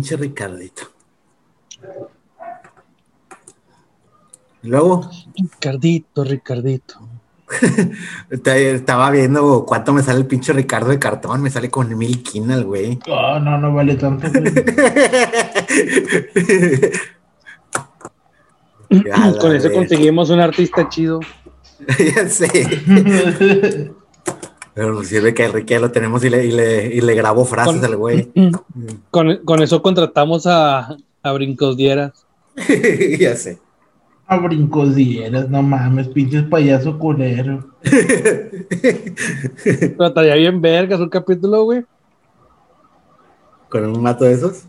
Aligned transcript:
pinche 0.00 0.16
Ricardito. 0.16 0.82
Luego. 4.62 5.10
Ricardito, 5.36 6.24
Ricardito. 6.24 7.06
Estaba 8.30 9.10
viendo 9.10 9.66
cuánto 9.66 9.92
me 9.92 10.02
sale 10.02 10.20
el 10.20 10.26
pinche 10.26 10.54
Ricardo 10.54 10.88
de 10.88 10.98
cartón. 10.98 11.42
Me 11.42 11.50
sale 11.50 11.68
con 11.68 11.94
mil 11.98 12.22
quinal, 12.22 12.64
güey. 12.64 12.98
Oh, 13.08 13.38
no, 13.40 13.58
no 13.58 13.74
vale 13.74 13.96
tanto. 13.96 14.26
con 19.38 19.54
eso 19.54 19.70
conseguimos 19.70 20.30
un 20.30 20.40
artista 20.40 20.88
chido. 20.88 21.20
ya 22.16 22.26
sé. 22.26 23.92
Pero 24.80 25.04
sirve 25.04 25.34
que 25.34 25.44
Enrique 25.44 25.78
lo 25.78 25.90
tenemos 25.90 26.24
y 26.24 26.30
le, 26.30 26.46
y 26.46 26.52
le, 26.52 26.86
y 26.86 27.02
le 27.02 27.14
grabo 27.14 27.44
frases 27.44 27.84
al 27.84 27.96
güey. 27.96 28.30
Con, 29.10 29.36
con, 29.44 29.62
eso 29.62 29.82
contratamos 29.82 30.46
a, 30.46 30.96
a 31.22 31.32
Brincos 31.32 31.76
Dieras. 31.76 32.24
ya 33.20 33.36
sé. 33.36 33.58
A 34.26 34.38
Brincos 34.38 34.94
Dieras, 34.94 35.50
no 35.50 35.62
mames, 35.62 36.08
pinches 36.08 36.44
payaso 36.44 36.98
culero. 36.98 37.68
Trataría 39.98 40.36
bien 40.36 40.62
vergas 40.62 40.98
un 40.98 41.10
capítulo, 41.10 41.64
güey. 41.64 41.84
¿Con 43.68 43.84
un 43.84 44.02
mato 44.02 44.24
de 44.24 44.32
esos? 44.32 44.64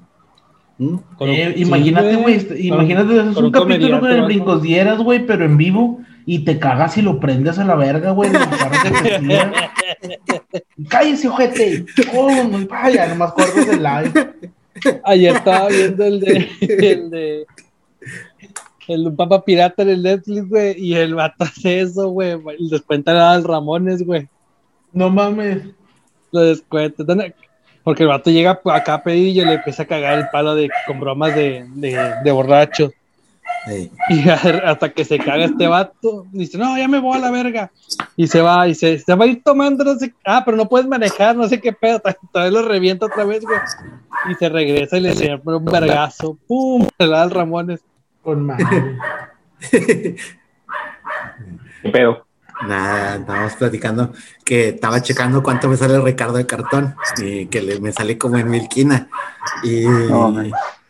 ¿Mm? 0.77 0.97
Eh, 1.21 1.53
imagínate, 1.55 2.17
güey, 2.17 2.67
imagínate, 2.67 3.15
es 3.15 3.37
un, 3.37 3.45
un 3.45 3.51
capítulo 3.51 4.01
de 4.01 4.21
Brincos 4.23 4.61
Dieras, 4.61 4.99
güey, 4.99 5.25
pero 5.25 5.45
en 5.45 5.55
vivo 5.55 6.01
y 6.25 6.39
te 6.39 6.59
cagas 6.59 6.97
y 6.97 7.01
lo 7.01 7.19
prendes 7.19 7.59
a 7.59 7.65
la 7.65 7.75
verga, 7.75 8.11
güey. 8.11 8.31
Cállese, 10.89 11.27
ojete. 11.27 11.85
Oh, 12.13 12.29
muy 12.43 12.65
vaya, 12.65 13.07
nomás 13.07 13.33
cortas 13.33 13.67
el 13.67 13.83
live. 13.83 14.33
Ayer 15.03 15.35
estaba 15.35 15.67
viendo 15.67 16.05
el 16.05 16.19
de 16.19 16.49
el 16.61 17.09
de 17.09 17.45
el 18.87 19.13
Papa 19.13 19.43
Pirata 19.43 19.83
en 19.83 19.89
el 19.89 20.03
Netflix, 20.03 20.49
güey, 20.49 20.75
y 20.77 20.95
el 20.95 21.15
vato 21.15 21.43
hace 21.43 21.81
eso, 21.81 22.09
güey, 22.09 22.37
y 22.57 22.69
descuenta 22.69 23.31
al 23.31 23.43
Ramones, 23.43 24.03
güey. 24.03 24.27
No 24.91 25.09
mames. 25.09 25.63
Lo 26.31 26.41
descuenta. 26.41 27.03
Porque 27.83 28.03
el 28.03 28.09
vato 28.09 28.29
llega 28.29 28.59
acá 28.65 28.95
a 28.95 29.03
pedir 29.03 29.29
y 29.29 29.33
yo 29.33 29.45
le 29.45 29.53
empieza 29.53 29.83
a 29.83 29.87
cagar 29.87 30.17
el 30.19 30.29
palo 30.29 30.55
de, 30.55 30.69
con 30.87 30.99
bromas 30.99 31.35
de, 31.35 31.65
de, 31.75 32.13
de 32.23 32.31
borracho. 32.31 32.91
Y 34.09 34.29
hasta 34.29 34.91
que 34.91 35.05
se 35.05 35.19
caga 35.19 35.45
este 35.45 35.67
vato, 35.67 36.25
dice, 36.31 36.57
no, 36.57 36.77
ya 36.77 36.87
me 36.87 36.99
voy 36.99 37.17
a 37.17 37.21
la 37.21 37.31
verga. 37.31 37.71
Y 38.15 38.27
se 38.27 38.41
va, 38.41 38.67
y 38.67 38.75
se, 38.75 38.99
se 38.99 39.15
va 39.15 39.25
a 39.25 39.27
ir 39.27 39.43
tomando, 39.43 39.83
no 39.83 39.95
sé, 39.95 40.13
ah, 40.25 40.43
pero 40.43 40.57
no 40.57 40.67
puedes 40.67 40.87
manejar, 40.87 41.35
no 41.35 41.47
sé 41.47 41.59
qué 41.59 41.73
pedo, 41.73 42.01
todavía 42.33 42.59
lo 42.59 42.67
revienta 42.67 43.05
otra 43.05 43.23
vez, 43.23 43.43
güey. 43.43 43.59
Y 44.29 44.35
se 44.35 44.49
regresa 44.49 44.97
y 44.97 45.01
le 45.01 45.09
enseña 45.09 45.39
un 45.43 45.65
vergazo, 45.65 46.37
pum, 46.47 46.87
le 46.97 47.07
da 47.07 47.23
al 47.23 47.31
Ramones. 47.31 47.81
Con 48.23 48.45
madre. 48.45 48.97
¿Qué 49.71 50.15
pedo? 51.91 52.25
Nada, 52.67 53.15
estábamos 53.15 53.53
platicando 53.55 54.13
que 54.45 54.69
estaba 54.69 55.01
checando 55.01 55.41
cuánto 55.41 55.67
me 55.67 55.77
sale 55.77 55.95
el 55.95 56.03
Ricardo 56.03 56.37
de 56.37 56.45
cartón 56.45 56.95
y 57.17 57.47
que 57.47 57.59
le, 57.59 57.79
me 57.79 57.91
sale 57.91 58.19
como 58.19 58.37
en 58.37 58.49
milquina. 58.51 59.09
Y, 59.63 59.83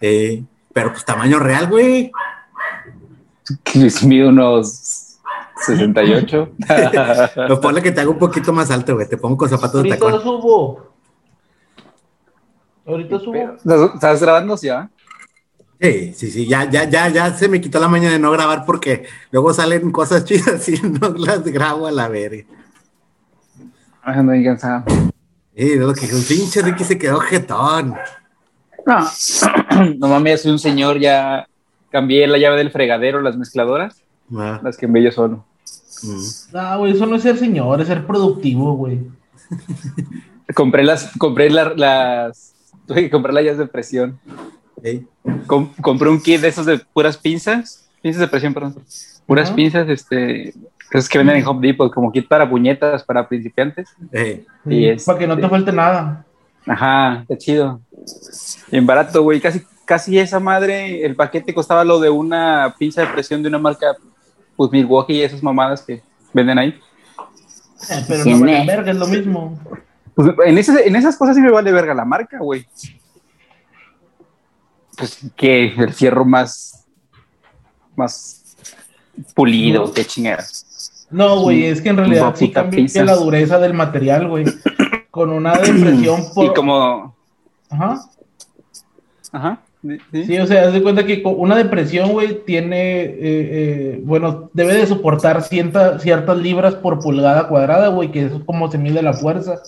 eh, 0.01 0.43
pero 0.73 0.91
pues 0.91 1.05
tamaño 1.05 1.39
real, 1.39 1.67
güey. 1.67 2.11
Luis 3.75 4.03
mide 4.03 4.27
unos 4.27 5.17
68. 5.65 6.49
Lo 7.47 7.61
ponle 7.61 7.81
que 7.81 7.91
te 7.91 8.01
hago 8.01 8.11
un 8.11 8.19
poquito 8.19 8.53
más 8.53 8.71
alto, 8.71 8.95
güey. 8.95 9.07
Te 9.07 9.17
pongo 9.17 9.37
con 9.37 9.49
zapatos 9.49 9.83
de 9.83 9.89
tacón. 9.89 10.13
Ahorita 10.13 10.29
subo. 10.29 10.91
Ahorita 12.85 13.19
subo. 13.19 13.93
¿Estás 13.93 14.21
grabando 14.21 14.55
ya? 14.57 14.89
Sí, 15.79 16.13
sí, 16.13 16.29
sí, 16.29 16.47
ya, 16.47 16.69
ya, 16.69 16.83
ya, 16.83 17.09
ya 17.09 17.33
se 17.33 17.47
me 17.47 17.59
quitó 17.59 17.79
la 17.79 17.87
mañana 17.87 18.13
de 18.13 18.19
no 18.19 18.29
grabar 18.29 18.65
porque 18.67 19.07
luego 19.31 19.51
salen 19.51 19.91
cosas 19.91 20.25
chidas 20.25 20.69
y 20.69 20.79
no 20.83 21.09
las 21.09 21.43
grabo 21.43 21.87
a 21.87 21.91
la 21.91 22.07
verga. 22.07 22.43
Ando 24.03 24.33
cansado. 24.43 24.83
Sí, 25.55 25.75
lo 25.75 25.93
que 25.93 26.05
un 26.13 26.23
pinche 26.23 26.61
Ricky 26.61 26.83
se 26.83 26.97
quedó 26.99 27.19
jetón. 27.19 27.95
No, 28.85 29.09
no 29.97 30.07
mames, 30.07 30.43
soy 30.43 30.51
un 30.51 30.59
señor 30.59 30.99
ya 30.99 31.47
cambié 31.91 32.25
la 32.27 32.37
llave 32.37 32.57
del 32.57 32.71
fregadero, 32.71 33.21
las 33.21 33.37
mezcladoras, 33.37 34.03
ah. 34.35 34.59
las 34.63 34.77
que 34.77 34.85
en 34.85 34.95
yo 34.95 35.11
solo. 35.11 35.45
Mm. 36.03 36.53
No, 36.53 36.77
güey, 36.79 36.93
eso 36.93 37.05
no 37.05 37.17
es 37.17 37.23
ser 37.23 37.37
señor, 37.37 37.79
es 37.81 37.87
ser 37.87 38.07
productivo, 38.07 38.73
güey. 38.73 38.99
compré 40.55 40.83
las, 40.83 41.11
compré 41.17 41.49
las, 41.49 42.55
tuve 42.87 43.03
que 43.03 43.09
comprar 43.09 43.33
las 43.33 43.43
llaves 43.43 43.59
de 43.59 43.67
presión. 43.67 44.19
compré 45.81 46.09
un 46.09 46.21
kit 46.21 46.41
de 46.41 46.47
esos 46.47 46.65
de 46.65 46.79
puras 46.79 47.17
pinzas, 47.17 47.89
pinzas 48.01 48.21
de 48.21 48.27
presión, 48.27 48.53
perdón, 48.53 48.75
puras 49.27 49.51
pinzas, 49.51 49.87
este, 49.89 50.53
esos 50.91 51.09
que 51.09 51.17
venden 51.17 51.37
en 51.37 51.45
Home 51.45 51.67
Depot, 51.67 51.93
como 51.93 52.11
kit 52.11 52.27
para 52.27 52.49
puñetas, 52.49 53.03
para 53.03 53.27
principiantes. 53.27 53.89
Y 54.65 54.93
para 54.95 55.19
que 55.19 55.27
no 55.27 55.37
te 55.37 55.47
falte 55.47 55.71
nada. 55.71 56.25
Ajá, 56.65 57.25
qué 57.27 57.37
chido. 57.37 57.81
Bien 58.71 58.85
barato, 58.85 59.23
güey, 59.23 59.39
casi 59.39 59.61
casi 59.91 60.17
esa 60.17 60.39
madre, 60.39 61.05
el 61.05 61.17
paquete 61.17 61.53
costaba 61.53 61.83
lo 61.83 61.99
de 61.99 62.09
una 62.09 62.73
pinza 62.79 63.01
de 63.01 63.07
presión 63.07 63.43
de 63.43 63.49
una 63.49 63.57
marca, 63.57 63.93
pues 64.55 64.71
Milwaukee 64.71 65.15
y 65.15 65.21
esas 65.21 65.43
mamadas 65.43 65.81
que 65.81 66.01
venden 66.31 66.57
ahí. 66.57 66.79
Eh, 67.89 68.05
pero 68.07 68.23
no 68.23 68.39
vale 68.39 68.65
verga, 68.65 68.91
es 68.91 68.97
lo 68.97 69.07
mismo. 69.07 69.59
Pues 70.15 70.29
en, 70.45 70.77
en 70.87 70.95
esas 70.95 71.17
cosas 71.17 71.35
sí 71.35 71.41
me 71.41 71.51
vale 71.51 71.73
verga 71.73 71.93
la 71.93 72.05
marca, 72.05 72.39
güey. 72.39 72.65
Pues 74.95 75.19
que 75.35 75.73
el 75.73 75.91
fierro 75.91 76.23
más, 76.23 76.87
más 77.97 78.55
pulido, 79.35 79.91
qué 79.91 80.05
chingadas. 80.05 81.05
No, 81.09 81.41
güey, 81.41 81.65
es 81.65 81.81
que 81.81 81.89
en 81.89 81.97
realidad 81.97 82.33
sí 82.37 82.49
cambia 82.49 83.03
la 83.03 83.15
dureza 83.15 83.59
del 83.59 83.73
material, 83.73 84.29
güey. 84.29 84.45
Con 85.09 85.31
una 85.31 85.51
depresión 85.61 86.33
por... 86.33 86.45
Y 86.45 86.53
como... 86.53 87.13
Ajá. 87.69 88.05
Ajá. 89.33 89.61
Sí, 89.81 90.37
o 90.37 90.45
sea, 90.45 90.67
haz 90.67 90.73
de 90.73 90.83
cuenta 90.83 91.05
que 91.05 91.23
una 91.25 91.55
depresión, 91.55 92.11
güey, 92.11 92.45
tiene, 92.45 93.01
eh, 93.01 93.17
eh, 93.21 94.01
bueno, 94.03 94.51
debe 94.53 94.75
de 94.75 94.85
soportar 94.85 95.41
ciertas 95.41 96.37
libras 96.37 96.75
por 96.75 96.99
pulgada 96.99 97.47
cuadrada, 97.47 97.87
güey, 97.87 98.11
que 98.11 98.25
eso 98.25 98.37
es 98.37 98.43
como 98.43 98.69
se 98.69 98.77
mide 98.77 99.01
la 99.01 99.13
fuerza. 99.13 99.59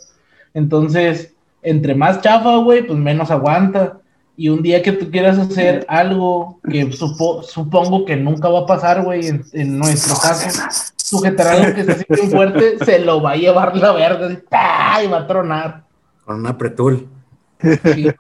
Entonces, 0.54 1.34
entre 1.64 1.96
más 1.96 2.22
chafa, 2.22 2.58
güey, 2.58 2.86
pues 2.86 3.00
menos 3.00 3.32
aguanta. 3.32 4.00
Y 4.38 4.50
un 4.50 4.62
día 4.62 4.84
que 4.84 4.92
tú 4.92 5.10
quieras 5.10 5.40
hacer 5.40 5.86
algo 5.88 6.60
que 6.70 6.92
supongo 6.92 8.06
que 8.06 8.16
nunca 8.16 8.50
va 8.50 8.62
a 8.62 8.66
pasar, 8.68 9.04
güey, 9.04 9.28
en, 9.28 9.80
nuestro 9.80 10.16
caso, 10.16 10.62
sujetar 10.96 11.48
algo 11.48 11.74
que 11.74 11.82
esté 11.82 11.92
así 11.94 12.06
bien 12.08 12.30
fuerte, 12.30 12.78
se 12.86 13.00
lo 13.00 13.22
va 13.22 13.32
a 13.32 13.36
llevar 13.36 13.76
la 13.78 13.92
verga, 13.94 14.30
y 15.04 15.08
va 15.08 15.20
a 15.20 15.28
tronar. 15.28 15.84
Con 16.26 16.40
una 16.40 16.58
pretul. 16.58 17.08
Sí, 17.62 18.12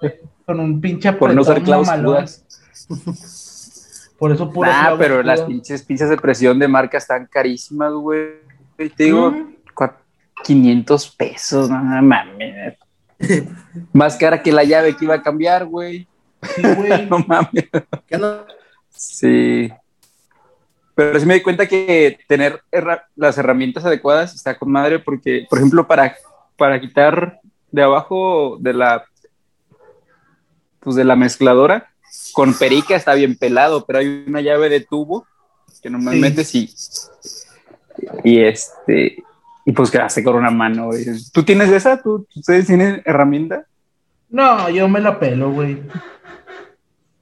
con 0.45 0.59
un 0.59 0.81
pinche 0.81 1.13
Por 1.13 1.33
no 1.33 1.41
usar 1.41 1.61
cláusulas. 1.61 2.45
Por 4.17 4.31
eso 4.31 4.49
puro. 4.49 4.69
Ah, 4.71 4.95
pero 4.97 5.21
las 5.21 5.41
pinches 5.41 5.83
pinzas 5.83 6.09
de 6.09 6.17
presión 6.17 6.57
de 6.57 6.67
marca 6.67 6.97
están 6.97 7.27
carísimas, 7.29 7.91
güey. 7.91 8.35
Te 8.77 9.03
digo, 9.03 9.33
500 10.43 11.15
pesos, 11.15 11.69
no 11.69 11.79
mames. 12.01 12.77
Más 13.91 14.15
cara 14.17 14.41
que 14.41 14.51
la 14.51 14.63
llave 14.63 14.95
que 14.95 15.05
iba 15.05 15.15
a 15.15 15.21
cambiar, 15.21 15.65
güey. 15.65 16.07
Sí, 16.55 16.61
güey. 16.61 17.05
no 17.09 17.19
mames. 17.19 17.69
Sí. 18.89 19.71
Pero 20.95 21.19
sí 21.19 21.25
me 21.25 21.33
di 21.35 21.41
cuenta 21.41 21.67
que 21.67 22.19
tener 22.27 22.61
las 23.15 23.37
herramientas 23.37 23.83
adecuadas 23.85 24.35
está 24.35 24.57
con 24.57 24.71
madre 24.71 24.99
porque, 24.99 25.45
por 25.49 25.57
ejemplo, 25.57 25.87
para, 25.87 26.15
para 26.55 26.79
quitar 26.79 27.39
de 27.71 27.81
abajo 27.81 28.57
de 28.59 28.73
la 28.73 29.03
pues 30.83 30.95
de 30.95 31.03
la 31.03 31.15
mezcladora, 31.15 31.91
con 32.33 32.53
perica 32.53 32.95
está 32.95 33.13
bien 33.13 33.35
pelado, 33.35 33.85
pero 33.85 33.99
hay 33.99 34.25
una 34.27 34.41
llave 34.41 34.69
de 34.69 34.81
tubo 34.81 35.25
que 35.81 35.89
normalmente 35.89 36.43
sí. 36.43 36.73
Y 38.23 38.39
este, 38.39 39.23
y 39.65 39.71
pues 39.71 39.91
quedaste 39.91 40.23
con 40.23 40.35
una 40.35 40.49
mano, 40.49 40.89
¿Tú 41.31 41.43
tienes 41.43 41.69
esa? 41.69 42.01
¿Tú, 42.01 42.27
¿Ustedes 42.35 42.67
tienen 42.67 43.01
herramienta? 43.05 43.65
No, 44.29 44.69
yo 44.69 44.87
me 44.87 44.99
la 44.99 45.19
pelo, 45.19 45.51
güey. 45.51 45.81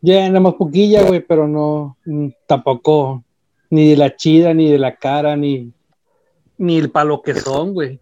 Ya, 0.02 0.28
nada 0.28 0.40
más 0.40 0.54
poquilla, 0.56 1.04
güey, 1.04 1.20
pero 1.20 1.48
no, 1.48 1.98
mm, 2.06 2.30
tampoco, 2.48 3.24
ni 3.70 3.90
de 3.90 3.98
la 3.98 4.16
chida, 4.16 4.54
ni 4.54 4.72
de 4.72 4.80
la 4.80 4.96
cara, 4.96 5.36
ni, 5.36 5.72
ni 6.58 6.78
el 6.78 6.90
palo 6.90 7.22
que 7.22 7.36
son, 7.36 7.74
güey. 7.74 8.00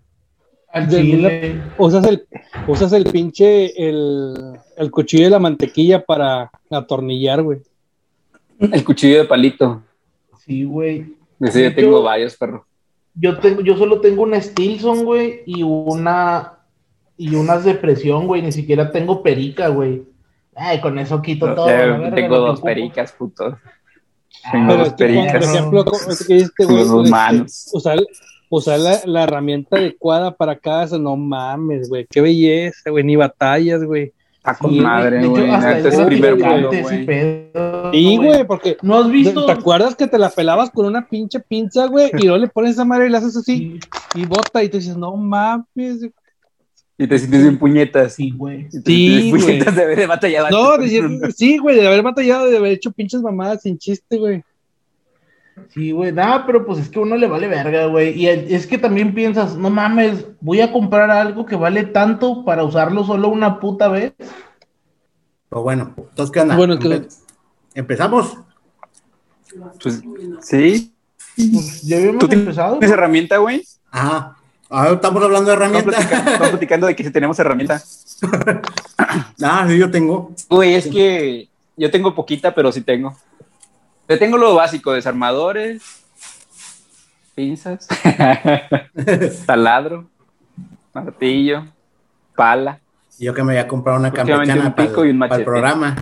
Chile. 0.90 1.62
Usas 1.78 2.06
el, 2.06 2.28
usas 2.68 2.94
el 2.94 3.06
pinche, 3.06 3.88
el, 3.88 4.34
el 4.78 4.92
cuchillo 4.92 5.26
de 5.26 5.30
la 5.32 5.40
mantequilla 5.40 6.04
para 6.04 6.52
atornillar, 6.70 7.42
güey. 7.42 7.60
El 8.60 8.84
cuchillo 8.84 9.20
de 9.20 9.26
palito. 9.26 9.82
Sí, 10.46 10.64
güey. 10.64 11.16
Sí, 11.52 11.64
yo 11.64 11.74
tengo 11.74 12.04
varios, 12.04 12.36
perro. 12.36 12.66
Yo 13.16 13.40
tengo, 13.40 13.62
yo 13.62 13.78
solo 13.78 14.02
tengo 14.02 14.24
una 14.24 14.40
Stilson, 14.40 15.06
güey, 15.06 15.42
y 15.46 15.64
una 15.64 16.54
y 17.18 17.36
unas 17.36 17.66
de 17.66 17.76
presión, 17.76 18.28
güey. 18.28 18.42
Ni 18.42 18.52
siquiera 18.52 18.92
tengo 18.92 19.24
perica, 19.24 19.70
güey. 19.70 20.04
Ay, 20.56 20.82
con 20.82 21.00
eso 21.00 21.22
quito 21.22 21.54
todo. 21.56 21.68
tengo 22.14 22.38
dos 22.38 22.62
pericas, 22.62 23.12
puto. 23.14 23.58
Tengo 24.52 24.76
dos 24.76 24.94
pericas. 24.94 25.46
Por 25.46 25.56
ejemplo, 25.56 25.86
que 26.28 26.38
este 26.38 26.66
güey, 26.66 26.84
usar, 26.84 28.00
usar 28.50 28.80
la, 28.80 29.00
la, 29.06 29.24
herramienta 29.24 29.78
adecuada 29.78 30.36
para 30.36 30.58
casa, 30.58 30.98
no 30.98 31.16
mames, 31.16 31.90
güey, 31.90 32.08
qué 32.10 32.22
belleza, 32.22 32.90
güey, 32.90 33.04
ni 33.04 33.16
batallas, 33.16 33.84
güey. 33.84 34.14
Está 34.40 34.56
con 34.56 34.78
madre, 34.82 35.26
güey. 35.26 35.50
Este 35.50 35.90
es 35.90 36.00
primer 36.00 36.38
mundo, 36.38 36.70
güey. 36.70 37.06
Sí, 37.92 38.18
güey, 38.18 38.48
porque 38.48 38.78
no 38.82 39.00
has 39.00 39.12
visto. 39.12 39.46
¿Te 39.46 39.52
acuerdas 39.52 39.96
que 39.96 40.08
te 40.08 40.18
la 40.18 40.30
pelabas 40.30 40.70
con 40.70 40.86
una 40.86 41.08
pinche 41.08 41.42
pinza, 41.42 41.88
güey? 41.88 42.10
Y 42.18 42.24
luego 42.24 42.38
le 42.38 42.48
pones 42.48 42.72
esa 42.72 42.86
madre 42.86 43.08
y 43.08 43.10
la 43.10 43.18
haces 43.18 43.36
así 43.36 43.80
y 44.16 44.26
bota 44.26 44.64
y 44.64 44.70
te 44.70 44.78
dices, 44.78 44.96
no 44.96 45.16
mames. 45.18 46.08
Y 46.98 47.08
te 47.08 47.20
sientes 47.20 47.46
en 47.46 47.58
puñetas. 47.58 48.16
Sí, 48.16 48.32
güey. 48.32 48.68
Sí, 48.86 49.30
puñetas 49.30 49.76
de 49.76 49.84
haber 49.84 50.08
batallado. 50.08 50.50
No, 50.50 50.78
de, 50.78 51.32
sí, 51.36 51.58
güey, 51.58 51.76
de 51.76 51.88
haber 51.88 52.02
batallado, 52.02 52.50
de 52.50 52.58
haber 52.58 52.72
hecho 52.72 52.92
pinches 52.92 53.22
mamadas 53.22 53.64
sin 53.64 53.78
chiste, 53.78 54.18
güey. 54.18 54.42
Sí, 55.70 55.92
güey, 55.92 56.12
nada, 56.12 56.46
pero 56.46 56.66
pues 56.66 56.80
es 56.80 56.90
que 56.90 57.00
uno 57.00 57.16
le 57.16 57.28
vale 57.28 57.48
verga, 57.48 57.86
güey. 57.86 58.20
Y 58.20 58.28
es 58.28 58.68
que 58.68 58.78
también 58.78 59.14
piensas, 59.14 59.56
no 59.56 59.70
mames, 59.70 60.26
voy 60.42 60.62
a 60.62 60.72
comprar 60.72 61.12
algo 61.12 61.46
que 61.46 61.56
vale 61.56 61.84
tanto 61.84 62.44
para 62.46 62.64
usarlo 62.64 63.04
solo 63.04 63.30
una 63.30 63.60
puta 63.60 63.88
vez. 63.88 64.14
Pero 65.50 65.64
bueno, 65.64 65.94
entonces, 65.98 66.32
¿qué 66.32 66.40
onda? 66.42 66.56
Bueno, 66.56 66.78
¿Empezamos? 67.74 68.38
Pues 69.82 70.02
sí. 70.42 70.94
Pues, 71.36 71.82
¿Ya 71.84 71.98
habíamos 71.98 72.28
¿Tú 72.28 72.34
empezado? 72.34 72.80
¿Tienes 72.80 72.92
herramienta, 72.92 73.38
güey? 73.38 73.66
Ajá. 73.92 74.36
Ahora 74.70 74.92
estamos 74.92 75.24
hablando 75.24 75.50
de 75.50 75.56
herramientas. 75.56 76.00
Estamos 76.12 76.50
platicando, 76.50 76.86
de 76.86 76.96
que 76.96 77.04
si 77.04 77.10
tenemos 77.10 77.40
herramientas. 77.40 78.20
ah, 79.42 79.66
sí, 79.68 79.78
yo 79.80 79.90
tengo. 79.90 80.32
Güey, 80.48 80.76
es 80.76 80.88
que 80.88 81.50
yo 81.76 81.90
tengo 81.90 82.14
poquita, 82.14 82.54
pero 82.54 82.72
sí 82.72 82.82
tengo. 82.82 83.18
Yo 84.10 84.18
tengo 84.18 84.40
lo 84.40 84.56
básico, 84.56 84.92
desarmadores, 84.92 85.84
pinzas, 87.36 87.88
taladro, 89.46 90.10
martillo, 90.92 91.68
pala. 92.36 92.80
Yo 93.20 93.36
que 93.36 93.44
me 93.44 93.54
voy 93.54 93.62
a 93.62 93.68
comprar 93.68 94.00
una 94.00 94.12
campechana 94.12 94.76
para, 94.76 94.92
para 94.94 95.36
el 95.36 95.44
programa. 95.44 95.96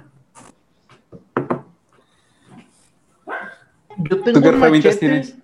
Yo 3.97 4.21
tengo 4.23 4.39
¿Tú 4.39 4.41
qué 4.41 4.47
herramientas 4.47 4.99
tienes? 4.99 5.35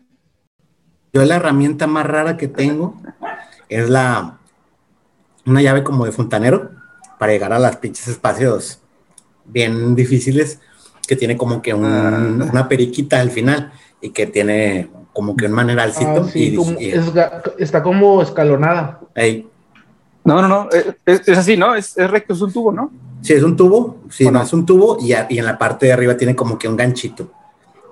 Yo 1.12 1.26
la 1.26 1.36
herramienta 1.36 1.86
más 1.86 2.06
rara 2.06 2.38
que 2.38 2.48
tengo 2.48 2.96
es 3.68 3.90
la 3.90 4.38
una 5.46 5.62
llave 5.62 5.84
como 5.84 6.06
de 6.06 6.14
fontanero 6.14 6.72
para 7.20 7.34
llegar 7.34 7.52
a 7.52 7.60
las 7.60 7.76
pinches 7.76 8.08
espacios 8.08 8.80
bien 9.44 9.96
difíciles 9.96 10.62
que 11.08 11.16
tiene 11.16 11.38
como 11.38 11.62
que 11.62 11.74
un, 11.74 11.86
ah. 11.86 12.50
una 12.52 12.68
periquita 12.68 13.20
al 13.20 13.32
final 13.32 13.72
y 14.02 14.10
que 14.10 14.28
tiene 14.28 14.90
como 15.14 15.36
que 15.36 15.46
un 15.46 15.52
maneralcito. 15.54 16.26
Ah, 16.26 16.32
y, 16.36 16.58
está 17.58 17.84
como 17.84 18.22
escalonada. 18.22 19.00
No, 20.26 20.42
no, 20.42 20.48
no, 20.48 20.70
eh, 20.72 20.96
es, 21.06 21.38
así, 21.38 21.58
¿no? 21.58 21.76
Es, 21.76 21.96
recto, 21.96 22.34
es 22.34 22.42
un 22.42 22.52
tubo, 22.52 22.72
¿no? 22.72 22.92
Sí, 23.22 23.34
es 23.34 23.44
un 23.44 23.56
tubo, 23.56 24.00
sí, 24.10 24.30
no, 24.30 24.42
es 24.42 24.52
un 24.54 24.66
tubo 24.66 24.98
y, 25.00 25.14
y 25.30 25.40
en 25.40 25.46
la 25.46 25.58
parte 25.58 25.86
de 25.86 25.94
arriba 25.94 26.18
tiene 26.18 26.36
como 26.36 26.58
que 26.58 26.68
un 26.68 26.76
ganchito. 26.76 27.30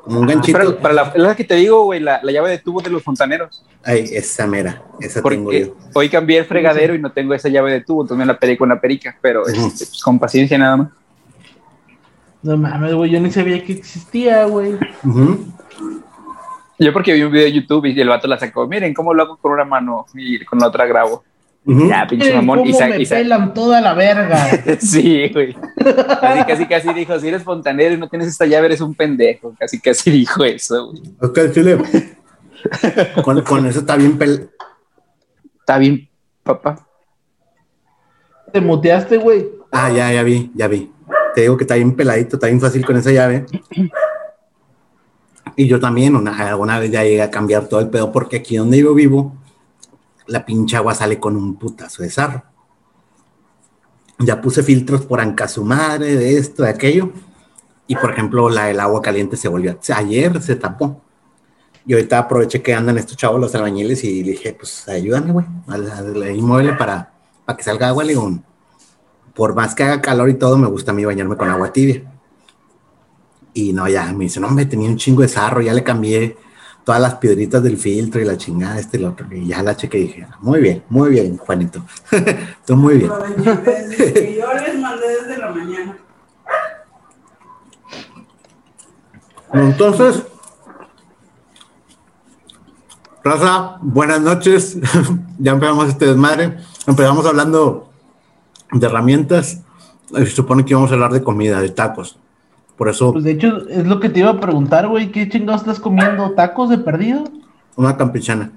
Como 0.03 0.19
un 0.19 0.27
ganchito. 0.27 0.77
para, 0.79 0.93
la, 0.93 1.13
la, 1.15 1.35
que 1.35 1.43
te 1.43 1.55
digo, 1.55 1.83
güey, 1.83 1.99
la, 1.99 2.21
llave 2.23 2.49
de 2.49 2.57
tubo 2.57 2.81
de 2.81 2.89
los 2.89 3.03
fontaneros. 3.03 3.63
Ay, 3.83 4.09
esa 4.11 4.47
mera, 4.47 4.81
esa 4.99 5.21
tengo 5.21 5.51
yo. 5.51 5.75
Hoy 5.93 6.09
cambié 6.09 6.39
el 6.39 6.45
fregadero 6.45 6.95
y 6.95 6.99
no 6.99 7.11
tengo 7.11 7.33
esa 7.33 7.49
llave 7.49 7.71
de 7.71 7.81
tubo, 7.81 8.01
entonces 8.01 8.25
me 8.25 8.31
la 8.31 8.39
pedí 8.39 8.57
con 8.57 8.69
la 8.69 8.79
perica, 8.79 9.15
pero 9.21 9.45
este, 9.47 9.85
pues, 9.85 10.01
con 10.03 10.19
paciencia 10.19 10.57
nada 10.57 10.77
más. 10.77 10.87
No 12.43 12.57
mames, 12.57 12.93
güey, 12.93 13.11
yo 13.11 13.19
ni 13.19 13.31
sabía 13.31 13.63
que 13.63 13.73
existía, 13.73 14.45
güey. 14.45 14.77
Yo 16.79 16.93
porque 16.93 17.13
vi 17.13 17.21
un 17.21 17.31
video 17.31 17.45
de 17.45 17.53
YouTube 17.53 17.85
y 17.85 17.99
el 17.99 18.09
vato 18.09 18.27
la 18.27 18.39
sacó. 18.39 18.67
Miren 18.67 18.93
cómo 18.93 19.13
lo 19.13 19.23
hago 19.23 19.37
con 19.37 19.51
una 19.51 19.65
mano 19.65 20.05
y 20.15 20.43
con 20.45 20.57
la 20.59 20.67
otra 20.67 20.87
grabo. 20.87 21.23
Ya, 21.63 22.07
pinche 22.09 22.33
mamón. 22.33 22.65
y 22.65 22.73
me 22.73 23.05
pelan 23.05 23.53
toda 23.53 23.81
la 23.81 23.93
verga. 23.93 24.49
sí, 24.79 25.29
güey. 25.29 25.55
Casi, 26.19 26.43
casi, 26.45 26.65
casi 26.65 26.93
dijo, 26.93 27.19
si 27.19 27.27
eres 27.27 27.43
fontanero 27.43 27.93
y 27.93 27.97
no 27.97 28.09
tienes 28.09 28.29
esta 28.29 28.47
llave, 28.47 28.65
eres 28.65 28.81
un 28.81 28.95
pendejo. 28.95 29.53
Casi, 29.59 29.79
casi 29.79 30.09
dijo 30.09 30.43
eso, 30.43 30.87
güey. 30.87 31.01
Ok, 31.21 31.39
chile. 31.53 31.77
con, 33.23 33.41
con, 33.41 33.65
eso 33.67 33.79
está 33.79 33.95
bien 33.95 34.17
pel... 34.17 34.49
Está 35.59 35.77
bien, 35.77 36.09
papá. 36.41 36.87
Te 38.51 38.59
muteaste, 38.59 39.17
güey. 39.17 39.47
Ah, 39.71 39.91
ya, 39.91 40.11
ya 40.11 40.23
vi, 40.23 40.51
ya 40.55 40.67
vi. 40.67 40.91
Te 41.33 41.41
digo 41.41 41.57
que 41.57 41.63
está 41.63 41.75
bien 41.75 41.95
peladito, 41.95 42.35
está 42.35 42.47
bien 42.47 42.59
fácil 42.59 42.85
con 42.85 42.97
esa 42.97 43.11
llave. 43.11 43.45
Y 45.55 45.67
yo 45.67 45.79
también 45.79 46.15
una, 46.15 46.49
alguna 46.49 46.79
vez 46.79 46.91
ya 46.91 47.03
llegué 47.03 47.21
a 47.21 47.31
cambiar 47.31 47.67
todo 47.67 47.79
el 47.79 47.89
pedo 47.89 48.11
porque 48.11 48.37
aquí 48.37 48.57
donde 48.57 48.79
yo 48.79 48.93
vivo 48.93 49.35
la 50.27 50.45
pinche 50.45 50.77
agua 50.77 50.95
sale 50.95 51.19
con 51.19 51.35
un 51.35 51.55
putazo 51.55 52.03
de 52.03 52.09
sarro. 52.09 52.43
Ya 54.19 54.39
puse 54.39 54.63
filtros 54.63 55.05
por 55.05 55.19
anca 55.19 55.47
su 55.47 55.63
madre, 55.63 56.15
de 56.15 56.37
esto, 56.37 56.63
de 56.63 56.69
aquello. 56.69 57.11
Y 57.87 57.95
por 57.95 58.11
ejemplo, 58.11 58.49
la, 58.49 58.69
el 58.69 58.79
agua 58.79 59.01
caliente 59.01 59.35
se 59.35 59.47
volvió. 59.47 59.77
Ayer 59.93 60.41
se 60.41 60.55
tapó. 60.55 61.01
Y 61.85 61.93
ahorita 61.93 62.19
aproveché 62.19 62.61
que 62.61 62.73
andan 62.73 62.97
estos 62.97 63.17
chavos, 63.17 63.41
los 63.41 63.55
albañiles, 63.55 64.03
y 64.03 64.21
dije, 64.21 64.53
pues 64.53 64.87
ayúdame, 64.87 65.31
güey, 65.31 65.45
al, 65.67 66.35
inmueble 66.35 66.73
para, 66.73 67.11
para 67.43 67.57
que 67.57 67.63
salga 67.63 67.87
agua, 67.87 68.03
león. 68.03 68.45
Por 69.33 69.55
más 69.55 69.75
que 69.75 69.83
haga 69.83 70.01
calor 70.01 70.29
y 70.29 70.35
todo, 70.35 70.57
me 70.57 70.67
gusta 70.67 70.91
a 70.91 70.93
mí 70.93 71.05
bañarme 71.05 71.37
con 71.37 71.49
agua 71.49 71.71
tibia. 71.71 72.03
Y 73.53 73.73
no, 73.73 73.87
ya 73.87 74.11
me 74.13 74.25
dice, 74.25 74.39
no, 74.39 74.49
me 74.49 74.65
tenía 74.65 74.89
un 74.89 74.97
chingo 74.97 75.21
de 75.21 75.27
sarro, 75.27 75.61
ya 75.61 75.73
le 75.73 75.83
cambié 75.83 76.37
todas 76.83 77.01
las 77.01 77.15
piedritas 77.15 77.61
del 77.61 77.77
filtro 77.77 78.21
y 78.21 78.25
la 78.25 78.37
chingada, 78.37 78.79
este 78.79 78.97
y 78.97 79.01
lo 79.01 79.09
otro. 79.09 79.27
Y 79.31 79.47
ya 79.47 79.61
la 79.61 79.75
cheque 79.75 79.97
y 79.99 80.01
dije, 80.03 80.27
muy 80.39 80.61
bien, 80.61 80.83
muy 80.89 81.09
bien, 81.09 81.37
Juanito. 81.37 81.83
Tú 82.65 82.75
muy 82.75 82.97
bien. 82.97 83.11
yo 83.11 84.53
les 84.53 84.79
mandé 84.79 85.07
desde 85.07 85.37
la 85.37 85.49
mañana. 85.51 85.97
Entonces, 89.53 90.23
Raza, 93.23 93.77
buenas 93.81 94.19
noches. 94.21 94.77
ya 95.37 95.51
empezamos 95.51 95.89
este 95.89 96.07
desmadre. 96.07 96.57
Empezamos 96.87 97.25
hablando 97.25 97.90
de 98.71 98.87
herramientas. 98.87 99.61
Se 100.13 100.25
supone 100.27 100.65
que 100.65 100.71
íbamos 100.71 100.91
a 100.91 100.93
hablar 100.93 101.11
de 101.11 101.23
comida, 101.23 101.61
de 101.61 101.69
tacos. 101.69 102.17
Por 102.77 102.89
eso. 102.89 103.11
Pues 103.13 103.23
de 103.23 103.31
hecho, 103.31 103.67
es 103.69 103.85
lo 103.85 103.99
que 103.99 104.09
te 104.09 104.19
iba 104.19 104.31
a 104.31 104.39
preguntar, 104.39 104.87
güey. 104.87 105.11
¿Qué 105.11 105.29
chingados 105.29 105.61
estás 105.61 105.79
comiendo? 105.79 106.31
¿Tacos 106.31 106.69
de 106.69 106.77
perdido? 106.77 107.25
Una 107.75 107.95
campechana. 107.95 108.51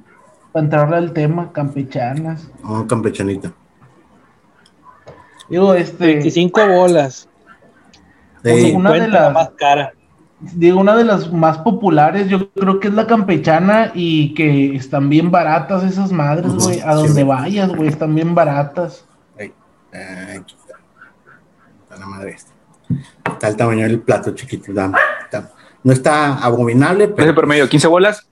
Para 0.53 0.65
entrarle 0.65 0.97
al 0.97 1.13
tema, 1.13 1.53
campechanas. 1.53 2.49
Una 2.63 2.87
campechanita. 2.87 3.53
Digo, 5.49 5.75
este. 5.75 6.07
25 6.07 6.67
bolas. 6.69 7.29
una 8.75 8.93
de 8.93 9.09
las 9.09 9.33
más 9.33 9.51
cara. 9.57 9.93
Digo, 10.41 10.81
una 10.81 10.97
de 10.97 11.05
las 11.05 11.33
más 11.33 11.59
populares, 11.59 12.29
yo 12.29 12.51
creo 12.51 12.81
que 12.81 12.89
es 12.89 12.95
la 12.95 13.07
campechana 13.07 13.93
y 13.95 14.35
que 14.35 14.75
están 14.75 15.09
bien 15.09 15.31
baratas 15.31 15.85
esas 15.85 16.13
madres, 16.13 16.53
güey. 16.55 16.81
a 16.81 16.95
donde 16.95 17.25
vayas, 17.25 17.75
güey, 17.75 17.89
están 17.89 18.15
bien 18.15 18.35
baratas. 18.35 19.05
Ay, 19.95 20.39
aquí 20.39 20.57
está. 20.61 20.79
Está 21.83 21.97
la 21.97 22.07
madre 22.07 22.31
esta. 22.33 22.53
Está 23.31 23.49
el 23.49 23.57
tamaño 23.57 23.87
del 23.87 24.01
plato 24.01 24.35
chiquito. 24.35 24.73
no 24.73 25.93
está 25.93 26.35
abominable. 26.39 27.09
Pero 27.09 27.35
por 27.35 27.47
medio, 27.47 27.69
15 27.69 27.87
bolas. 27.87 28.29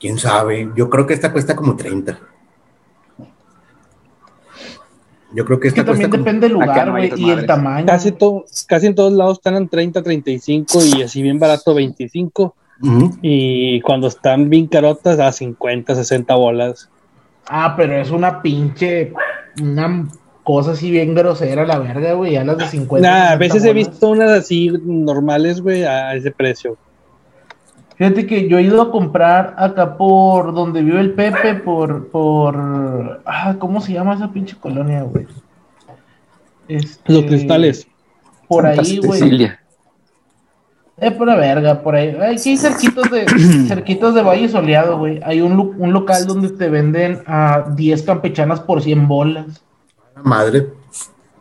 Quién 0.00 0.18
sabe. 0.18 0.70
Yo 0.76 0.90
creo 0.90 1.06
que 1.06 1.14
esta 1.14 1.32
cuesta 1.32 1.56
como 1.56 1.76
30. 1.76 2.18
Yo 5.34 5.44
creo 5.44 5.58
que 5.58 5.68
esta 5.68 5.80
es 5.80 5.84
que 5.86 5.90
también 5.90 6.10
depende 6.10 6.46
del 6.46 6.52
lugar, 6.52 6.90
güey, 6.92 7.12
y 7.16 7.30
el 7.30 7.44
tamaño. 7.44 7.86
Casi, 7.86 8.14
casi 8.68 8.86
en 8.86 8.94
todos 8.94 9.12
lados 9.12 9.38
están 9.38 9.56
en 9.56 9.68
30, 9.68 10.02
35 10.02 10.78
y 10.84 11.02
así 11.02 11.22
bien 11.22 11.40
barato 11.40 11.74
25. 11.74 12.54
Y 13.22 13.80
cuando 13.80 14.08
están 14.08 14.50
bien 14.50 14.66
carotas 14.66 15.18
a 15.18 15.32
50, 15.32 15.94
60 15.94 16.34
bolas. 16.34 16.90
Ah, 17.48 17.74
pero 17.76 17.94
es 17.94 18.10
una 18.10 18.42
pinche, 18.42 19.12
una 19.60 20.08
cosa 20.42 20.72
así 20.72 20.90
bien 20.90 21.14
grosera, 21.14 21.66
la 21.66 21.78
verga, 21.78 22.12
güey, 22.12 22.36
a 22.36 22.44
las 22.44 22.58
de 22.58 22.66
50. 22.66 23.08
Nah, 23.08 23.32
a 23.32 23.36
veces 23.36 23.64
he 23.64 23.72
visto 23.72 24.10
unas 24.10 24.30
así 24.30 24.70
normales, 24.84 25.60
güey, 25.60 25.84
a 25.84 26.14
ese 26.14 26.30
precio. 26.30 26.76
Fíjate 27.96 28.26
que 28.26 28.48
yo 28.48 28.58
he 28.58 28.62
ido 28.62 28.82
a 28.82 28.90
comprar 28.90 29.54
acá 29.56 29.96
por 29.96 30.52
donde 30.52 30.82
vive 30.82 31.00
el 31.00 31.12
Pepe, 31.12 31.54
por, 31.54 32.08
por, 32.08 33.22
ah, 33.24 33.56
¿cómo 33.58 33.80
se 33.80 33.92
llama 33.92 34.14
esa 34.14 34.32
pinche 34.32 34.56
colonia, 34.56 35.02
güey? 35.02 35.26
Este, 36.66 37.12
Los 37.12 37.24
cristales. 37.24 37.86
Por 38.48 38.66
ahí, 38.66 38.98
güey. 38.98 39.52
Es 41.04 41.12
por 41.12 41.26
la 41.26 41.36
verga, 41.36 41.82
por 41.82 41.94
ahí. 41.94 42.16
Aquí 42.16 42.50
hay 42.50 42.56
cerquitos 42.56 43.10
de, 43.10 43.26
cerquitos 43.68 44.14
de 44.14 44.22
Valle 44.22 44.48
Soleado, 44.48 44.96
güey. 44.96 45.20
Hay 45.22 45.42
un, 45.42 45.74
un 45.76 45.92
local 45.92 46.26
donde 46.26 46.48
te 46.48 46.70
venden 46.70 47.22
a 47.26 47.66
10 47.76 48.02
campechanas 48.04 48.60
por 48.60 48.80
100 48.80 49.06
bolas. 49.06 49.62
Madre. 50.22 50.68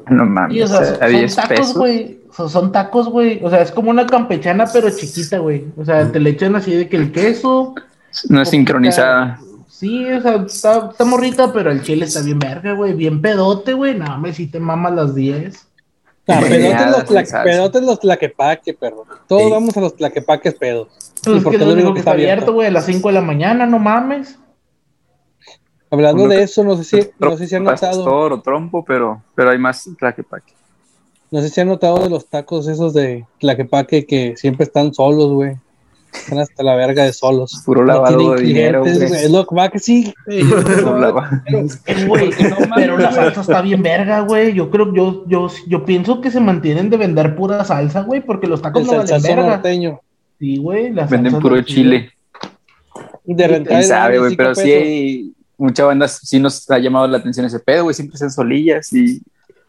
No 0.09 0.25
mames, 0.25 0.63
o 0.63 0.67
sea, 0.67 1.29
son 1.29 1.47
tacos, 1.47 1.73
güey. 1.75 2.19
Son, 2.29 2.71
tacos, 2.73 3.07
güey. 3.07 3.39
O 3.41 3.49
sea, 3.49 3.61
es 3.61 3.71
como 3.71 3.89
una 3.89 4.05
campechana, 4.05 4.65
pero 4.71 4.89
chiquita, 4.89 5.37
güey. 5.37 5.65
O 5.77 5.85
sea, 5.85 6.11
te 6.11 6.19
le 6.19 6.31
echan 6.31 6.57
así 6.57 6.75
de 6.75 6.89
que 6.89 6.97
el 6.97 7.13
queso. 7.13 7.73
No 8.27 8.41
es 8.41 8.49
sincronizada. 8.49 9.39
Sí, 9.69 10.11
o 10.11 10.21
sea, 10.21 10.35
está, 10.45 10.89
está, 10.91 11.05
morrita, 11.05 11.53
pero 11.53 11.71
el 11.71 11.83
chile 11.83 12.03
está 12.03 12.21
bien 12.21 12.39
verga, 12.39 12.73
güey. 12.73 12.93
Bien 12.93 13.21
pedote, 13.21 13.71
güey. 13.71 13.97
No, 13.97 14.17
me 14.19 14.33
si 14.33 14.47
te 14.47 14.59
mamas 14.59 14.93
las 14.93 15.15
10. 15.15 15.67
Ah, 16.27 16.39
pedotes 16.39 16.89
los, 16.89 17.05
tla, 17.05 17.43
pedotes 17.43 17.83
los 17.83 17.99
tlaquepaque, 17.99 18.73
perro. 18.73 19.05
Todos 19.27 19.51
vamos 19.51 19.75
a 19.75 19.81
los 19.81 19.95
tlaquepaques 19.95 20.53
pedos. 20.55 20.87
Pues 21.23 21.37
es 21.37 21.43
que 21.43 21.55
es 21.55 21.61
lo 21.61 21.73
único 21.73 21.93
que 21.93 21.99
está 21.99 22.11
abierto, 22.11 22.53
güey, 22.53 22.67
a 22.67 22.71
las 22.71 22.85
5 22.85 23.09
de 23.09 23.13
la 23.13 23.21
mañana, 23.21 23.65
no 23.65 23.77
mames. 23.77 24.39
Hablando 25.89 26.27
de 26.27 26.43
eso, 26.43 26.63
no 26.63 26.75
sé 26.77 26.83
si, 26.83 27.09
no 27.19 27.37
sé 27.37 27.47
si 27.47 27.55
han 27.55 27.65
notado. 27.65 28.05
o 28.05 28.41
trompo, 28.41 28.83
pero, 28.85 29.21
pero 29.35 29.51
hay 29.51 29.57
más 29.57 29.87
tlaquepaque. 29.99 30.53
No 31.29 31.41
sé 31.41 31.49
si 31.49 31.61
han 31.61 31.67
notado 31.67 31.99
de 31.99 32.09
los 32.09 32.27
tacos 32.27 32.67
esos 32.67 32.93
de 32.93 33.25
tlaquepaque 33.39 34.05
que 34.05 34.37
siempre 34.37 34.63
están 34.63 34.93
solos, 34.93 35.33
güey. 35.33 35.57
Están 36.13 36.39
hasta 36.39 36.63
la 36.63 36.75
verga 36.75 37.03
de 37.03 37.13
solos. 37.13 37.61
Puro 37.65 37.83
lavado 37.83 38.35
de 38.35 38.43
dinero, 38.43 38.81
güey. 38.81 38.91
Es 38.91 39.31
lo 39.31 39.45
que 39.45 39.55
va 39.55 39.69
que 39.69 39.79
sí. 39.79 40.13
pero, 42.75 42.97
la 42.97 43.11
salsa 43.11 43.41
está 43.41 43.61
bien 43.61 43.81
verga, 43.81 44.21
güey. 44.21 44.53
Yo 44.53 44.69
creo, 44.69 44.93
yo, 44.93 45.25
yo, 45.27 45.49
yo 45.67 45.85
pienso 45.85 46.21
que 46.21 46.31
se 46.31 46.39
mantienen 46.39 46.89
de 46.89 46.97
vender 46.97 47.35
pura 47.35 47.63
salsa, 47.65 48.01
güey, 48.01 48.21
porque 48.21 48.47
los 48.47 48.61
tacos 48.61 48.85
no 48.85 48.97
valen 48.97 49.21
verga. 49.21 49.47
Norteño. 49.47 50.01
Sí, 50.39 50.57
güey. 50.57 50.91
Venden 50.91 51.39
puro 51.39 51.61
chile. 51.61 52.11
De 53.23 53.47
rentar. 53.47 53.83
sabe, 53.83 54.19
güey, 54.19 54.35
pero 54.35 54.53
sí 54.53 54.71
hay 54.71 55.33
mucha 55.57 55.85
banda, 55.85 56.07
sí 56.07 56.39
nos 56.39 56.69
ha 56.69 56.77
llamado 56.77 57.07
la 57.07 57.17
atención 57.17 57.45
ese 57.45 57.59
pedo, 57.59 57.83
güey. 57.83 57.95
Siempre 57.95 58.15
hacen 58.15 58.29
solillas 58.29 58.91
y 58.93 59.21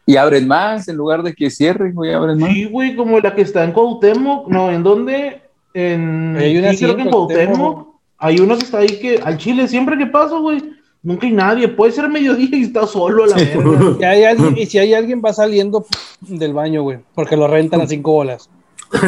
y 0.05 0.17
abren 0.17 0.47
más 0.47 0.87
en 0.87 0.97
lugar 0.97 1.23
de 1.23 1.33
que 1.33 1.49
cierren, 1.49 1.93
güey, 1.93 2.13
abren 2.13 2.37
más. 2.37 2.51
Sí, 2.51 2.65
güey, 2.65 2.95
como 2.95 3.19
la 3.19 3.33
que 3.33 3.41
está 3.41 3.63
en 3.63 3.71
Cuauhtémoc, 3.71 4.47
no, 4.49 4.71
¿en 4.71 4.83
dónde? 4.83 5.41
En, 5.75 6.37
hay 6.37 6.57
una 6.57 6.71
sí, 6.71 6.85
creo 6.85 6.95
que 6.95 7.01
en 7.01 7.09
Cuauhtémoc. 7.09 7.95
Hay 8.17 8.39
una 8.39 8.55
que 8.55 8.63
está 8.63 8.77
ahí 8.77 8.97
que 8.97 9.19
al 9.21 9.37
Chile, 9.37 9.67
siempre 9.67 9.97
que 9.97 10.05
paso, 10.05 10.39
güey, 10.39 10.63
nunca 11.03 11.27
hay 11.27 11.33
nadie. 11.33 11.67
Puede 11.67 11.91
ser 11.91 12.07
mediodía 12.07 12.47
y 12.57 12.63
está 12.63 12.87
solo 12.87 13.25
a 13.25 13.27
la 13.27 13.35
verga. 13.35 13.97
y, 13.99 14.03
hay 14.05 14.23
alguien, 14.23 14.57
y 14.57 14.65
si 14.67 14.79
hay 14.79 14.93
alguien 14.93 15.21
va 15.23 15.33
saliendo 15.33 15.85
del 16.21 16.53
baño, 16.53 16.83
güey, 16.83 16.99
porque 17.13 17.35
lo 17.35 17.45
rentan 17.47 17.81
a 17.81 17.87
cinco 17.87 18.13
bolas. 18.13 18.49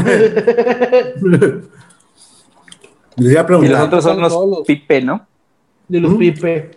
y 3.16 3.22
los 3.22 3.80
otros 3.80 4.04
son 4.04 4.20
los 4.20 4.68
pipe, 4.68 5.02
¿no? 5.02 5.26
De 5.88 6.02
los 6.02 6.16
pipe. 6.16 6.72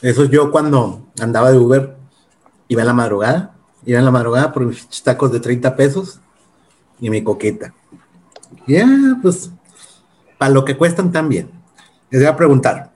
Eso 0.00 0.24
es 0.24 0.30
yo 0.30 0.50
cuando 0.50 1.02
andaba 1.20 1.52
de 1.52 1.58
Uber, 1.58 1.96
iba 2.68 2.80
en 2.80 2.86
la 2.86 2.94
madrugada, 2.94 3.54
iba 3.84 3.98
en 3.98 4.06
la 4.06 4.10
madrugada 4.10 4.54
por 4.54 4.64
mis 4.64 5.02
tacos 5.02 5.30
de 5.32 5.40
30 5.40 5.76
pesos 5.76 6.18
y 6.98 7.10
mi 7.10 7.22
coqueta. 7.22 7.74
Ya, 8.66 8.86
pues, 9.22 9.50
para 10.38 10.52
lo 10.52 10.64
que 10.64 10.76
cuestan 10.76 11.12
también. 11.12 11.50
Les 12.10 12.20
voy 12.20 12.28
a 12.30 12.36
preguntar, 12.36 12.90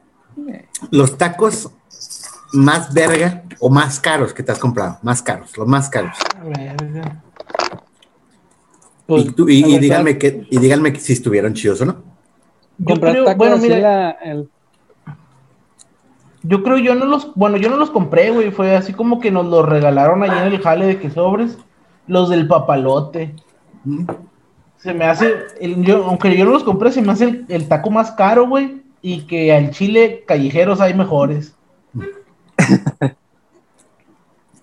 los 0.90 1.16
tacos 1.16 1.70
más 2.52 2.92
verga 2.92 3.44
o 3.60 3.70
más 3.70 4.00
caros 4.00 4.32
que 4.32 4.42
te 4.42 4.52
has 4.52 4.58
comprado, 4.58 4.98
más 5.02 5.22
caros, 5.22 5.56
los 5.56 5.66
más 5.66 5.88
caros. 5.88 6.16
y, 9.08 9.30
pues, 9.30 9.80
díganme 9.80 10.18
que, 10.18 10.46
y 10.50 10.58
díganme 10.58 10.94
si 10.96 11.12
estuvieron 11.12 11.54
chidos 11.54 11.80
o 11.80 11.86
no. 11.86 11.96
Comprar 12.84 13.16
tacos 13.24 13.36
bueno, 13.36 13.56
mira, 13.58 14.10
el... 14.10 14.48
Yo 16.42 16.62
creo 16.62 16.76
yo 16.76 16.94
no 16.94 17.06
los, 17.06 17.34
bueno, 17.34 17.56
yo 17.56 17.70
no 17.70 17.76
los 17.76 17.90
compré, 17.90 18.30
güey, 18.30 18.50
fue 18.50 18.76
así 18.76 18.92
como 18.92 19.18
que 19.18 19.30
nos 19.30 19.46
los 19.46 19.66
regalaron 19.66 20.22
allá 20.22 20.46
en 20.46 20.52
el 20.52 20.60
jale 20.60 20.84
de 20.86 21.00
que 21.00 21.10
sobres, 21.10 21.56
los 22.06 22.28
del 22.28 22.46
papalote. 22.46 23.34
Se 24.84 24.92
me 24.92 25.06
hace, 25.06 25.46
yo, 25.78 26.04
aunque 26.04 26.36
yo 26.36 26.44
no 26.44 26.50
los 26.50 26.62
compré, 26.62 26.92
se 26.92 27.00
me 27.00 27.10
hace 27.10 27.46
el, 27.48 27.68
taco 27.68 27.90
más 27.90 28.12
caro, 28.12 28.46
güey, 28.46 28.82
y 29.00 29.22
que 29.22 29.50
al 29.50 29.70
chile 29.70 30.24
callejeros 30.28 30.78
hay 30.82 30.92
mejores. 30.92 31.56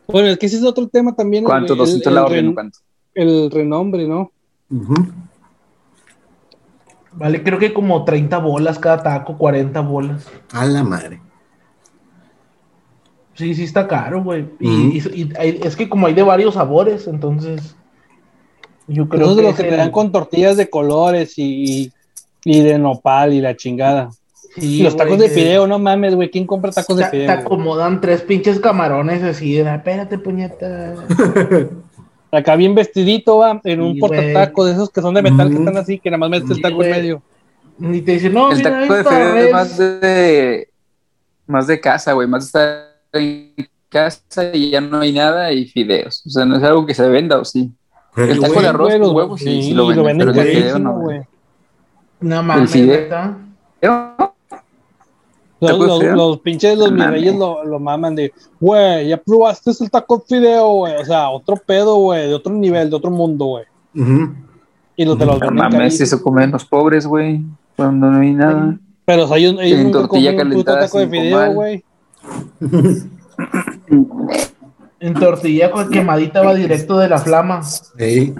bueno, 0.07 0.27
es 0.27 0.37
que 0.37 0.45
ese 0.45 0.57
es 0.57 0.63
otro 0.63 0.87
tema 0.89 1.15
también. 1.15 1.43
¿Cuánto? 1.43 1.75
¿200 1.75 2.05
el, 2.05 2.13
la 2.13 2.25
orden? 2.25 2.53
¿Cuánto? 2.53 2.77
El 3.15 3.49
renombre, 3.49 4.07
¿no? 4.07 4.31
Vale, 7.13 7.41
creo 7.41 7.57
que 7.57 7.73
como 7.73 8.05
30 8.05 8.37
bolas 8.37 8.77
cada 8.77 9.01
taco, 9.01 9.39
40 9.39 9.79
bolas. 9.79 10.29
A 10.53 10.65
la 10.67 10.83
madre. 10.83 11.19
Sí, 13.33 13.55
sí 13.55 13.63
está 13.63 13.87
caro, 13.87 14.23
güey. 14.23 14.47
y, 14.59 14.99
es 15.65 15.75
que 15.75 15.89
como 15.89 16.05
hay 16.05 16.13
de 16.13 16.21
varios 16.21 16.53
sabores, 16.53 17.07
entonces 17.07 17.75
yo 18.87 19.07
creo 19.07 19.35
que, 19.35 19.41
los 19.41 19.55
que 19.55 19.63
te 19.63 19.75
dan 19.75 19.91
con 19.91 20.11
tortillas 20.11 20.57
de 20.57 20.69
colores 20.69 21.33
y, 21.37 21.91
de 22.43 22.79
nopal 22.79 23.33
y 23.33 23.41
la 23.41 23.55
chingada. 23.55 24.09
y 24.57 24.83
los 24.83 24.95
tacos 24.97 25.19
de 25.19 25.29
fideo, 25.29 25.67
no 25.67 25.79
mames, 25.79 26.15
güey. 26.15 26.29
¿Quién 26.29 26.45
compra 26.45 26.71
tacos 26.71 26.97
de 26.97 27.05
fideo? 27.07 27.27
Te 27.27 27.31
acomodan 27.31 28.01
tres 28.01 28.21
pinches 28.21 28.59
camarones 28.59 29.23
así, 29.23 29.53
de, 29.53 29.73
espérate, 29.73 30.17
puñeta. 30.17 30.95
Acá 32.31 32.55
bien 32.55 32.73
vestidito, 32.73 33.37
va, 33.37 33.59
en 33.63 33.81
un 33.81 33.99
portataco 33.99 34.65
de 34.65 34.73
esos 34.73 34.89
que 34.89 35.01
son 35.01 35.13
de 35.13 35.21
metal 35.21 35.49
que 35.49 35.57
están 35.57 35.77
así, 35.77 35.99
que 35.99 36.09
nada 36.09 36.19
más 36.19 36.29
metes 36.29 36.49
el 36.51 36.61
taco 36.61 36.83
en 36.83 36.91
medio. 36.91 37.21
Y 37.79 38.01
te 38.01 38.13
dicen, 38.13 38.33
no, 38.33 38.51
el 38.51 38.61
taco 38.61 38.93
de 38.93 39.03
fideo 39.03 39.35
es 39.35 39.51
más 39.51 39.77
de, 39.77 40.69
más 41.45 41.67
de 41.67 41.79
casa, 41.79 42.13
güey, 42.13 42.27
más 42.27 42.43
de 42.43 42.45
estar 42.45 42.91
en 43.13 43.53
casa 43.89 44.51
y 44.53 44.71
ya 44.71 44.79
no 44.79 45.01
hay 45.01 45.11
nada 45.11 45.51
y 45.51 45.65
fideos. 45.65 46.23
O 46.25 46.29
sea, 46.29 46.45
no 46.45 46.55
es 46.55 46.63
algo 46.63 46.85
que 46.85 46.93
se 46.93 47.07
venda 47.09 47.37
o 47.37 47.43
sí 47.43 47.69
el 48.15 48.39
taco 48.39 48.61
de 48.61 48.67
arroz 48.67 48.93
con 48.95 49.15
huevos, 49.15 49.39
sí, 49.39 49.63
sí, 49.63 49.73
lo 49.73 49.87
venden, 49.87 50.31
pero 50.31 50.41
el 50.41 50.47
fideo 50.47 50.79
no, 50.79 50.99
güey. 50.99 51.21
No 52.19 52.43
mames, 52.43 52.75
Los, 55.59 55.79
los, 55.79 56.03
los, 56.03 56.39
pinches 56.39 56.77
los 56.77 56.91
mis 56.91 57.05
reyes 57.05 57.35
lo, 57.35 57.63
lo, 57.63 57.79
maman 57.79 58.15
de, 58.15 58.33
güey, 58.59 59.09
ya 59.09 59.17
probaste 59.17 59.71
el 59.79 59.91
taco 59.91 60.17
de 60.17 60.23
fideo, 60.27 60.73
güey. 60.73 60.95
O 60.95 61.05
sea, 61.05 61.29
otro 61.29 61.55
pedo, 61.55 61.95
güey, 61.95 62.27
de 62.27 62.33
otro 62.33 62.51
nivel, 62.51 62.89
de 62.89 62.95
otro 62.95 63.11
mundo, 63.11 63.45
güey. 63.45 63.65
Y 64.95 65.05
los 65.05 65.17
de 65.17 65.25
los 65.25 65.39
No 65.39 65.51
mames, 65.51 66.01
eso 66.01 66.21
comen 66.21 66.51
los 66.51 66.65
pobres, 66.65 67.05
güey, 67.05 67.41
cuando 67.75 68.09
no 68.09 68.19
hay 68.19 68.33
nada. 68.33 68.77
Pero 69.05 69.23
o 69.23 69.27
sea, 69.27 69.37
ellos, 69.37 69.55
ellos 69.59 69.79
nunca 69.79 70.07
comen 70.07 70.47
un 70.47 70.53
puto 70.53 70.73
taco 70.73 70.99
de 70.99 71.07
fideo, 71.07 71.53
güey. 71.53 71.83
En 75.01 75.15
tortilla 75.15 75.71
con 75.71 75.89
quemadita 75.89 76.43
va 76.43 76.53
directo 76.53 76.99
de 76.99 77.09
la 77.09 77.17
flama. 77.17 77.63
Sí. 77.63 78.35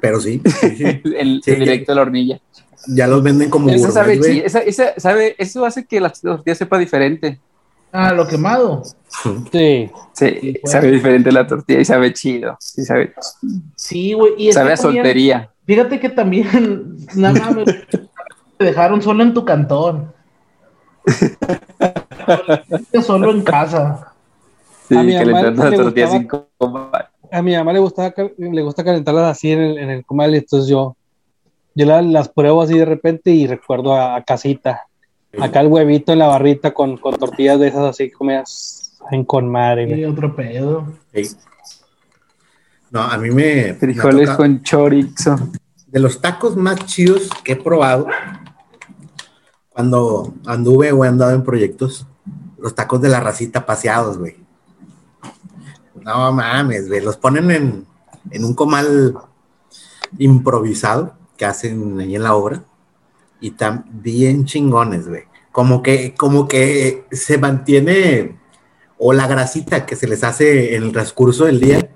Pero 0.00 0.20
sí. 0.20 0.42
el, 1.16 1.40
directo 1.40 1.92
de 1.92 1.96
la 1.96 2.02
hornilla. 2.02 2.40
Ya 2.88 3.06
los 3.06 3.22
venden 3.22 3.48
como 3.48 3.70
eso 3.70 3.92
sabe, 3.92 4.18
esa, 4.44 4.60
sabe, 4.96 5.36
eso 5.38 5.64
hace 5.64 5.86
que 5.86 6.00
la 6.00 6.10
tortilla 6.10 6.56
sepa 6.56 6.76
diferente. 6.76 7.38
Ah, 7.92 8.12
lo 8.12 8.26
quemado. 8.26 8.82
Sí. 9.52 9.90
Sí, 10.14 10.60
sabe 10.64 10.90
diferente 10.90 11.30
la 11.30 11.46
tortilla 11.46 11.80
y 11.80 11.84
sabe 11.84 12.12
chido. 12.12 12.56
Sí, 12.58 12.82
sabe. 12.82 13.12
Sí, 13.76 14.14
güey. 14.14 14.52
sabe 14.52 14.72
a 14.72 14.76
soltería. 14.76 15.50
Fíjate 15.66 16.00
que 16.00 16.08
también, 16.08 16.96
nada 17.14 17.50
más 17.50 17.64
te 18.56 18.64
dejaron 18.64 19.02
solo 19.02 19.22
en 19.22 19.34
tu 19.34 19.44
cantón. 19.44 20.12
solo 23.04 23.30
en 23.30 23.42
casa 23.42 24.11
a 27.32 27.42
mi 27.42 27.56
mamá 27.56 27.72
le 27.72 27.78
gustaba, 27.78 28.14
le 28.36 28.62
gusta 28.62 28.84
calentarlas 28.84 29.30
así 29.30 29.52
en 29.52 29.60
el, 29.60 29.78
en 29.78 29.90
el 29.90 30.04
comal, 30.04 30.34
entonces 30.34 30.68
yo, 30.68 30.96
yo 31.74 31.86
las, 31.86 32.28
pruebo 32.28 32.62
así 32.62 32.78
de 32.78 32.84
repente 32.84 33.30
y 33.30 33.46
recuerdo 33.46 33.94
a, 33.94 34.22
casita. 34.22 34.82
Acá 35.40 35.60
el 35.60 35.68
huevito 35.68 36.12
en 36.12 36.18
la 36.18 36.26
barrita 36.26 36.74
con, 36.74 36.98
con 36.98 37.16
tortillas 37.16 37.58
de 37.58 37.68
esas 37.68 37.84
así 37.84 38.10
comidas 38.10 38.98
en 39.10 39.24
con 39.24 39.48
madre. 39.48 39.88
Y 39.98 40.04
otro 40.04 40.36
pedo. 40.36 40.86
No, 42.90 43.00
a 43.00 43.16
mí 43.16 43.30
me. 43.30 43.72
Frijoles 43.74 44.30
con 44.30 44.62
chorizo. 44.62 45.36
De 45.86 46.00
los 46.00 46.20
tacos 46.20 46.56
más 46.56 46.84
chidos 46.84 47.30
que 47.42 47.52
he 47.52 47.56
probado, 47.56 48.06
cuando 49.70 50.34
anduve 50.46 50.92
o 50.92 51.04
he 51.04 51.08
andado 51.08 51.32
en 51.32 51.42
proyectos, 51.42 52.06
los 52.58 52.74
tacos 52.74 53.00
de 53.00 53.08
la 53.08 53.20
racita 53.20 53.64
paseados, 53.64 54.18
güey. 54.18 54.41
No 56.04 56.32
mames, 56.32 56.88
güey. 56.88 57.00
Los 57.00 57.16
ponen 57.16 57.50
en, 57.50 58.44
un 58.44 58.54
comal 58.54 59.14
improvisado 60.18 61.14
que 61.36 61.44
hacen 61.44 62.00
ahí 62.00 62.16
en 62.16 62.22
la 62.22 62.34
obra. 62.34 62.62
Y 63.40 63.50
están 63.50 63.84
bien 63.90 64.44
chingones, 64.44 65.08
güey. 65.08 65.24
Como 65.50 65.82
que, 65.82 66.14
como 66.14 66.48
que 66.48 67.06
se 67.10 67.38
mantiene, 67.38 68.38
o 68.98 69.12
la 69.12 69.26
grasita 69.26 69.84
que 69.84 69.96
se 69.96 70.06
les 70.06 70.24
hace 70.24 70.76
en 70.76 70.84
el 70.84 70.92
transcurso 70.92 71.44
del 71.44 71.60
día, 71.60 71.90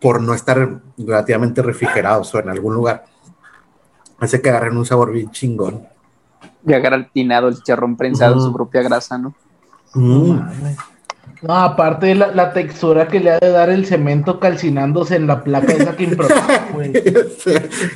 por 0.00 0.20
no 0.20 0.34
estar 0.34 0.82
relativamente 0.98 1.62
refrigerados 1.62 2.34
o 2.34 2.38
en 2.38 2.48
algún 2.48 2.74
lugar. 2.74 3.04
Hace 4.20 4.40
que 4.40 4.50
agarren 4.50 4.76
un 4.76 4.86
sabor 4.86 5.12
bien 5.12 5.30
chingón. 5.30 5.86
Y 6.66 6.72
agarra 6.72 6.96
el 6.96 7.10
tinado, 7.10 7.48
el 7.48 7.62
charrón 7.62 7.96
prensado 7.96 8.34
en 8.34 8.40
su 8.40 8.52
propia 8.52 8.82
grasa, 8.82 9.18
¿no? 9.18 9.34
Mm. 9.94 10.38
No, 11.42 11.54
aparte 11.54 12.06
de 12.06 12.14
la, 12.14 12.52
textura 12.52 13.08
que 13.08 13.20
le 13.20 13.30
ha 13.30 13.38
de 13.38 13.50
dar 13.50 13.70
el 13.70 13.86
cemento 13.86 14.40
calcinándose 14.40 15.16
en 15.16 15.26
la 15.26 15.42
placa 15.42 15.72
esa 15.72 15.96
que 15.96 16.06
güey. 16.72 16.92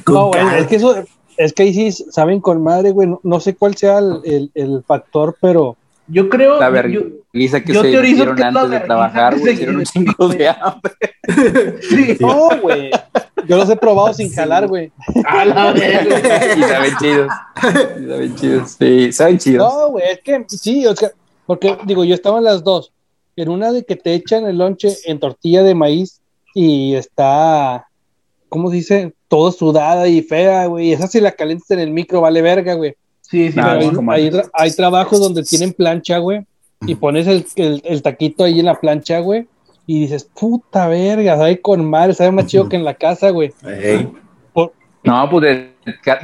no, 0.07 0.27
güey, 0.29 0.59
es 0.59 0.67
que 0.67 0.77
eso, 0.77 1.05
es 1.39 1.53
que 1.53 1.63
ahí 1.63 1.73
sí 1.73 2.05
saben 2.11 2.41
con 2.41 2.63
madre, 2.63 2.91
güey. 2.91 3.09
No, 3.23 3.41
sé 3.41 3.55
cuál 3.55 3.77
sea 3.77 3.99
el, 3.99 4.51
el, 4.55 4.83
factor, 4.85 5.37
pero. 5.41 5.77
Yo 6.09 6.29
creo. 6.29 6.59
La 6.59 6.69
vergüenza 6.69 7.61
que 7.63 7.73
yo 7.73 7.83
se 7.83 7.91
hicieron 7.91 8.43
antes 8.43 8.71
de 8.71 8.81
trabajar, 8.81 9.39
güey. 9.39 9.55
Hicieron 9.55 9.77
un 9.77 9.85
chingo 9.85 10.29
de 10.29 10.49
hambre. 10.49 10.93
Sí. 11.81 12.17
No, 12.21 12.51
güey. 12.61 12.91
Yo 13.47 13.57
los 13.57 13.71
he 13.71 13.77
probado 13.77 14.13
sin 14.13 14.33
jalar, 14.33 14.67
güey. 14.67 14.91
A 15.27 15.45
la 15.45 15.75
Y 15.77 16.63
saben 16.63 16.97
chidos. 16.99 17.33
Y 18.01 18.09
saben 18.09 18.35
chidos. 18.35 18.77
Sí, 18.79 19.13
saben 19.13 19.39
chidos. 19.39 19.73
No, 19.73 19.89
güey, 19.91 20.05
es 20.11 20.21
que 20.21 20.45
sí, 20.49 20.87
o 20.87 20.97
sea, 20.97 21.11
porque 21.47 21.79
digo, 21.87 22.05
yo 22.05 22.15
estaba 22.15 22.39
en 22.39 22.45
las 22.45 22.65
dos. 22.65 22.93
En 23.39 23.49
una 23.51 23.71
de 23.71 23.85
que 23.85 23.95
te 23.95 24.15
echan 24.15 24.47
el 24.47 24.59
lonche 24.59 24.97
en 25.05 25.21
tortilla 25.21 25.63
de 25.63 25.77
maíz 25.77 26.21
y 26.55 26.95
está, 26.95 27.87
¿cómo 28.49 28.69
se 28.69 28.77
dice? 28.77 29.13
Todo 29.29 29.53
sudada 29.53 30.09
y 30.09 30.23
fea, 30.23 30.67
güey. 30.67 30.93
Esa 30.93 31.07
si 31.07 31.21
la 31.21 31.31
calientas 31.31 31.71
en 31.71 31.79
el 31.79 31.93
micro, 31.93 32.21
vale 32.21 32.43
verga, 32.43 32.75
güey. 32.75 32.97
Sí, 33.21 33.53
sí, 33.53 33.61
hay, 33.61 34.33
hay, 34.55 34.71
trabajos 34.73 35.21
donde 35.21 35.45
tienen 35.45 35.73
plancha, 35.73 36.19
güey, 36.19 36.47
y 36.87 36.97
pones 36.97 37.27
el, 37.27 37.45
el, 37.85 38.03
taquito 38.03 38.43
ahí 38.43 38.59
en 38.59 38.67
la 38.67 38.81
plancha, 38.81 39.21
güey, 39.21 39.47
y 39.87 40.01
dices, 40.01 40.25
puta 40.25 40.89
verga, 40.89 41.37
sabe 41.37 41.61
con 41.61 41.89
madre, 41.89 42.15
sabe 42.15 42.33
más 42.33 42.47
chido 42.47 42.69
que 42.69 42.77
en 42.77 42.85
la 42.85 42.95
casa, 42.95 43.31
güey. 43.31 43.53
No, 45.05 45.31
pues 45.31 45.69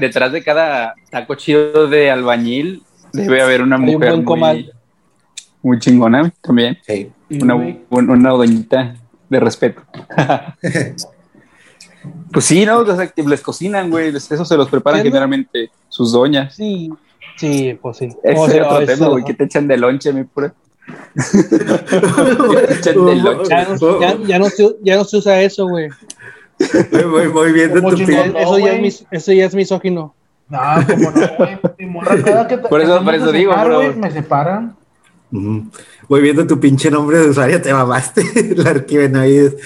detrás 0.01 0.33
de 0.33 0.43
cada 0.43 0.95
taco 1.11 1.37
chido 1.37 1.87
de 1.87 2.11
albañil 2.11 2.83
debe 3.13 3.41
haber 3.41 3.63
una 3.63 3.79
mujer 3.79 4.17
muy, 4.17 4.71
muy, 5.65 5.79
chingona 5.79 6.33
también. 6.41 6.79
Sí. 6.87 7.11
Una, 7.41 7.57
una 7.91 8.31
doñita 8.31 8.95
de 9.29 9.41
respeto. 9.41 9.83
pues 12.33 12.45
sí, 12.45 12.65
¿no? 12.65 12.85
les 12.85 13.41
cocinan, 13.41 13.91
güey. 13.91 14.15
Eso 14.15 14.45
se 14.45 14.57
los 14.57 14.69
preparan 14.69 15.03
generalmente 15.03 15.71
sus 15.89 16.13
doñas. 16.13 16.55
Sí, 16.55 16.91
sí, 17.37 17.77
pues 17.81 17.97
sí. 17.97 18.09
Ese 18.23 18.59
es 18.59 18.67
otro 18.67 18.87
tema, 18.87 19.09
güey, 19.09 19.25
que 19.25 19.35
te 19.35 19.45
echan 19.45 19.67
de 19.67 19.77
lonche, 19.77 20.13
mi 20.13 20.25
pura. 20.25 20.55
ya, 24.27 24.39
no 24.39 24.51
se, 24.51 24.77
ya 24.83 24.97
no 24.97 25.05
se 25.05 25.17
usa 25.17 25.41
eso, 25.41 25.67
güey. 25.67 25.89
Voy, 27.11 27.29
voy, 27.29 27.53
viendo 27.53 27.81
tu 27.81 27.97
eso, 27.97 28.59
ya 28.59 28.75
es 28.75 29.07
eso 29.11 29.33
ya 29.33 29.47
es 29.47 29.55
misógino. 29.55 30.15
No, 30.49 30.59
como 30.87 31.11
no, 31.11 31.27
güey. 31.39 31.59
por 32.69 32.81
eso, 32.81 33.03
por 33.03 33.15
eso 33.15 33.33
digo, 33.33 33.55
bro. 33.55 33.95
me 33.95 34.11
separan. 34.11 34.77
Voy 36.09 36.23
viendo 36.23 36.47
tu 36.47 36.61
pinche 36.61 36.91
nombre 36.91 37.19
de 37.19 37.31
usuario, 37.31 37.61
te 37.61 37.73
mamaste. 37.73 38.55
La 38.57 38.71
arquivenoides. 38.71 39.57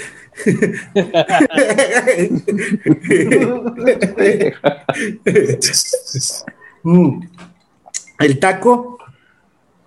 Mm. 6.85 7.21
El 8.21 8.39
taco 8.39 8.99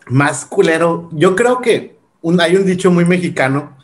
más 0.07 0.45
culero. 0.45 1.09
Yo 1.13 1.35
creo 1.35 1.61
que 1.61 1.97
hay 2.39 2.55
un 2.55 2.65
dicho 2.65 2.91
muy 2.91 3.05
mexicano 3.05 3.75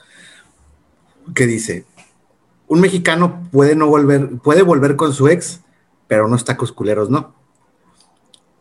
que 1.33 1.47
dice: 1.47 1.85
un 2.67 2.79
mexicano 2.79 3.47
puede 3.51 3.75
no 3.75 3.87
volver, 3.87 4.37
puede 4.43 4.61
volver 4.61 4.95
con 4.97 5.13
su 5.13 5.29
ex, 5.29 5.61
pero 6.07 6.27
unos 6.27 6.45
tacos 6.45 6.71
culeros 6.71 7.09
no. 7.09 7.33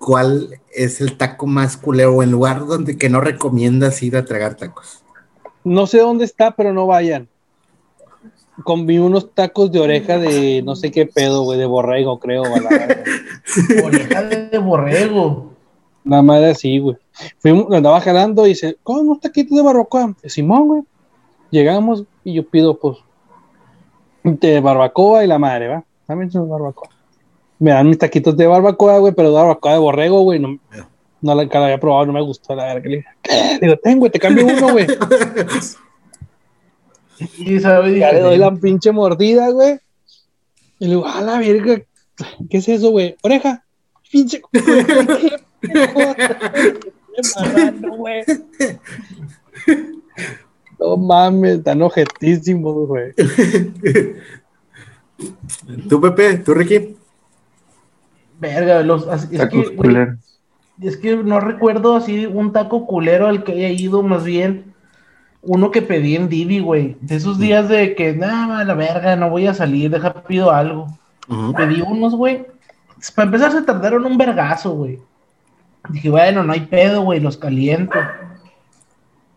¿Cuál 0.07 0.61
es 0.73 1.01
el 1.01 1.17
taco 1.17 1.49
más 1.49 1.77
culero 1.77 2.15
o 2.15 2.23
el 2.23 2.31
lugar 2.31 2.65
donde 2.65 2.97
que 2.97 3.09
no 3.09 3.21
recomiendas 3.21 4.05
ir 4.05 4.17
a 4.17 4.25
tragar 4.25 4.55
tacos? 4.55 5.03
No 5.65 5.89
sé 5.89 5.99
dónde 5.99 6.25
está, 6.25 6.53
pero 6.53 6.73
no 6.73 6.87
vayan. 6.87 7.27
Comí 8.63 8.99
unos 8.99 9.35
tacos 9.35 9.73
de 9.73 9.81
oreja 9.81 10.19
de 10.19 10.63
no 10.65 10.77
sé 10.77 10.93
qué 10.93 11.07
pedo, 11.07 11.43
güey, 11.43 11.59
de 11.59 11.67
borrego, 11.67 12.21
creo. 12.21 12.45
oreja 13.85 14.23
de 14.23 14.59
borrego. 14.59 15.51
Nada 16.05 16.23
más 16.23 16.41
así, 16.45 16.79
güey. 16.79 16.97
Fuimos, 17.39 17.75
andaba 17.75 18.01
jalando 18.01 18.47
y 18.47 18.51
dice, 18.51 18.77
¿cómo 18.85 19.01
unos 19.01 19.19
taquitos 19.19 19.57
de 19.57 19.65
barbacoa? 19.65 20.15
Simón, 20.27 20.69
güey. 20.69 20.83
Llegamos 21.51 22.05
y 22.23 22.35
yo 22.35 22.49
pido, 22.49 22.79
pues, 22.79 22.99
de 24.23 24.61
barbacoa 24.61 25.25
y 25.25 25.27
la 25.27 25.41
madre, 25.41 25.67
¿va? 25.67 25.85
También 26.07 26.31
son 26.31 26.49
barbacoa. 26.49 26.96
Me 27.59 27.71
dan 27.71 27.89
mis 27.89 27.99
taquitos 27.99 28.37
de 28.37 28.47
barbacoa, 28.47 28.99
güey, 28.99 29.15
pero 29.15 29.31
de 29.31 29.35
barbacoa 29.35 29.73
de 29.73 29.79
borrego, 29.79 30.23
güey. 30.23 30.39
No, 30.39 30.59
no 31.23 31.35
la, 31.35 31.45
la 31.45 31.65
había 31.65 31.81
probado, 31.81 32.07
no 32.07 32.13
me 32.13 32.23
gustó 32.23 32.55
la 32.55 32.75
verga. 32.75 32.89
Le 32.89 33.05
digo, 33.61 33.77
tengo, 33.83 34.11
te 34.11 34.19
cambio 34.19 34.47
uno, 34.57 34.73
güey. 34.73 34.87
y 37.39 37.61
sabe, 37.61 37.99
ya 37.99 38.13
le 38.13 38.21
doy 38.21 38.39
la 38.39 38.55
pinche 38.55 38.93
mordida, 38.93 39.51
güey. 39.51 39.79
Y 40.79 40.85
le 40.85 40.91
digo, 40.91 41.07
a 41.07 41.21
la 41.21 41.39
verga, 41.39 41.83
¿qué 42.51 42.59
es 42.59 42.69
eso, 42.69 42.91
güey? 42.91 43.17
Oreja, 43.23 43.65
pinche. 44.11 44.43
No 50.79 50.97
mames, 50.97 51.63
tan 51.63 51.83
objetísimos, 51.83 52.87
güey. 52.87 53.13
¿Tú, 55.89 56.01
Pepe? 56.01 56.39
¿Tú, 56.39 56.55
Ricky? 56.55 56.96
Verga, 58.39 58.83
los, 58.83 59.07
es, 59.07 59.27
que, 59.49 59.65
es 60.83 60.97
que 60.99 61.17
no 61.17 61.41
recuerdo 61.41 61.97
así 61.97 62.27
un 62.27 62.53
taco 62.53 62.87
culero 62.87 63.29
al 63.29 63.45
que 63.45 63.53
haya 63.53 63.69
ido, 63.71 64.03
más 64.03 64.25
bien 64.25 64.75
uno 65.47 65.71
que 65.71 65.81
pedí 65.81 66.17
en 66.17 66.29
Divi, 66.29 66.59
güey. 66.59 66.97
De 67.01 67.17
esos 67.17 67.39
días 67.39 67.69
de 67.69 67.95
que, 67.95 68.13
nada, 68.13 68.65
la 68.65 68.75
verga, 68.75 69.17
no 69.17 69.31
voy 69.31 69.47
a 69.47 69.55
salir, 69.55 69.91
deja, 69.91 70.13
pido 70.25 70.51
algo. 70.51 70.87
Pedí 71.57 71.81
unos, 71.81 72.15
güey. 72.15 72.47
Para 73.15 73.27
empezar, 73.27 73.53
se 73.53 73.63
tardaron 73.63 74.05
un 74.05 74.19
vergazo, 74.19 74.73
güey. 74.73 74.99
Dije, 75.89 76.11
bueno, 76.11 76.43
no 76.43 76.53
hay 76.53 76.61
pedo, 76.61 77.03
güey, 77.03 77.21
los 77.21 77.37
caliento. 77.37 77.97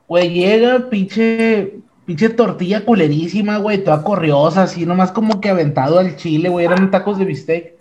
Güey, 0.08 0.30
llega 0.32 0.90
pinche, 0.90 1.76
pinche 2.06 2.30
tortilla 2.30 2.84
culerísima, 2.84 3.58
güey, 3.58 3.84
toda 3.84 4.04
corriosa, 4.04 4.64
así, 4.64 4.86
nomás 4.86 5.12
como 5.12 5.40
que 5.40 5.50
aventado 5.50 6.00
al 6.00 6.16
chile, 6.16 6.50
güey, 6.50 6.66
eran 6.66 6.90
tacos 6.90 7.20
de 7.20 7.26
bistec. 7.26 7.79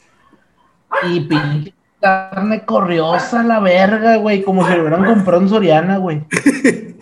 Y 1.02 1.20
pinche 1.20 1.74
carne 2.00 2.64
corriosa, 2.64 3.42
la 3.42 3.60
verga, 3.60 4.16
güey, 4.16 4.42
como 4.42 4.66
si 4.66 4.74
lo 4.74 4.82
hubieran 4.82 5.04
comprado 5.04 5.42
en 5.42 5.48
Soriana, 5.48 5.98
güey. 5.98 6.22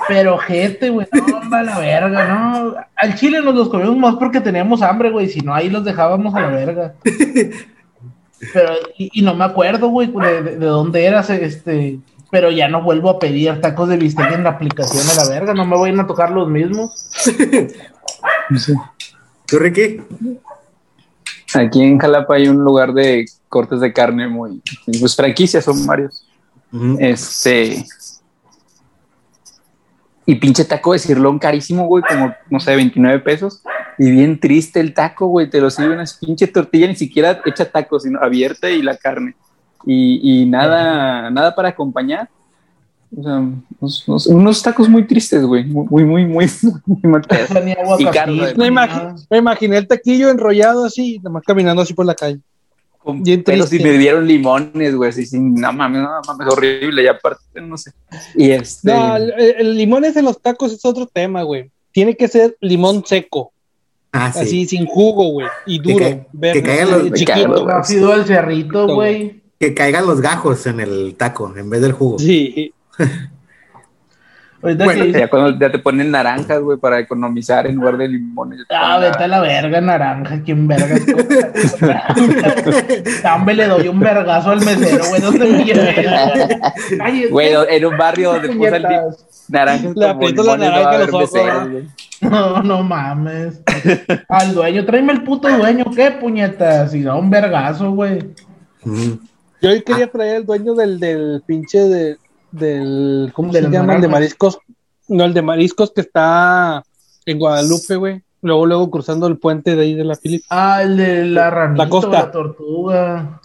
Pero 0.09 0.39
gente, 0.39 0.91
güey, 0.91 1.07
no, 1.13 1.57
a 1.57 1.63
la 1.63 1.79
verga, 1.79 2.29
no. 2.29 2.75
Al 2.97 3.15
chile 3.15 3.41
nos 3.43 3.55
los 3.55 3.69
comimos 3.69 3.97
más 3.97 4.17
porque 4.17 4.41
teníamos 4.41 4.83
hambre, 4.83 5.11
güey, 5.11 5.29
si 5.29 5.41
no 5.41 5.55
ahí 5.55 5.69
los 5.69 5.85
dejábamos 5.85 6.35
a 6.35 6.41
la 6.41 6.49
verga. 6.49 6.95
Pero, 8.53 8.73
y, 8.99 9.23
no 9.23 9.35
me 9.35 9.45
acuerdo, 9.45 9.89
güey, 9.89 10.09
de, 10.13 10.43
de, 10.43 10.67
dónde 10.67 11.07
eras, 11.07 11.31
este, 11.31 11.99
pero 12.31 12.51
ya 12.51 12.69
no 12.69 12.83
vuelvo 12.83 13.09
a 13.09 13.19
pedir 13.19 13.61
tacos 13.63 13.89
de 13.89 13.97
bistec 13.97 14.33
en 14.33 14.45
la 14.45 14.51
aplicación 14.51 15.09
a 15.09 15.15
la 15.15 15.29
verga, 15.29 15.55
no 15.55 15.65
me 15.65 15.77
voy 15.77 15.99
a 15.99 16.07
tocar 16.07 16.31
los 16.31 16.49
mismos. 16.49 17.09
¿Tú, 19.47 19.59
Ricky? 19.59 20.03
Aquí 21.55 21.83
en 21.83 21.99
Jalapa 21.99 22.35
hay 22.35 22.49
un 22.49 22.59
lugar 22.59 22.93
de 22.93 23.27
cortes 23.49 23.81
de 23.81 23.93
carne 23.93 24.29
muy, 24.29 24.61
pues 25.01 25.15
franquicias 25.15 25.65
son 25.65 25.87
varios. 25.87 26.27
Este, 26.99 27.85
y 30.27 30.35
pinche 30.35 30.65
taco 30.65 30.93
de 30.93 30.99
cirlón 30.99 31.39
carísimo, 31.39 31.87
güey, 31.87 32.03
como, 32.07 32.35
no 32.51 32.59
sé, 32.59 32.75
29 32.75 33.21
pesos. 33.21 33.63
Y 33.97 34.11
bien 34.11 34.41
triste 34.41 34.81
el 34.81 34.93
taco, 34.93 35.27
güey, 35.29 35.49
te 35.49 35.61
lo 35.61 35.71
sirven 35.71 36.01
es 36.01 36.15
pinche 36.15 36.49
tortilla, 36.49 36.89
ni 36.89 36.97
siquiera 36.97 37.41
hecha 37.47 37.71
taco, 37.71 38.01
sino 38.01 38.21
abierta 38.21 38.69
y 38.69 38.83
la 38.83 38.97
carne. 38.97 39.37
Y, 39.85 40.43
y 40.43 40.47
nada, 40.47 41.31
nada 41.31 41.55
para 41.55 41.69
acompañar. 41.69 42.29
O 43.15 43.23
sea, 43.89 44.35
unos, 44.35 44.63
tacos 44.63 44.89
muy 44.89 45.07
tristes, 45.07 45.45
güey, 45.45 45.65
muy, 45.65 46.05
muy, 46.05 46.27
muy, 46.27 46.51
muy 46.87 47.01
mal 47.03 47.23
Y 47.99 48.05
carne. 48.07 48.55
Me, 48.57 48.71
me 49.31 49.39
imaginé 49.39 49.77
el 49.79 49.87
taquillo 49.87 50.29
enrollado 50.31 50.85
así, 50.85 51.21
nomás 51.23 51.45
caminando 51.45 51.83
así 51.83 51.95
por 51.95 52.07
la 52.07 52.15
calle. 52.15 52.41
Bien 53.15 53.45
pelos 53.45 53.73
y 53.73 53.79
me 53.79 53.97
dieron 53.99 54.27
limones, 54.27 54.95
güey, 54.97 55.11
así, 55.11 55.27
sin, 55.27 55.55
no 55.55 55.73
mames, 55.73 56.03
no 56.03 56.09
mames, 56.27 56.53
horrible, 56.53 57.05
y 57.05 57.07
aparte, 57.07 57.61
no 57.61 57.79
sé. 57.79 57.93
Y 58.35 58.51
este... 58.51 58.93
No, 58.93 59.17
el, 59.17 59.77
limón 59.77 60.05
es 60.05 60.17
en 60.17 60.25
los 60.25 60.43
tacos 60.43 60.73
es 60.73 60.85
otro 60.85 61.07
tema, 61.07 61.43
güey. 61.43 61.71
Tiene 61.93 62.17
que 62.17 62.27
ser 62.27 62.57
limón 62.61 63.05
seco. 63.07 63.53
Ah, 64.11 64.33
sí. 64.33 64.41
Así, 64.41 64.67
sin 64.67 64.87
jugo, 64.87 65.29
güey, 65.29 65.47
y 65.67 65.79
duro, 65.79 66.27
que, 66.53 66.63
caigan 66.63 66.91
los, 66.91 67.13
chiquito. 67.13 67.69
Ácido 67.69 68.15
el 68.15 68.25
cerrito, 68.25 68.89
güey. 68.89 69.41
Que 69.61 69.73
caigan 69.73 70.07
los 70.07 70.21
gajos 70.21 70.67
en 70.67 70.81
el 70.81 71.15
taco, 71.17 71.55
en 71.57 71.71
vez 71.71 71.83
del 71.83 71.93
jugo. 71.93 72.19
Sí. 72.19 72.73
Bueno, 74.75 75.05
ya 75.05 75.29
cuando 75.29 75.59
ya 75.59 75.71
te 75.71 75.79
ponen 75.79 76.11
naranjas, 76.11 76.61
güey, 76.61 76.79
para 76.79 76.99
economizar 76.99 77.67
en 77.67 77.77
lugar 77.77 77.97
de 77.99 78.09
limones. 78.09 78.61
Ah, 78.71 78.99
vete 78.99 79.25
a 79.25 79.29
la 79.29 79.41
verga, 79.41 79.81
naranja. 79.81 80.43
¿Quién 80.45 80.67
verga? 80.67 80.97
Tambe 83.23 83.55
le 83.55 83.67
doy 83.67 83.89
un 83.89 84.01
vergazo 84.01 84.51
al 84.51 84.65
mesero, 84.65 85.05
güey. 85.09 85.21
¿Dónde 85.21 85.47
me 85.47 85.65
llevé? 85.65 87.29
Güey, 87.31 87.51
en 87.69 87.85
un 87.85 87.97
barrio 87.97 88.33
donde 88.33 88.49
puso 88.49 88.75
el 88.75 88.87
naranjas. 89.49 89.97
Le 89.97 90.09
aprieto 90.09 90.43
la 90.43 90.57
naranja 90.57 90.91
a 90.91 90.99
los 90.99 91.15
ojos. 91.15 91.39
No, 92.21 92.63
no 92.63 92.83
mames. 92.83 93.61
Al 94.29 94.55
dueño, 94.55 94.85
tráeme 94.85 95.13
el 95.13 95.23
puto 95.23 95.49
dueño, 95.49 95.85
¿qué 95.95 96.11
puñetas? 96.13 96.95
Y 96.95 97.03
da 97.03 97.15
un 97.15 97.31
vergazo, 97.31 97.93
güey. 97.93 98.19
Yo 99.63 99.71
hoy 99.71 99.83
quería 99.83 100.11
traer 100.11 100.37
al 100.37 100.47
dueño 100.47 100.75
del, 100.75 100.99
del 100.99 101.43
pinche 101.47 101.79
de, 101.79 102.17
del, 102.57 103.33
¿cómo 103.35 103.53
se 103.53 103.63
llama? 103.63 103.95
El 103.95 104.01
de 104.01 104.09
mariscos. 104.09 104.59
No, 105.09 105.25
el 105.25 105.35
de 105.35 105.43
mariscos 105.43 105.93
que 105.93 106.01
está 106.01 106.83
en 107.25 107.39
Guadalupe, 107.39 107.97
güey. 107.97 108.23
Luego, 108.43 108.67
luego 108.67 108.91
cruzando 108.91 109.27
el 109.27 109.39
puente 109.39 109.77
de 109.77 109.83
ahí 109.83 109.95
de 109.95 110.05
la 110.05 110.17
Philip. 110.17 110.43
Ah, 110.51 110.83
el 110.83 110.97
de 110.97 111.25
la 111.25 111.51
ranita, 111.51 111.85
la 111.85 111.91
costa. 111.91 112.11
la 112.11 112.31
tortuga. 112.31 113.41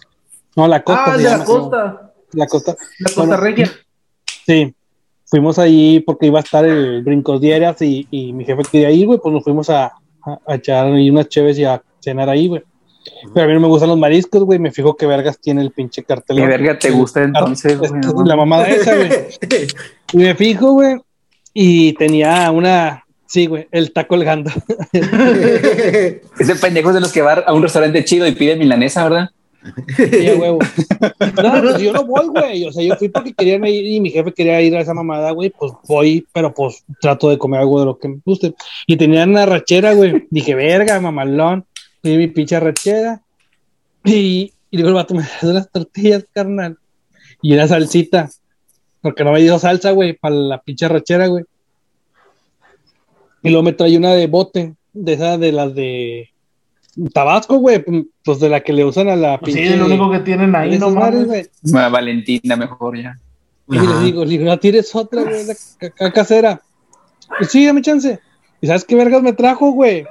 No, 0.56 0.68
la 0.68 0.82
costa. 0.82 1.04
Ah, 1.06 1.16
de 1.16 1.24
la 1.24 1.44
costa. 1.44 2.12
La 2.32 2.46
costa. 2.46 2.76
La 2.98 3.10
costa 3.14 3.36
regia. 3.36 3.70
Sí. 4.44 4.74
Fuimos 5.26 5.58
ahí 5.58 6.00
porque 6.00 6.26
iba 6.26 6.40
a 6.40 6.42
estar 6.42 6.64
el 6.64 7.02
Brincos 7.04 7.40
Diarias 7.40 7.80
y, 7.80 8.06
y 8.10 8.32
mi 8.32 8.44
jefe 8.44 8.62
quería 8.70 8.90
ir, 8.90 9.06
güey, 9.06 9.20
pues 9.20 9.32
nos 9.32 9.44
fuimos 9.44 9.70
a, 9.70 9.92
a, 10.24 10.54
echar 10.54 10.86
ahí 10.86 11.08
unas 11.10 11.28
cheves 11.28 11.58
y 11.58 11.64
a 11.64 11.80
cenar 12.00 12.28
ahí, 12.28 12.48
güey. 12.48 12.62
Pero 13.34 13.44
a 13.44 13.48
mí 13.48 13.54
no 13.54 13.60
me 13.60 13.66
gustan 13.68 13.88
los 13.88 13.98
mariscos, 13.98 14.42
güey. 14.44 14.58
Me 14.58 14.70
fijo 14.70 14.96
que 14.96 15.06
Vergas 15.06 15.38
tiene 15.38 15.62
el 15.62 15.70
pinche 15.70 16.02
cartel. 16.02 16.36
¿Qué 16.36 16.46
verga 16.46 16.78
te 16.78 16.90
gusta 16.90 17.22
entonces, 17.22 17.78
güey? 17.78 17.90
La 18.24 18.36
mamada 18.36 18.68
esa, 18.68 18.94
güey. 18.96 19.10
Y 20.12 20.18
me 20.18 20.34
fijo, 20.34 20.72
güey. 20.72 20.96
Y 21.54 21.94
tenía 21.94 22.50
una. 22.50 23.04
Sí, 23.26 23.46
güey, 23.46 23.66
el 23.70 23.92
taco 23.92 24.08
colgando. 24.08 24.50
Ese 24.92 26.54
pendejo 26.60 26.90
es 26.90 26.94
de 26.94 27.00
los 27.00 27.12
que 27.12 27.22
va 27.22 27.32
a 27.32 27.54
un 27.54 27.62
restaurante 27.62 28.04
chido 28.04 28.26
y 28.26 28.32
pide 28.32 28.56
milanesa, 28.56 29.04
¿verdad? 29.04 29.30
Sí, 29.96 30.28
huevo. 30.38 30.58
No, 31.42 31.62
pues 31.62 31.78
yo 31.78 31.94
no 31.94 32.04
voy, 32.04 32.26
güey. 32.26 32.66
O 32.66 32.72
sea, 32.72 32.84
yo 32.84 32.94
fui 32.96 33.08
porque 33.08 33.32
querían 33.32 33.64
ir 33.64 33.86
y 33.86 34.00
mi 34.00 34.10
jefe 34.10 34.34
quería 34.34 34.60
ir 34.60 34.76
a 34.76 34.80
esa 34.80 34.92
mamada, 34.92 35.30
güey. 35.30 35.48
Pues 35.48 35.72
voy, 35.88 36.26
pero 36.34 36.52
pues 36.52 36.84
trato 37.00 37.30
de 37.30 37.38
comer 37.38 37.60
algo 37.60 37.80
de 37.80 37.86
lo 37.86 37.98
que 37.98 38.08
me 38.08 38.18
guste. 38.22 38.54
Y 38.86 38.98
tenían 38.98 39.30
una 39.30 39.46
rachera, 39.46 39.94
güey. 39.94 40.26
Dije, 40.30 40.54
verga, 40.54 41.00
mamalón 41.00 41.64
y 42.02 42.16
mi 42.16 42.28
pinche 42.28 42.58
rachera. 42.58 43.22
Y, 44.04 44.52
y 44.70 44.76
digo, 44.76 44.88
el 44.88 44.94
vato, 44.94 45.14
me 45.14 45.22
das 45.42 45.54
las 45.54 45.70
tortillas, 45.70 46.26
carnal. 46.32 46.78
Y 47.40 47.54
una 47.54 47.68
salsita. 47.68 48.30
Porque 49.00 49.24
no 49.24 49.32
me 49.32 49.40
dio 49.40 49.58
salsa, 49.58 49.90
güey, 49.90 50.12
para 50.12 50.34
la 50.34 50.62
pinche 50.62 50.88
rachera, 50.88 51.26
güey. 51.26 51.44
Y 53.42 53.50
luego 53.50 53.64
me 53.64 53.72
trae 53.72 53.96
una 53.96 54.14
de 54.14 54.28
bote, 54.28 54.74
de 54.92 55.12
esa 55.12 55.36
de 55.36 55.50
las 55.50 55.74
de 55.74 56.30
Tabasco, 57.12 57.56
güey, 57.56 57.84
pues 58.22 58.38
de 58.38 58.48
la 58.48 58.60
que 58.60 58.72
le 58.72 58.84
usan 58.84 59.08
a 59.08 59.16
la 59.16 59.38
pues 59.38 59.54
pinche. 59.54 59.72
Sí, 59.72 59.78
lo 59.78 59.86
único 59.86 60.10
que 60.10 60.20
tienen 60.20 60.54
ahí, 60.54 60.78
no 60.78 60.90
mames. 60.90 61.50
Valentina, 61.62 62.54
mejor 62.54 63.00
ya. 63.00 63.18
Y 63.68 63.78
le 63.78 64.04
digo, 64.04 64.24
digo, 64.24 64.44
no 64.44 64.58
tienes 64.58 64.94
otra, 64.94 65.22
güey, 65.22 65.44
la 65.98 66.12
casera. 66.12 66.60
Y 67.40 67.44
sí, 67.46 67.66
dame 67.66 67.82
chance. 67.82 68.20
¿Y 68.60 68.66
sabes 68.66 68.84
qué 68.84 68.94
vergas 68.94 69.22
me 69.22 69.32
trajo, 69.32 69.72
güey? 69.72 70.06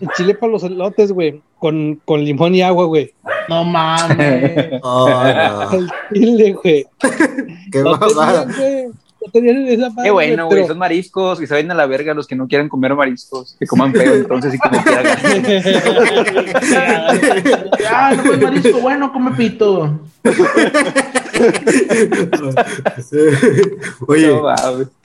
El 0.00 0.08
chile 0.16 0.34
para 0.34 0.52
los 0.52 0.62
elotes, 0.62 1.12
güey. 1.12 1.40
Con, 1.58 2.00
con 2.04 2.22
limón 2.22 2.54
y 2.54 2.62
agua, 2.62 2.84
güey. 2.84 3.14
No 3.48 3.64
mames. 3.64 4.72
Oh, 4.82 5.08
no. 5.08 5.72
El 5.72 5.90
chile, 6.12 6.52
güey. 6.52 6.86
Qué 7.72 7.82
mamada. 7.82 8.46
Qué 9.32 10.10
bueno, 10.10 10.46
güey. 10.46 10.66
Son 10.66 10.78
mariscos 10.78 11.40
y 11.40 11.46
saben 11.46 11.70
a 11.70 11.74
la 11.74 11.86
verga 11.86 12.14
los 12.14 12.26
que 12.26 12.36
no 12.36 12.46
quieran 12.46 12.68
comer 12.68 12.94
mariscos. 12.94 13.56
Que 13.58 13.66
coman 13.66 13.92
feo, 13.92 14.14
entonces, 14.16 14.54
y 14.54 14.58
como 14.58 14.82
quieran. 14.82 15.18
ah, 17.90 18.12
no 18.16 18.22
fue 18.22 18.36
marisco. 18.36 18.80
Bueno, 18.80 19.12
come 19.12 19.32
pito. 19.32 19.98
Oye, 24.06 24.40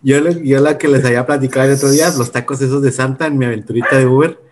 yo, 0.01 0.29
yo 0.29 0.59
la 0.59 0.77
que 0.77 0.87
les 0.87 1.05
había 1.05 1.25
platicado 1.25 1.67
el 1.67 1.75
otro 1.75 1.89
día, 1.89 2.11
los 2.17 2.31
tacos 2.31 2.61
esos 2.61 2.81
de 2.81 2.91
Santa 2.91 3.27
en 3.27 3.37
mi 3.37 3.45
aventurita 3.45 3.97
de 3.97 4.05
Uber 4.05 4.50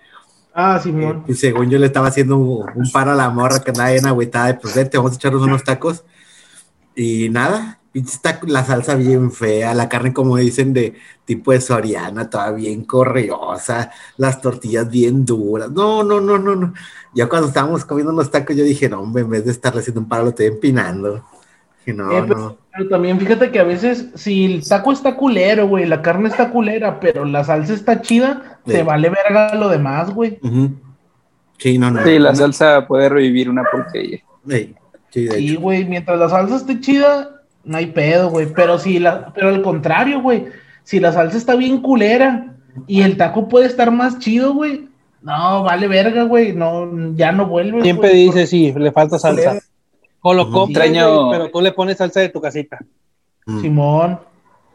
Ah, 0.61 0.81
eh, 0.85 1.21
y 1.29 1.35
según 1.35 1.69
yo 1.69 1.79
le 1.79 1.85
estaba 1.85 2.07
haciendo 2.07 2.37
un, 2.37 2.91
paro 2.91 3.11
a 3.11 3.15
la 3.15 3.29
morra 3.29 3.61
que 3.61 3.71
andaba 3.71 3.91
bien 3.91 4.05
agüitada 4.05 4.47
de 4.47 4.53
pues 4.55 4.75
vente, 4.75 4.97
vamos 4.97 5.13
a 5.13 5.15
echarnos 5.15 5.41
unos 5.43 5.63
tacos. 5.63 6.03
Y 6.95 7.29
nada, 7.29 7.79
la 8.45 8.65
salsa 8.65 8.95
bien 8.95 9.31
fea, 9.31 9.73
la 9.73 9.87
carne 9.87 10.13
como 10.13 10.35
dicen 10.35 10.73
de 10.73 10.95
tipo 11.23 11.53
de 11.53 11.61
soriana, 11.61 12.29
toda 12.29 12.51
bien 12.51 12.83
correosa, 12.83 13.91
las 14.17 14.41
tortillas 14.41 14.89
bien 14.89 15.23
duras. 15.25 15.71
No, 15.71 16.03
no, 16.03 16.19
no, 16.19 16.37
no, 16.37 16.55
no. 16.57 16.73
Ya 17.13 17.29
cuando 17.29 17.47
estábamos 17.47 17.85
comiendo 17.85 18.11
unos 18.11 18.29
tacos, 18.29 18.53
yo 18.53 18.65
dije, 18.65 18.89
no, 18.89 18.99
hombre, 18.99 19.23
en 19.23 19.29
vez 19.29 19.45
de 19.45 19.51
estarle 19.51 19.79
haciendo 19.79 20.01
un 20.01 20.09
paro, 20.09 20.23
lo 20.23 20.29
estoy 20.31 20.47
empinando. 20.47 21.23
No, 21.87 22.11
eh, 22.11 22.23
pero, 22.27 22.57
también 22.89 23.19
fíjate 23.19 23.51
que 23.51 23.59
a 23.59 23.63
veces, 23.63 24.09
si 24.15 24.45
el 24.45 24.67
taco 24.67 24.91
está 24.91 25.15
culero, 25.15 25.67
güey, 25.67 25.85
la 25.85 26.01
carne 26.01 26.29
está 26.29 26.49
culera, 26.49 26.99
pero 26.99 27.25
la 27.25 27.43
salsa 27.43 27.73
está 27.73 28.01
chida, 28.01 28.59
te 28.65 28.83
vale 28.83 29.09
verga 29.09 29.55
lo 29.55 29.69
demás, 29.69 30.11
güey. 30.11 30.39
Sí, 31.57 31.77
no, 31.77 31.91
no. 31.91 32.03
Sí, 32.03 32.19
la 32.19 32.35
salsa 32.35 32.87
puede 32.87 33.09
revivir 33.09 33.49
una 33.49 33.63
porquería. 33.63 34.19
Sí, 35.09 35.55
güey, 35.55 35.85
mientras 35.85 36.19
la 36.19 36.29
salsa 36.29 36.57
esté 36.57 36.79
chida, 36.79 37.41
no 37.63 37.77
hay 37.77 37.87
pedo, 37.87 38.29
güey. 38.29 38.47
Pero 38.53 38.77
si 38.77 38.99
la, 38.99 39.33
pero 39.33 39.49
al 39.49 39.61
contrario, 39.61 40.21
güey, 40.21 40.45
si 40.83 40.99
la 40.99 41.11
salsa 41.11 41.37
está 41.37 41.55
bien 41.55 41.81
culera 41.81 42.55
y 42.87 43.01
el 43.01 43.17
taco 43.17 43.47
puede 43.47 43.65
estar 43.65 43.91
más 43.91 44.19
chido, 44.19 44.53
güey, 44.53 44.87
no, 45.21 45.63
vale 45.63 45.87
verga, 45.87 46.23
güey, 46.23 46.53
no, 46.53 47.13
ya 47.15 47.31
no 47.31 47.47
vuelve. 47.47 47.81
Siempre 47.81 48.13
dice, 48.13 48.47
sí, 48.47 48.73
le 48.75 48.91
falta 48.91 49.19
salsa. 49.19 49.59
O 50.21 50.33
lo 50.33 50.51
compras, 50.51 50.89
pero 50.89 51.49
tú 51.49 51.61
le 51.61 51.71
pones 51.71 51.97
salsa 51.97 52.19
de 52.19 52.29
tu 52.29 52.41
casita. 52.41 52.79
Mm. 53.45 53.61
Simón. 53.61 54.19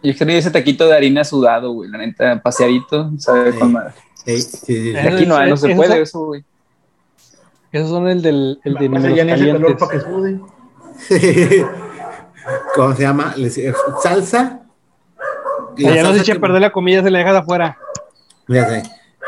Y 0.03 0.11
extraño 0.11 0.35
ese 0.35 0.51
taquito 0.51 0.87
de 0.87 0.97
harina 0.97 1.25
sudado, 1.25 1.73
güey, 1.73 1.91
la 1.91 1.99
neta, 1.99 2.41
paseadito, 2.43 3.11
sabe 3.19 3.59
con 3.59 3.73
madre. 3.73 3.95
Sí, 4.25 4.41
sí, 4.43 4.97
Aquí 4.97 5.27
no, 5.27 5.45
no 5.47 5.57
se 5.57 5.75
puede 5.75 6.03
eso, 6.03 6.27
güey. 6.27 6.45
Esos 7.73 7.89
son 7.89 8.09
el 8.09 8.23
del 8.23 8.61
el 8.65 8.75
de 8.75 8.91
calientes. 9.27 9.77
Para 9.77 9.91
que 9.91 10.01
sude. 10.01 10.41
¿Cómo 12.75 12.95
se 12.95 13.03
llama? 13.03 13.35
Salsa. 14.03 14.61
Ya 15.77 16.03
no 16.03 16.13
se 16.13 16.21
eche 16.21 16.33
a 16.33 16.41
perder 16.41 16.61
la 16.61 16.71
comida, 16.71 17.03
se 17.03 17.11
la 17.11 17.19
deja 17.19 17.33
de 17.33 17.39
afuera. 17.39 17.79
Fíjate, 18.47 18.83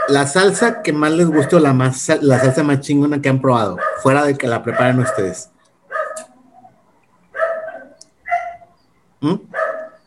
la 0.09 0.27
salsa 0.27 0.83
que 0.83 0.93
más 0.93 1.13
les 1.13 1.27
gustó, 1.27 1.59
la 1.59 1.73
más 1.73 2.09
la 2.21 2.39
salsa 2.39 2.63
más 2.63 2.81
chingona 2.81 3.21
que 3.21 3.29
han 3.29 3.41
probado, 3.41 3.79
fuera 4.03 4.25
de 4.25 4.37
que 4.37 4.47
la 4.47 4.63
preparen 4.63 5.01
ustedes. 5.01 5.51
¿Mm? 9.27 9.41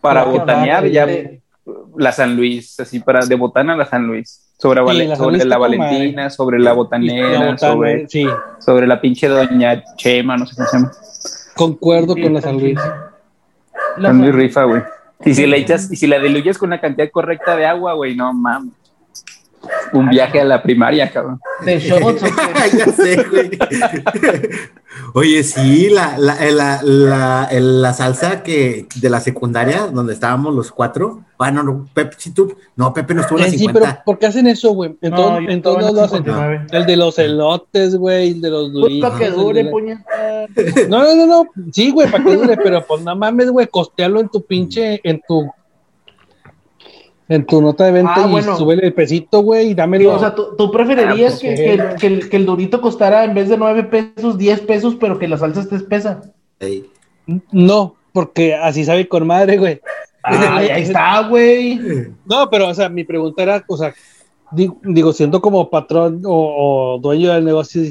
Para 0.01 0.23
botanear 0.23 0.88
ya 0.88 1.08
la 1.97 2.12
San 2.12 2.36
Luis, 2.36 2.79
así 2.79 2.99
para 2.99 3.25
de 3.25 3.36
botana 3.36 3.75
la 3.75 3.86
San 3.86 4.08
Luis. 4.08 4.45
Sobre, 4.58 4.82
la, 5.05 5.15
sobre 5.15 5.45
la 5.45 5.58
Valentina, 5.58 6.29
sobre 6.29 6.60
la 6.60 6.73
botanera, 6.73 7.58
sobre, 7.58 8.08
sobre 8.60 8.88
la 8.88 8.99
pinche 8.99 9.29
doña 9.29 9.84
Chema, 9.95 10.36
no 10.36 10.45
sé 10.45 10.55
cómo 10.55 10.67
se 10.67 10.77
llama. 10.77 10.91
Concuerdo 11.55 12.13
con 12.13 12.34
la 12.34 12.41
San 12.41 12.60
Luis. 12.60 12.77
San 14.01 14.21
Luis 14.21 14.36
rifa, 14.36 14.63
güey. 14.63 14.82
Y 15.23 15.34
si, 15.34 15.45
la 15.45 15.58
echas, 15.58 15.91
y 15.91 15.95
si 15.95 16.08
la 16.08 16.19
diluyes 16.19 16.58
con 16.58 16.69
la 16.69 16.79
cantidad 16.79 17.10
correcta 17.10 17.55
de 17.55 17.65
agua, 17.65 17.93
güey, 17.93 18.15
no 18.15 18.34
mames. 18.34 18.73
Un 19.93 20.10
viaje 20.10 20.39
a 20.41 20.45
la 20.45 20.62
primaria, 20.62 21.12
cabrón. 21.12 21.39
De 21.65 21.80
shots, 21.80 22.21
ya 22.78 22.86
sé, 22.88 23.23
güey. 23.30 23.49
Oye, 25.13 25.43
sí, 25.43 25.89
la, 25.89 26.17
la, 26.17 26.36
la, 26.84 27.49
la, 27.52 27.93
salsa 27.93 28.43
que 28.43 28.88
de 28.95 29.10
la 29.10 29.19
secundaria, 29.19 29.88
donde 29.88 30.13
estábamos 30.13 30.54
los 30.54 30.71
cuatro. 30.71 31.23
Ah, 31.38 31.52
no, 31.52 31.63
no, 31.63 31.88
Pepe, 31.93 32.15
si 32.17 32.32
tú, 32.32 32.54
no, 32.75 32.93
Pepe 32.93 33.13
no 33.13 33.21
estuvo 33.21 33.39
en 33.39 33.45
la 33.45 33.52
50. 33.52 33.80
Sí, 33.80 33.86
pero 33.86 34.04
¿por 34.06 34.19
qué 34.19 34.25
hacen 34.28 34.47
eso, 34.47 34.71
güey? 34.71 34.97
En, 35.02 35.12
todo, 35.12 35.38
en 35.38 35.62
todos 35.62 35.93
lo 35.93 36.04
hacen. 36.04 36.25
El 36.71 36.86
de 36.86 36.97
los 36.97 37.17
elotes, 37.17 37.95
güey, 37.95 38.32
el 38.32 38.41
de 38.41 38.49
los 38.49 38.73
duritos. 38.73 39.10
Para 39.10 39.23
que 39.23 39.32
dure, 39.32 39.65
puñeta. 39.65 40.47
No, 40.89 41.04
no, 41.04 41.15
no, 41.15 41.25
no, 41.25 41.45
sí, 41.71 41.91
güey, 41.91 42.10
para 42.10 42.23
que 42.23 42.36
dure, 42.36 42.58
pero 42.58 42.86
pues 42.86 43.02
no 43.02 43.15
mames, 43.15 43.49
güey, 43.49 43.67
costealo 43.67 44.19
en 44.19 44.30
tu 44.30 44.45
pinche, 44.45 44.99
en 45.04 45.21
tu 45.28 45.49
en 47.29 47.45
tu 47.45 47.61
nota 47.61 47.85
de 47.85 47.91
venta 47.91 48.15
ah, 48.17 48.27
y 48.27 48.57
sube 48.57 48.73
el 48.73 48.93
pesito, 48.93 49.41
güey, 49.41 49.69
y 49.69 49.73
dámelo. 49.75 50.15
o 50.15 50.19
sea, 50.19 50.33
¿tú, 50.33 50.71
preferirías 50.71 51.35
ah, 51.35 51.39
pues, 51.41 51.59
que, 51.59 51.97
que, 51.99 52.07
el, 52.07 52.29
que, 52.29 52.37
el, 52.37 52.45
durito 52.45 52.81
costara 52.81 53.23
en 53.23 53.35
vez 53.35 53.49
de 53.49 53.57
9 53.57 53.83
pesos, 53.83 54.37
10 54.37 54.61
pesos, 54.61 54.97
pero 54.99 55.19
que 55.19 55.27
la 55.27 55.37
salsa 55.37 55.61
esté 55.61 55.75
espesa? 55.75 56.21
No, 57.51 57.95
porque 58.13 58.55
así 58.55 58.83
sabe 58.83 59.07
con 59.07 59.27
madre, 59.27 59.57
güey. 59.57 59.79
ahí 60.23 60.81
está, 60.81 61.27
güey. 61.27 61.79
No, 62.25 62.49
pero, 62.49 62.67
o 62.67 62.73
sea, 62.73 62.89
mi 62.89 63.03
pregunta 63.03 63.43
era, 63.43 63.63
o 63.67 63.77
sea, 63.77 63.93
digo, 64.51 65.13
siento 65.13 65.39
como 65.39 65.69
patrón 65.69 66.23
o, 66.25 66.97
dueño 66.99 67.31
del 67.31 67.45
negocio, 67.45 67.83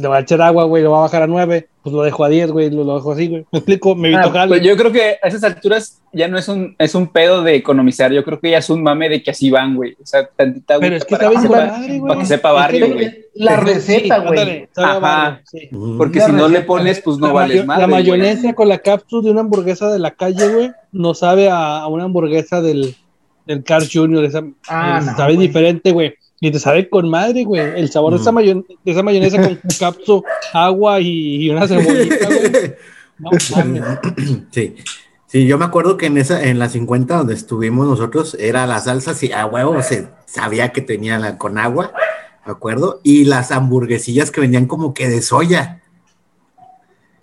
le 0.00 0.08
va 0.08 0.16
a 0.16 0.20
echar 0.20 0.42
agua, 0.42 0.64
güey, 0.64 0.82
lo 0.82 0.90
va 0.90 0.98
a 0.98 1.02
bajar 1.02 1.22
a 1.22 1.26
9, 1.28 1.68
pues 1.82 1.94
lo 1.94 2.02
dejo 2.02 2.24
a 2.24 2.28
10, 2.28 2.50
güey, 2.50 2.70
lo, 2.70 2.82
lo 2.82 2.96
dejo 2.96 3.12
así, 3.12 3.28
güey. 3.28 3.46
Me 3.52 3.60
explico, 3.60 3.94
me 3.94 4.08
evito 4.08 4.32
ah, 4.34 4.46
pues 4.48 4.60
yo 4.62 4.76
creo 4.76 4.90
que 4.90 5.18
a 5.22 5.28
esas 5.28 5.44
alturas 5.44 6.02
ya 6.12 6.26
no 6.26 6.36
es 6.36 6.48
un, 6.48 6.74
es 6.78 6.96
un 6.96 7.06
pedo 7.06 7.44
de 7.44 7.54
economizar, 7.54 8.12
yo 8.12 8.24
creo 8.24 8.40
que 8.40 8.50
ya 8.50 8.58
es 8.58 8.68
un 8.70 8.82
mame 8.82 9.08
de 9.08 9.22
que 9.22 9.30
así 9.30 9.50
van, 9.50 9.76
güey. 9.76 9.92
O 10.02 10.04
sea, 10.04 10.26
tantita 10.26 10.80
Pero 10.80 10.96
es 10.96 11.04
que 11.04 11.16
para, 11.16 11.32
sabes 11.32 11.48
para, 11.48 11.66
madre, 11.66 12.00
para 12.06 12.20
que 12.20 12.26
sepa 12.26 12.52
barrio, 12.52 12.92
güey. 12.92 13.24
La 13.34 13.56
receta, 13.56 14.18
güey. 14.18 14.68
Ajá. 14.76 15.40
Sí. 15.44 15.68
Porque 15.96 16.20
si 16.20 16.32
no 16.32 16.48
le 16.48 16.62
pones, 16.62 17.00
pues 17.00 17.18
no 17.18 17.32
vale 17.32 17.62
más. 17.62 17.78
La 17.78 17.86
mayonesa 17.86 18.52
con 18.54 18.68
la 18.68 18.78
cápsula 18.78 19.22
de 19.22 19.30
una 19.30 19.42
hamburguesa 19.42 19.92
de 19.92 20.00
la 20.00 20.10
calle, 20.10 20.48
güey, 20.48 20.72
no 20.90 21.14
sabe 21.14 21.50
a, 21.50 21.78
a 21.78 21.86
una 21.86 22.04
hamburguesa 22.04 22.60
del, 22.60 22.96
del 23.46 23.62
Carl 23.62 23.86
Jr. 23.90 24.24
Esa, 24.24 24.42
ah, 24.68 25.00
no, 25.04 25.16
sabe 25.16 25.36
diferente, 25.36 25.92
güey. 25.92 26.14
Y 26.44 26.50
te 26.50 26.58
sabe 26.58 26.90
con 26.90 27.08
madre, 27.08 27.44
güey. 27.44 27.62
El 27.80 27.90
sabor 27.90 28.12
de, 28.12 28.20
esa 28.20 28.30
mm. 28.30 28.34
mayon 28.34 28.66
de 28.84 28.92
esa 28.92 29.02
mayonesa 29.02 29.40
con 29.40 29.58
capso, 29.80 30.24
agua 30.52 31.00
y, 31.00 31.48
una 31.48 31.66
cebollita, 31.66 32.26
güey. 32.26 32.74
No 33.18 33.30
Sí. 34.50 34.76
Sí, 35.26 35.46
yo 35.46 35.56
me 35.56 35.64
acuerdo 35.64 35.96
que 35.96 36.04
en 36.04 36.18
esa, 36.18 36.44
en 36.44 36.58
la 36.58 36.68
50 36.68 37.16
donde 37.16 37.32
estuvimos 37.32 37.86
nosotros, 37.86 38.36
era 38.38 38.66
la 38.66 38.78
salsa, 38.78 39.14
sí, 39.14 39.32
a 39.32 39.46
huevo 39.46 39.82
se 39.82 40.08
sabía 40.26 40.70
que 40.70 40.82
tenía 40.82 41.18
la, 41.18 41.38
con 41.38 41.56
agua, 41.56 41.92
¿de 42.44 42.52
acuerdo? 42.52 43.00
Y 43.02 43.24
las 43.24 43.50
hamburguesillas 43.50 44.30
que 44.30 44.42
venían 44.42 44.66
como 44.66 44.92
que 44.92 45.08
de 45.08 45.22
soya. 45.22 45.80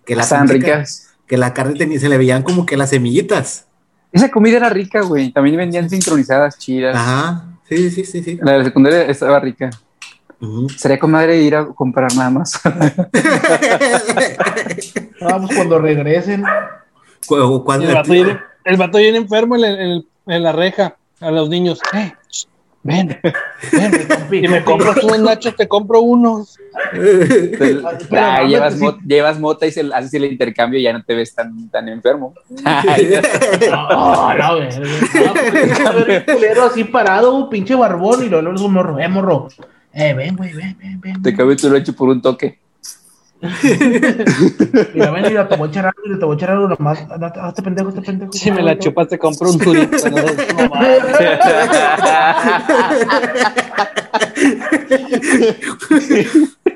Que 0.04 0.16
las 0.16 0.32
ricas. 0.50 1.12
Que 1.28 1.38
la 1.38 1.54
carne 1.54 1.76
tenía, 1.76 2.00
se 2.00 2.10
le 2.10 2.18
veían 2.18 2.42
como 2.42 2.66
que 2.66 2.76
las 2.76 2.90
semillitas. 2.90 3.68
Esa 4.12 4.32
comida 4.32 4.58
era 4.58 4.70
rica, 4.70 5.02
güey. 5.02 5.32
También 5.32 5.58
vendían 5.58 5.92
sincronizadas 5.92 6.58
chidas. 6.58 6.96
Ajá. 6.96 7.51
Sí, 7.72 7.90
sí, 7.90 8.04
sí, 8.04 8.22
sí. 8.22 8.38
La 8.42 8.52
de 8.52 8.58
la 8.58 8.64
secundaria 8.66 9.04
estaba 9.04 9.40
rica. 9.40 9.70
Sería 10.76 11.00
con 11.00 11.12
madre 11.12 11.42
ir 11.42 11.56
a 11.56 11.68
comprar 11.68 12.14
nada 12.16 12.30
más. 12.30 12.60
Vamos 15.22 15.52
cuando 15.56 15.80
regresen. 15.80 16.44
Cuando 17.26 17.88
el, 17.88 17.96
vato 17.96 18.12
viene, 18.12 18.40
el 18.66 18.76
vato 18.76 18.98
viene 18.98 19.20
enfermo 19.20 19.56
en, 19.56 19.64
en, 19.64 20.06
en, 20.28 20.44
la 20.44 20.52
reja 20.52 20.98
a 21.22 21.32
los 21.32 21.48
niños. 21.48 21.80
Eh, 21.94 22.12
ven, 22.84 23.20
ven, 23.72 23.91
y 24.32 24.48
me 24.48 24.63
compro 24.63 24.94
unos 25.04 25.20
nachos, 25.20 25.56
te 25.56 25.67
compro 25.67 26.02
unos. 26.02 26.58
ah, 28.12 28.44
llevas, 28.44 28.78
mot, 28.78 29.00
llevas, 29.02 29.39
mota 29.39 29.67
y 29.67 29.72
se, 29.72 29.82
haces 29.94 30.13
el 30.13 30.26
intercambio 30.26 30.80
y 30.80 30.84
ya 30.84 30.94
no 30.94 31.04
te 31.04 31.13
ves 31.15 31.34
tan, 31.36 31.70
tan 31.70 31.89
enfermo. 31.89 32.34
no, 32.50 34.34
no, 34.34 34.56
güey. 34.56 36.26
culero 36.26 36.63
así 36.63 36.84
parado, 36.84 37.50
pinche 37.50 37.76
barbón, 37.76 38.26
y 38.26 38.30
luego 38.30 38.52
lo 38.52 38.70
morro, 38.70 39.00
eh, 39.00 39.08
morro. 39.08 39.48
Eh, 39.94 40.13
ven, 40.13 40.38
güey, 40.38 40.54
ven, 40.54 40.78
ven, 40.80 41.02
ven. 41.02 41.22
Te 41.22 41.36
cambio 41.36 41.58
tu 41.58 41.70
leche 41.70 41.91
por 41.94 42.10
un 42.10 42.22
toque. 42.22 42.61
Mira, 44.94 45.12
ven, 45.12 45.24
mira, 45.28 45.48
te 45.48 45.56
voy 45.56 45.68
a 45.68 45.72
echar 45.72 45.86
algo, 45.86 46.20
te 46.20 46.26
voy 46.26 46.34
a 46.34 46.38
echar 46.38 46.52
algo 46.52 46.68
nomás. 46.68 47.00
Hazte 47.42 47.64
pendejo, 47.64 47.90
este 47.90 48.02
pendejo. 48.02 48.34
Si 48.34 48.52
me 48.52 48.62
la 48.62 48.78
chupas, 48.78 49.08
te 49.08 49.18
compro 49.18 49.52
un 49.52 49.60
turito. 49.60 49.98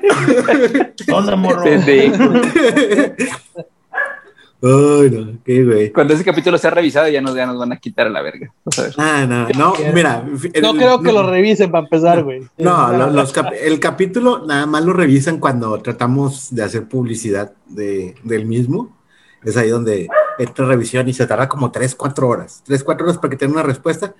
¿Dónde, 1.06 1.36
morro? 1.36 1.64
Ay, 4.62 5.10
no, 5.10 5.38
qué 5.44 5.64
güey. 5.64 5.92
Cuando 5.92 6.14
ese 6.14 6.24
capítulo 6.24 6.56
sea 6.56 6.70
revisado, 6.70 7.08
ya 7.08 7.20
nos, 7.20 7.34
ya 7.34 7.44
nos 7.44 7.58
van 7.58 7.72
a 7.72 7.76
quitar 7.76 8.06
a 8.06 8.10
la 8.10 8.22
verga. 8.22 8.52
Ah, 8.96 9.26
no, 9.28 9.48
no, 9.50 9.74
mira. 9.92 10.24
no 10.62 10.74
creo 10.74 11.02
que 11.02 11.12
lo 11.12 11.28
revisen 11.28 11.70
para 11.70 11.84
empezar, 11.84 12.24
güey. 12.24 12.42
No, 12.56 13.10
los, 13.10 13.34
el 13.60 13.78
capítulo 13.80 14.46
nada 14.46 14.64
más 14.64 14.82
lo 14.84 14.94
revisan 14.94 15.38
cuando 15.38 15.78
tratamos 15.82 16.54
de 16.54 16.62
hacer 16.62 16.88
publicidad 16.88 17.52
de, 17.66 18.14
del 18.22 18.46
mismo. 18.46 18.96
Es 19.44 19.58
ahí 19.58 19.68
donde 19.68 20.08
entra 20.38 20.66
revisión 20.66 21.06
y 21.08 21.12
se 21.12 21.26
tarda 21.26 21.48
como 21.48 21.70
3, 21.70 21.94
4 21.94 22.28
horas. 22.28 22.62
3, 22.64 22.82
4 22.82 23.04
horas 23.04 23.18
para 23.18 23.30
que 23.30 23.36
tenga 23.36 23.52
una 23.52 23.62
respuesta. 23.62 24.14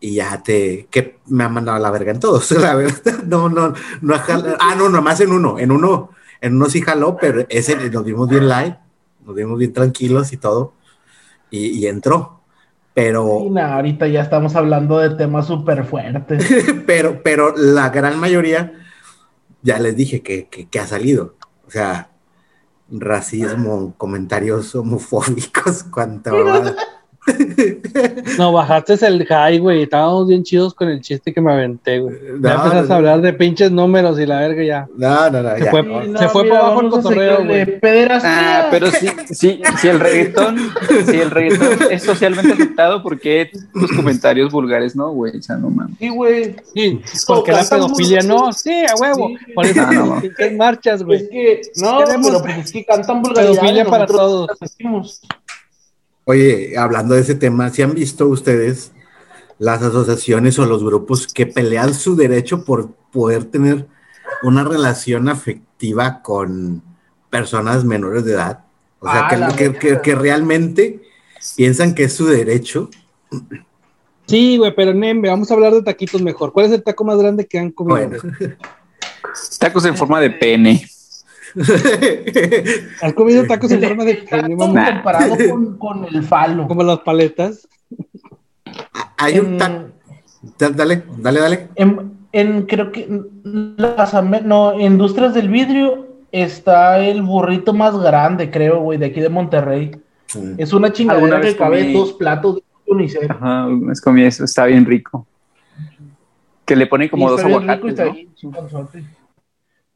Y 0.00 0.14
ya 0.14 0.42
te. 0.42 0.88
que 0.90 1.18
me 1.26 1.44
han 1.44 1.52
mandado 1.52 1.76
a 1.76 1.80
la 1.80 1.90
verga 1.90 2.12
en 2.12 2.20
todos, 2.20 2.50
la 2.52 2.74
verdad. 2.74 3.22
No, 3.26 3.50
no, 3.50 3.74
no. 4.00 4.14
Ah, 4.58 4.74
no, 4.74 4.88
nomás 4.88 5.20
en 5.20 5.32
uno. 5.32 5.58
En 5.58 5.70
uno, 5.70 6.12
en 6.40 6.56
uno 6.56 6.70
sí 6.70 6.80
jaló, 6.80 7.18
pero 7.20 7.44
ese 7.50 7.76
nos 7.90 8.04
vimos 8.04 8.26
bien 8.26 8.48
live 8.48 8.78
nos 9.30 9.36
vimos 9.36 9.58
bien 9.58 9.72
tranquilos 9.72 10.32
y 10.32 10.36
todo, 10.36 10.74
y, 11.50 11.86
entró. 11.86 12.40
Pero. 12.94 13.48
ahorita 13.56 14.08
ya 14.08 14.20
estamos 14.20 14.56
hablando 14.56 14.98
de 14.98 15.10
temas 15.10 15.46
súper 15.46 15.84
fuertes. 15.84 16.44
pero, 16.86 17.22
pero 17.22 17.54
la 17.56 17.90
gran 17.90 18.18
mayoría, 18.18 18.72
ya 19.62 19.78
les 19.78 19.96
dije 19.96 20.22
que, 20.22 20.48
que, 20.48 20.78
ha 20.80 20.86
salido. 20.86 21.36
O 21.66 21.70
sea, 21.70 22.10
racismo, 22.90 23.94
comentarios 23.98 24.74
homofóbicos, 24.74 25.84
cuánto. 25.84 26.32
No, 28.38 28.52
bajaste 28.52 28.94
el 29.06 29.26
high, 29.26 29.58
güey. 29.58 29.82
Estábamos 29.82 30.28
bien 30.28 30.42
chidos 30.42 30.74
con 30.74 30.88
el 30.88 31.00
chiste 31.00 31.32
que 31.32 31.40
me 31.40 31.52
aventé, 31.52 31.98
güey. 31.98 32.16
ya 32.40 32.54
empezaste 32.54 32.92
a 32.92 32.96
hablar 32.96 33.20
de 33.20 33.32
pinches 33.32 33.70
números 33.70 34.18
y 34.18 34.26
la 34.26 34.40
verga 34.40 34.62
ya. 34.62 34.88
No, 34.96 35.30
no, 35.30 35.42
no. 35.42 35.56
Se 35.56 35.70
fue, 35.70 35.82
se 36.18 36.28
fue 36.28 36.48
para 36.48 36.60
abajo 36.60 36.80
el 36.80 36.88
cotorreo, 36.88 37.44
güey. 37.44 37.78
Ah, 38.22 38.68
pero 38.70 38.90
sí, 38.90 39.08
sí, 39.30 39.60
si 39.80 39.88
el 39.88 40.00
reggaetón, 40.00 40.56
si 41.06 41.20
el 41.20 41.30
reggaetón 41.30 41.90
es 41.90 42.02
socialmente 42.02 42.52
aceptado, 42.52 43.02
¿por 43.02 43.18
qué 43.18 43.50
tus 43.72 43.92
comentarios 43.92 44.50
vulgares 44.52 44.96
no, 44.96 45.10
güey? 45.10 45.36
O 45.36 45.42
sea, 45.42 45.56
no 45.56 45.70
mames. 45.70 45.96
Sí, 45.98 46.08
güey. 46.08 46.56
Sí, 46.74 47.00
porque 47.26 47.52
la 47.52 47.64
pedofilia 47.64 48.22
no, 48.22 48.52
sí, 48.52 48.72
a 48.88 48.94
huevo. 48.94 49.30
Por 49.54 49.66
eso 49.66 49.86
no, 49.92 50.06
no. 50.16 50.22
marchas, 50.56 51.02
güey. 51.02 51.22
Es 51.22 51.28
que, 51.28 51.60
no, 51.76 51.98
pero 52.22 52.42
pues 52.42 52.58
es 52.58 52.72
que 52.72 52.84
cantan 52.84 53.22
vulgaridades. 53.22 53.58
Pedofilia 53.58 53.84
para 53.84 54.06
todos. 54.06 54.48
Oye, 56.24 56.76
hablando 56.76 57.14
de 57.14 57.22
ese 57.22 57.34
tema, 57.34 57.70
¿si 57.70 57.82
han 57.82 57.94
visto 57.94 58.28
ustedes 58.28 58.92
las 59.58 59.82
asociaciones 59.82 60.58
o 60.58 60.66
los 60.66 60.84
grupos 60.84 61.26
que 61.26 61.46
pelean 61.46 61.94
su 61.94 62.16
derecho 62.16 62.64
por 62.64 62.92
poder 63.12 63.44
tener 63.44 63.86
una 64.42 64.64
relación 64.64 65.28
afectiva 65.28 66.22
con 66.22 66.82
personas 67.30 67.84
menores 67.84 68.24
de 68.24 68.32
edad? 68.32 68.64
O 69.00 69.10
sea, 69.10 69.28
ah, 69.28 69.56
que, 69.56 70.14
realmente 70.14 71.00
piensan 71.56 71.94
que 71.94 72.04
es 72.04 72.12
su 72.12 72.26
derecho. 72.26 72.90
Sí, 74.26 74.58
güey, 74.58 74.74
pero 74.74 74.92
Nembe, 74.92 75.30
vamos 75.30 75.50
a 75.50 75.54
hablar 75.54 75.72
de 75.72 75.82
taquitos 75.82 76.20
mejor. 76.20 76.52
¿Cuál 76.52 76.66
es 76.66 76.72
el 76.72 76.82
taco 76.82 77.04
más 77.04 77.18
grande 77.18 77.46
que 77.46 77.58
han 77.58 77.70
comido? 77.70 78.10
Tacos 79.58 79.84
en 79.86 79.96
forma 79.96 80.20
de 80.20 80.30
pene. 80.30 80.86
¿Has 83.02 83.12
comido 83.14 83.46
tacos 83.46 83.70
en 83.72 83.82
forma 83.82 84.04
de 84.04 84.14
pene, 84.14 84.56
comparado 84.56 85.36
con, 85.50 85.78
con, 85.78 86.04
el 86.04 86.22
falo? 86.22 86.68
Como 86.68 86.82
las 86.82 87.00
paletas. 87.00 87.68
Hay 89.16 89.38
un 89.38 89.58
taco. 89.58 89.90
Dale, 90.58 91.02
dale, 91.18 91.40
dale. 91.40 91.68
En, 91.74 92.12
en, 92.32 92.62
creo 92.66 92.92
que 92.92 93.22
las 93.44 94.14
no, 94.44 94.80
Industrias 94.80 95.34
del 95.34 95.48
Vidrio 95.48 96.06
está 96.32 96.98
el 96.98 97.22
burrito 97.22 97.72
más 97.72 97.98
grande, 97.98 98.50
creo, 98.50 98.80
güey, 98.80 98.98
de 98.98 99.06
aquí 99.06 99.20
de 99.20 99.28
Monterrey. 99.28 99.90
Es 100.58 100.72
una 100.72 100.92
chingadera 100.92 101.40
que 101.40 101.56
cabe 101.56 101.92
dos 101.92 102.12
platos 102.12 102.56
de 102.56 102.62
unicel. 102.86 103.30
Ajá, 103.30 103.68
es 103.90 104.00
comí 104.00 104.22
eso, 104.22 104.44
está 104.44 104.66
bien 104.66 104.86
rico. 104.86 105.26
Que 106.64 106.76
le 106.76 106.86
ponen 106.86 107.08
como 107.08 107.28
dos 107.28 107.42
aguacates, 107.42 107.98
¿no? 107.98 108.14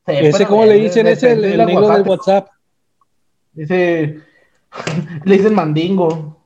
¿Ese 0.07 0.47
cómo 0.47 0.65
le 0.65 0.75
dicen? 0.75 1.07
Ese 1.07 1.33
el, 1.33 1.45
el 1.45 1.67
negro 1.67 1.89
del 1.89 2.03
WhatsApp. 2.03 2.49
Dice, 3.53 4.21
le 5.25 5.37
dicen 5.37 5.55
mandingo. 5.55 6.39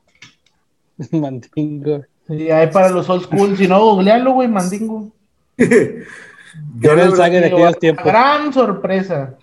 mandingo. 1.11 2.03
Sí, 2.27 2.51
hay 2.51 2.67
para 2.67 2.89
los 2.89 3.09
old 3.09 3.23
school, 3.23 3.57
si 3.57 3.67
no, 3.67 3.79
googlealo, 3.79 4.33
güey, 4.33 4.47
mandingo. 4.47 5.11
yo 5.57 6.95
no 6.95 7.15
saque 7.15 7.39
de 7.39 7.47
aquellos 7.47 7.79
tiempos. 7.79 8.05
Gran 8.05 8.53
sorpresa. 8.53 9.37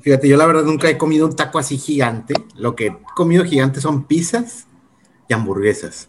Fíjate, 0.00 0.28
yo 0.28 0.36
la 0.36 0.46
verdad 0.46 0.62
nunca 0.62 0.88
he 0.88 0.96
comido 0.96 1.26
un 1.26 1.36
taco 1.36 1.58
así 1.58 1.76
gigante. 1.76 2.34
Lo 2.56 2.74
que 2.74 2.86
he 2.86 2.96
comido 3.14 3.44
gigante 3.44 3.80
son 3.80 4.04
pizzas 4.04 4.66
y 5.28 5.34
hamburguesas 5.34 6.08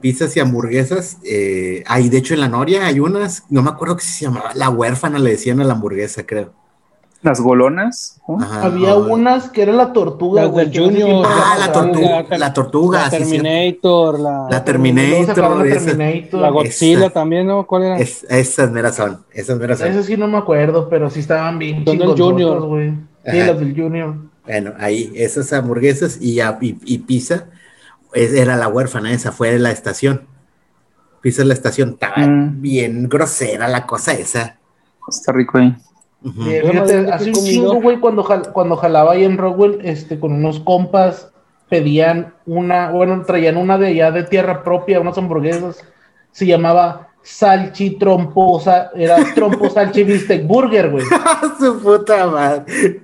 pizzas 0.00 0.36
y 0.36 0.40
hamburguesas. 0.40 1.18
Eh, 1.24 1.84
ahí, 1.86 2.08
de 2.08 2.18
hecho, 2.18 2.34
en 2.34 2.40
la 2.40 2.48
Noria 2.48 2.86
hay 2.86 3.00
unas, 3.00 3.44
no 3.50 3.62
me 3.62 3.70
acuerdo 3.70 3.96
que 3.96 4.04
se 4.04 4.24
llamaba, 4.24 4.52
la 4.54 4.70
huérfana 4.70 5.18
le 5.18 5.30
decían 5.30 5.60
a 5.60 5.64
la 5.64 5.74
hamburguesa, 5.74 6.26
creo. 6.26 6.52
Las 7.20 7.40
golonas. 7.40 8.20
Había 8.62 8.94
unas 8.94 9.50
que 9.50 9.62
era 9.62 9.72
la 9.72 9.92
tortuga. 9.92 10.44
Las 10.44 10.54
del 10.54 10.72
Junior. 10.72 11.26
Ah, 11.26 11.56
la, 11.58 11.72
tortuga. 11.72 12.38
La, 12.38 12.52
tortuga. 12.52 13.02
La 13.02 13.10
Terminator. 13.10 14.20
La, 14.20 14.46
la 14.48 14.64
Terminator. 14.64 15.66
La, 16.32 16.50
Godzilla 16.50 17.10
también, 17.10 17.48
¿no? 17.48 17.66
¿Cuál 17.66 17.82
era? 17.82 17.96
esas 17.98 18.70
meras 18.70 18.94
son. 18.94 19.24
Esas 19.32 19.58
meras 19.58 19.80
son. 19.80 19.88
Esas 19.88 20.06
sí 20.06 20.16
no 20.16 20.28
me 20.28 20.38
acuerdo, 20.38 20.88
pero 20.88 21.10
sí 21.10 21.18
estaban 21.18 21.58
bien. 21.58 21.84
Son 21.84 21.98
del 21.98 22.16
Junior. 22.16 22.68
Sí, 23.28 23.36
las 23.38 23.58
del 23.58 23.74
Junior. 23.74 24.14
Bueno, 24.44 24.74
ahí, 24.78 25.12
esas 25.16 25.52
hamburguesas 25.52 26.18
y, 26.20 26.40
y, 26.40 26.78
y 26.84 26.98
pizza 26.98 27.48
era 28.12 28.56
la 28.56 28.68
huérfana 28.68 29.12
esa, 29.12 29.32
fue 29.32 29.58
la 29.58 29.70
estación. 29.70 30.26
Pisa 31.20 31.44
la 31.44 31.54
estación, 31.54 31.90
estaba 31.90 32.26
mm. 32.26 32.62
bien 32.62 33.08
grosera 33.08 33.68
la 33.68 33.86
cosa 33.86 34.12
esa. 34.12 34.56
Está 35.08 35.32
rico 35.32 35.58
ahí. 35.58 35.74
fíjate, 36.22 37.10
hace 37.10 37.30
un 37.30 37.34
chingo, 37.34 37.80
güey, 37.80 37.98
cuando, 37.98 38.24
cuando 38.52 38.76
jalaba 38.76 39.12
ahí 39.12 39.24
en 39.24 39.38
Rockwell, 39.38 39.80
este, 39.82 40.18
con 40.18 40.32
unos 40.32 40.60
compas, 40.60 41.32
pedían 41.68 42.34
una, 42.46 42.90
bueno, 42.90 43.22
traían 43.24 43.56
una 43.56 43.78
de 43.78 43.88
allá 43.88 44.10
de 44.10 44.22
tierra 44.24 44.62
propia, 44.62 45.00
unas 45.00 45.18
hamburguesas, 45.18 45.84
se 46.30 46.46
llamaba 46.46 47.08
salchi 47.22 47.98
tromposa, 47.98 48.90
era 48.94 49.16
trompo 49.34 49.68
salchi 49.68 50.04
bistec 50.04 50.46
burger, 50.46 50.90
güey. 50.90 51.04
Su 51.58 51.80
puta 51.80 52.26
madre. 52.26 53.02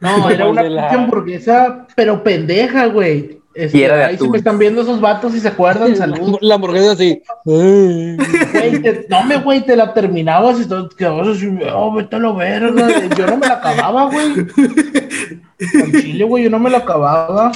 No, 0.00 0.30
era 0.30 0.48
una 0.48 0.88
hamburguesa, 0.88 1.86
pero 1.94 2.22
pendeja, 2.22 2.86
güey. 2.86 3.39
Este, 3.52 3.78
y 3.78 3.82
era 3.82 3.96
de 3.96 4.04
ahí 4.04 4.16
si 4.16 4.28
me 4.28 4.38
están 4.38 4.58
viendo 4.58 4.82
esos 4.82 5.00
vatos 5.00 5.34
y 5.34 5.40
se 5.40 5.48
acuerdan, 5.48 5.96
saludos. 5.96 6.38
La 6.40 6.54
hamburguesa 6.54 6.92
así. 6.92 7.20
no 7.44 9.24
me, 9.24 9.38
güey, 9.38 9.64
te 9.66 9.74
la 9.74 9.92
terminabas 9.92 10.60
y 10.60 10.68
todo, 10.68 10.88
quedabas 10.88 11.28
así, 11.28 11.58
oh, 11.72 11.92
vete 11.92 12.14
a 12.14 12.18
la 12.20 12.32
verga. 12.32 13.08
Yo 13.16 13.26
no 13.26 13.36
me 13.38 13.48
la 13.48 13.54
acababa, 13.54 14.04
güey. 14.04 14.34
Con 14.36 15.92
chile, 16.00 16.24
güey, 16.24 16.44
yo 16.44 16.50
no 16.50 16.60
me 16.60 16.70
la 16.70 16.78
acababa. 16.78 17.50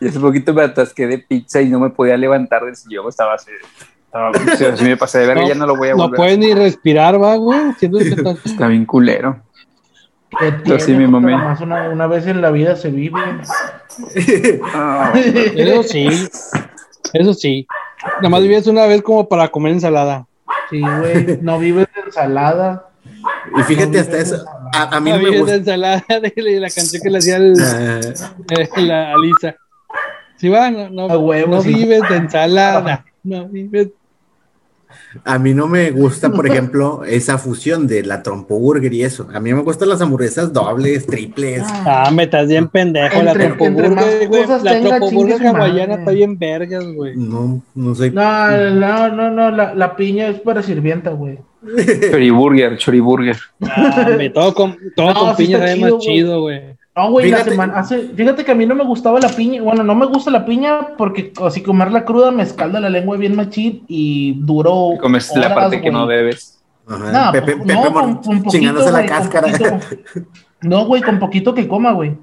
Y 0.00 0.08
hace 0.08 0.20
poquito 0.20 0.52
me 0.52 0.62
atasqué 0.62 1.06
de 1.06 1.18
pizza 1.18 1.62
y 1.62 1.70
no 1.70 1.80
me 1.80 1.88
podía 1.88 2.16
levantar 2.16 2.64
del 2.64 2.76
sillón, 2.76 3.08
estaba 3.08 3.34
así. 3.34 3.50
Estaba, 4.04 4.76
si 4.76 4.84
me 4.84 4.98
pasé 4.98 5.20
de 5.20 5.28
verga, 5.28 5.48
ya 5.48 5.54
no 5.54 5.66
lo 5.66 5.76
voy 5.76 5.88
a 5.88 5.94
volver. 5.94 6.10
No 6.10 6.16
puedes 6.16 6.38
ni 6.38 6.52
respirar, 6.52 7.22
va, 7.22 7.36
güey. 7.36 7.58
Está 8.44 8.66
bien 8.66 8.84
culero. 8.84 9.40
Sí, 10.78 10.92
mi 10.92 11.06
mamá. 11.06 11.56
Una, 11.60 11.88
una, 11.88 12.06
vez 12.06 12.26
en 12.26 12.40
la 12.40 12.50
vida 12.50 12.76
se 12.76 12.90
vive. 12.90 13.20
Ah. 14.74 15.12
Eso 15.14 15.82
sí. 15.82 16.08
Eso 17.12 17.34
sí. 17.34 17.66
Nada 18.16 18.28
más 18.28 18.42
vives 18.42 18.66
una 18.66 18.86
vez 18.86 19.02
como 19.02 19.28
para 19.28 19.48
comer 19.48 19.72
ensalada. 19.72 20.26
Sí, 20.70 20.80
güey. 20.80 21.38
No 21.40 21.58
vives 21.58 21.88
de 21.94 22.02
ensalada. 22.02 22.88
Y 23.58 23.62
fíjate 23.62 24.00
hasta 24.00 24.18
eso. 24.18 24.44
A, 24.72 25.00
mí 25.00 25.10
no, 25.10 25.18
me 25.18 25.38
gusta. 25.38 25.52
de 25.52 25.58
ensalada 25.58 26.04
de 26.08 26.60
la 26.60 26.70
canción 26.70 27.02
que 27.02 27.10
le 27.10 27.18
hacía 27.18 27.36
el, 27.36 27.54
ah. 27.60 28.00
eh, 28.50 28.68
la 28.76 29.12
Alisa. 29.12 29.56
Sí, 30.36 30.48
va, 30.48 30.70
no, 30.70 30.88
no, 30.88 31.08
no 31.08 31.62
vives 31.62 32.02
de 32.08 32.16
ensalada. 32.16 33.04
No 33.22 33.48
vives 33.48 33.88
a 35.24 35.38
mí 35.38 35.54
no 35.54 35.68
me 35.68 35.90
gusta, 35.90 36.30
por 36.30 36.46
ejemplo, 36.46 37.04
esa 37.04 37.38
fusión 37.38 37.86
de 37.86 38.02
la 38.02 38.22
trompoburger 38.22 38.92
y 38.92 39.02
eso. 39.02 39.28
A 39.32 39.40
mí 39.40 39.52
me 39.52 39.62
gustan 39.62 39.88
las 39.88 40.00
hamburguesas 40.00 40.52
dobles, 40.52 41.06
triples. 41.06 41.62
Ah, 41.66 42.10
me 42.12 42.24
estás 42.24 42.48
bien 42.48 42.68
pendejo. 42.68 43.22
la 43.22 43.32
trompoburger, 43.32 44.28
güey. 44.28 44.44
La 44.62 44.80
trompoburger 44.80 45.46
hawaiana 45.46 45.94
está 45.94 46.10
bien 46.12 46.38
vergas, 46.38 46.84
güey. 46.84 47.16
No, 47.16 47.62
no 47.74 47.94
sé. 47.94 48.10
No, 48.10 48.70
no, 48.70 49.08
no, 49.08 49.30
no. 49.30 49.50
La, 49.50 49.74
la 49.74 49.96
piña 49.96 50.28
es 50.28 50.40
para 50.40 50.62
sirvienta, 50.62 51.10
güey. 51.10 51.38
Choriburger, 52.10 52.76
choriburger. 52.76 53.36
Ah, 53.62 54.08
todo 54.34 54.54
con, 54.54 54.76
todo 54.96 55.14
con 55.26 55.36
piña 55.36 55.64
es 55.72 55.80
más 55.80 55.98
chido, 55.98 56.42
güey. 56.42 56.76
No, 56.94 57.10
güey, 57.10 57.30
la 57.30 57.42
semana, 57.42 57.78
hace, 57.78 58.08
fíjate 58.08 58.44
que 58.44 58.52
a 58.52 58.54
mí 58.54 58.66
no 58.66 58.74
me 58.74 58.84
gustaba 58.84 59.18
la 59.18 59.30
piña, 59.30 59.62
bueno, 59.62 59.82
no 59.82 59.94
me 59.94 60.04
gusta 60.04 60.30
la 60.30 60.44
piña 60.44 60.88
porque 60.98 61.32
así 61.42 61.62
comerla 61.62 62.04
cruda 62.04 62.30
me 62.30 62.42
escalda 62.42 62.80
la 62.80 62.90
lengua 62.90 63.16
bien 63.16 63.34
machín 63.34 63.84
y 63.88 64.34
duró. 64.40 64.98
Comes 65.00 65.34
la 65.34 65.54
parte 65.54 65.80
que 65.80 65.90
no 65.90 66.06
debes. 66.06 66.62
Ajá, 66.86 67.32
Pepe, 67.32 67.56
Pepe 67.56 67.74
no, 67.74 67.92
con, 67.92 68.16
con 68.16 68.42
poquito, 68.42 68.90
la 68.90 69.06
cáscara. 69.06 69.80
no, 70.60 70.84
güey, 70.84 71.00
con 71.00 71.18
poquito 71.18 71.54
que 71.54 71.66
coma, 71.66 71.92
güey. 71.92 72.14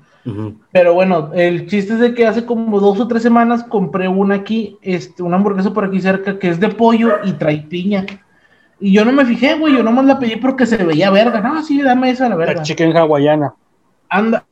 Pero 0.71 0.93
bueno, 0.93 1.31
el 1.33 1.67
chiste 1.67 1.93
es 1.93 1.99
de 1.99 2.13
que 2.13 2.27
hace 2.27 2.45
como 2.45 2.79
dos 2.79 2.99
o 2.99 3.07
tres 3.07 3.23
semanas 3.23 3.63
compré 3.63 4.07
una 4.07 4.35
aquí, 4.35 4.77
este, 4.83 5.23
una 5.23 5.37
hamburguesa 5.37 5.73
por 5.73 5.85
aquí 5.85 5.99
cerca 5.99 6.37
que 6.37 6.49
es 6.49 6.59
de 6.59 6.69
pollo 6.69 7.13
y 7.23 7.31
trae 7.33 7.61
piña. 7.61 8.05
Y 8.79 8.93
yo 8.93 9.03
no 9.03 9.11
me 9.11 9.25
fijé, 9.25 9.55
güey, 9.55 9.73
yo 9.73 9.81
nomás 9.81 10.05
la 10.05 10.19
pedí 10.19 10.35
porque 10.35 10.67
se 10.67 10.77
veía 10.77 11.09
verga. 11.09 11.41
No, 11.41 11.63
sí, 11.63 11.81
dame 11.81 12.11
esa 12.11 12.29
la 12.29 12.35
verga. 12.35 12.55
La 12.55 12.61
chicken 12.61 12.95
hawaiana. 12.95 13.55
Anda, 14.07 14.45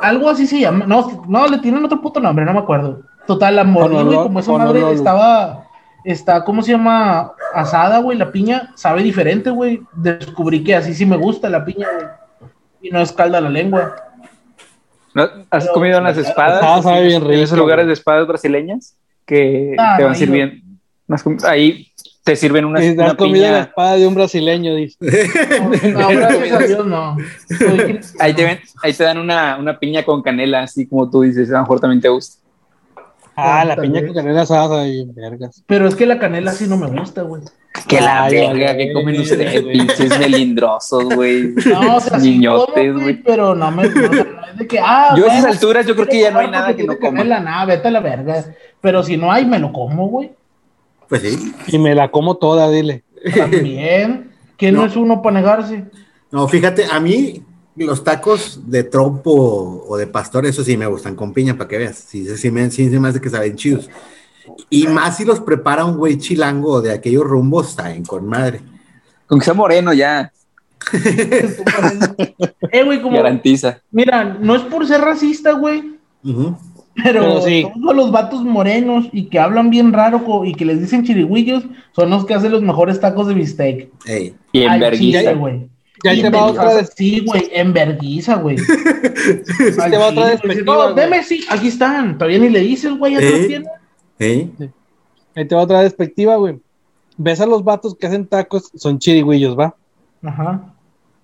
algo 0.00 0.28
así 0.28 0.46
se 0.46 0.60
llama. 0.60 0.86
No, 0.86 1.24
no, 1.28 1.46
le 1.48 1.58
tienen 1.58 1.84
otro 1.84 2.00
puto 2.00 2.20
nombre, 2.20 2.44
no 2.44 2.52
me 2.52 2.60
acuerdo. 2.60 3.02
Total, 3.26 3.56
la 3.56 3.64
mordí, 3.64 4.02
güey, 4.02 4.16
como 4.18 4.40
esa 4.40 4.52
madre 4.52 4.92
estaba, 4.92 5.66
está, 6.04 6.44
¿cómo 6.44 6.62
se 6.62 6.72
llama? 6.72 7.32
Asada, 7.54 7.98
güey, 7.98 8.18
la 8.18 8.32
piña 8.32 8.72
sabe 8.74 9.02
diferente, 9.02 9.50
güey. 9.50 9.82
Descubrí 9.92 10.64
que 10.64 10.74
así 10.74 10.94
sí 10.94 11.06
me 11.06 11.16
gusta 11.16 11.48
la 11.48 11.64
piña, 11.64 11.88
güey. 11.94 12.50
Y 12.82 12.90
no 12.90 13.00
escalda 13.00 13.40
la 13.40 13.50
lengua. 13.50 13.94
¿Has 15.50 15.68
comido 15.70 15.98
unas 15.98 16.16
espadas? 16.16 16.62
Ah, 16.62 16.80
sabe 16.82 17.06
bien 17.06 17.20
rico. 17.20 17.32
En 17.32 17.40
esos 17.40 17.58
lugares 17.58 17.86
de 17.86 17.92
espadas 17.92 18.26
brasileñas 18.26 18.96
que 19.26 19.74
ah, 19.78 19.96
te 19.98 20.04
van 20.04 20.14
sirviendo. 20.14 20.56
Ahí 21.44 21.92
te 22.30 22.36
sirven 22.36 22.64
una, 22.64 22.80
una 22.80 23.06
has 23.06 23.14
comido 23.14 23.50
la 23.50 23.62
espada 23.62 23.96
de 23.96 24.06
un 24.06 24.14
brasileño, 24.14 24.76
dice. 24.76 24.96
No, 25.92 26.08
gracias 26.10 26.52
a 26.52 26.58
Dios, 26.58 26.86
no. 26.86 27.16
Ahí 28.20 28.34
te, 28.34 28.44
ven, 28.44 28.60
ahí 28.84 28.92
te 28.92 29.02
dan 29.02 29.18
una, 29.18 29.56
una, 29.58 29.80
piña 29.80 30.04
con 30.04 30.22
canela, 30.22 30.62
así 30.62 30.86
como 30.86 31.10
tú 31.10 31.22
dices, 31.22 31.50
a 31.50 31.54
lo 31.54 31.60
mejor 31.62 31.80
también 31.80 32.00
te 32.00 32.08
gusta. 32.08 32.40
Ah, 33.34 33.64
la 33.64 33.74
piña 33.74 34.06
con 34.06 34.14
canela 34.14 34.42
asada 34.42 34.86
y 34.86 35.04
vergas. 35.06 35.64
Pero 35.66 35.88
es 35.88 35.96
que 35.96 36.06
la 36.06 36.20
canela 36.20 36.52
sí 36.52 36.68
no 36.68 36.76
me 36.76 36.86
gusta, 36.86 37.22
güey. 37.22 37.42
Que 37.88 38.00
la 38.00 38.28
verga, 38.28 38.76
que 38.76 38.92
comen 38.92 39.20
ustedes, 39.20 39.62
pinches 39.72 40.16
melindrosos, 40.16 41.04
güey. 41.12 41.52
No, 41.66 41.96
o 41.96 42.00
sea, 42.00 42.18
Niñotes, 42.18 42.94
güey. 42.94 43.22
pero 43.24 43.56
no 43.56 43.72
me. 43.72 43.88
No, 43.88 44.04
es 44.46 44.56
de 44.56 44.68
que, 44.68 44.78
ah, 44.78 45.14
yo 45.16 45.28
a 45.28 45.34
esas 45.34 45.46
alturas, 45.46 45.84
yo 45.84 45.96
creo 45.96 46.06
que 46.06 46.20
ya 46.20 46.30
no 46.30 46.38
hay 46.38 46.50
nada 46.50 46.76
que 46.76 46.84
no 46.84 46.96
coma. 46.96 47.18
Canela, 47.18 47.40
nada, 47.40 47.64
vete 47.64 47.88
a 47.88 47.90
la 47.90 48.00
verga. 48.00 48.44
Pero 48.80 49.02
si 49.02 49.16
no 49.16 49.32
hay, 49.32 49.44
me 49.44 49.58
lo 49.58 49.72
como, 49.72 50.08
güey. 50.08 50.30
Pues 51.10 51.22
sí. 51.22 51.52
Y 51.66 51.78
me 51.78 51.94
la 51.94 52.10
como 52.10 52.36
toda, 52.36 52.70
dile. 52.70 53.04
También. 53.36 54.30
¿Quién 54.56 54.74
no. 54.74 54.86
es 54.86 54.96
uno 54.96 55.20
para 55.20 55.40
negarse? 55.40 55.84
No, 56.30 56.48
fíjate, 56.48 56.86
a 56.90 57.00
mí 57.00 57.42
los 57.76 58.04
tacos 58.04 58.60
de 58.70 58.84
trompo 58.84 59.84
o 59.88 59.96
de 59.96 60.06
pastor, 60.06 60.46
eso 60.46 60.62
sí 60.62 60.76
me 60.76 60.86
gustan 60.86 61.16
con 61.16 61.32
piña, 61.32 61.56
para 61.56 61.68
que 61.68 61.78
veas. 61.78 61.96
Sí, 61.96 62.24
sí, 62.36 62.50
me, 62.50 62.70
sí, 62.70 62.88
me 62.88 63.08
hace 63.08 63.20
que 63.20 63.28
saben 63.28 63.56
chidos. 63.56 63.90
Y 64.68 64.86
más 64.86 65.16
si 65.16 65.24
los 65.24 65.40
prepara 65.40 65.84
un 65.84 65.96
güey 65.96 66.18
chilango 66.18 66.80
de 66.80 66.92
aquellos 66.92 67.24
rumbos, 67.24 67.72
saben 67.72 68.04
con 68.04 68.26
madre. 68.26 68.60
Con 69.26 69.40
que 69.40 69.44
sea 69.44 69.54
moreno 69.54 69.92
ya. 69.92 70.32
eh, 72.70 72.84
güey, 72.84 73.02
como. 73.02 73.16
Garantiza. 73.16 73.80
Mira, 73.90 74.24
no 74.24 74.54
es 74.54 74.62
por 74.62 74.86
ser 74.86 75.00
racista, 75.00 75.52
güey. 75.52 75.98
Pero, 76.94 77.40
todos 77.40 77.96
los 77.96 78.10
vatos 78.10 78.42
morenos 78.44 79.06
y 79.12 79.26
que 79.26 79.38
hablan 79.38 79.70
bien 79.70 79.92
raro 79.92 80.44
y 80.44 80.54
que 80.54 80.64
les 80.64 80.80
dicen 80.80 81.04
chirigüillos 81.04 81.64
son 81.92 82.10
los 82.10 82.26
que 82.26 82.34
hacen 82.34 82.52
los 82.52 82.62
mejores 82.62 83.00
tacos 83.00 83.28
de 83.28 83.34
bistec. 83.34 83.88
Y 84.52 84.62
en 84.62 84.80
vergüenza, 84.80 85.32
güey. 85.34 85.68
Ya 86.02 86.14
te 86.14 86.30
va 86.30 86.46
otra 86.46 86.74
vez. 86.74 86.92
Sí, 86.96 87.20
güey, 87.26 87.48
en 87.52 87.72
vergüenza, 87.72 88.36
güey. 88.36 88.56
te 89.76 89.96
va 89.96 90.08
otra 90.08 90.26
vez. 90.26 90.64
No, 90.64 90.94
deme, 90.94 91.22
sí, 91.22 91.44
aquí 91.50 91.68
están. 91.68 92.18
Todavía 92.18 92.38
ni 92.38 92.48
le 92.48 92.60
dices, 92.60 92.96
güey, 92.96 93.14
ya 93.14 93.20
te 93.20 93.46
tienen. 93.46 93.68
Ahí 95.34 95.46
te 95.46 95.54
va 95.54 95.62
otra 95.62 95.80
perspectiva, 95.80 96.36
güey. 96.36 96.58
Ves 97.16 97.40
a 97.40 97.46
los 97.46 97.62
vatos 97.62 97.94
que 97.94 98.06
hacen 98.06 98.26
tacos, 98.26 98.70
son 98.74 98.98
chirigüillos, 98.98 99.58
¿va? 99.58 99.76
Ajá. 100.22 100.74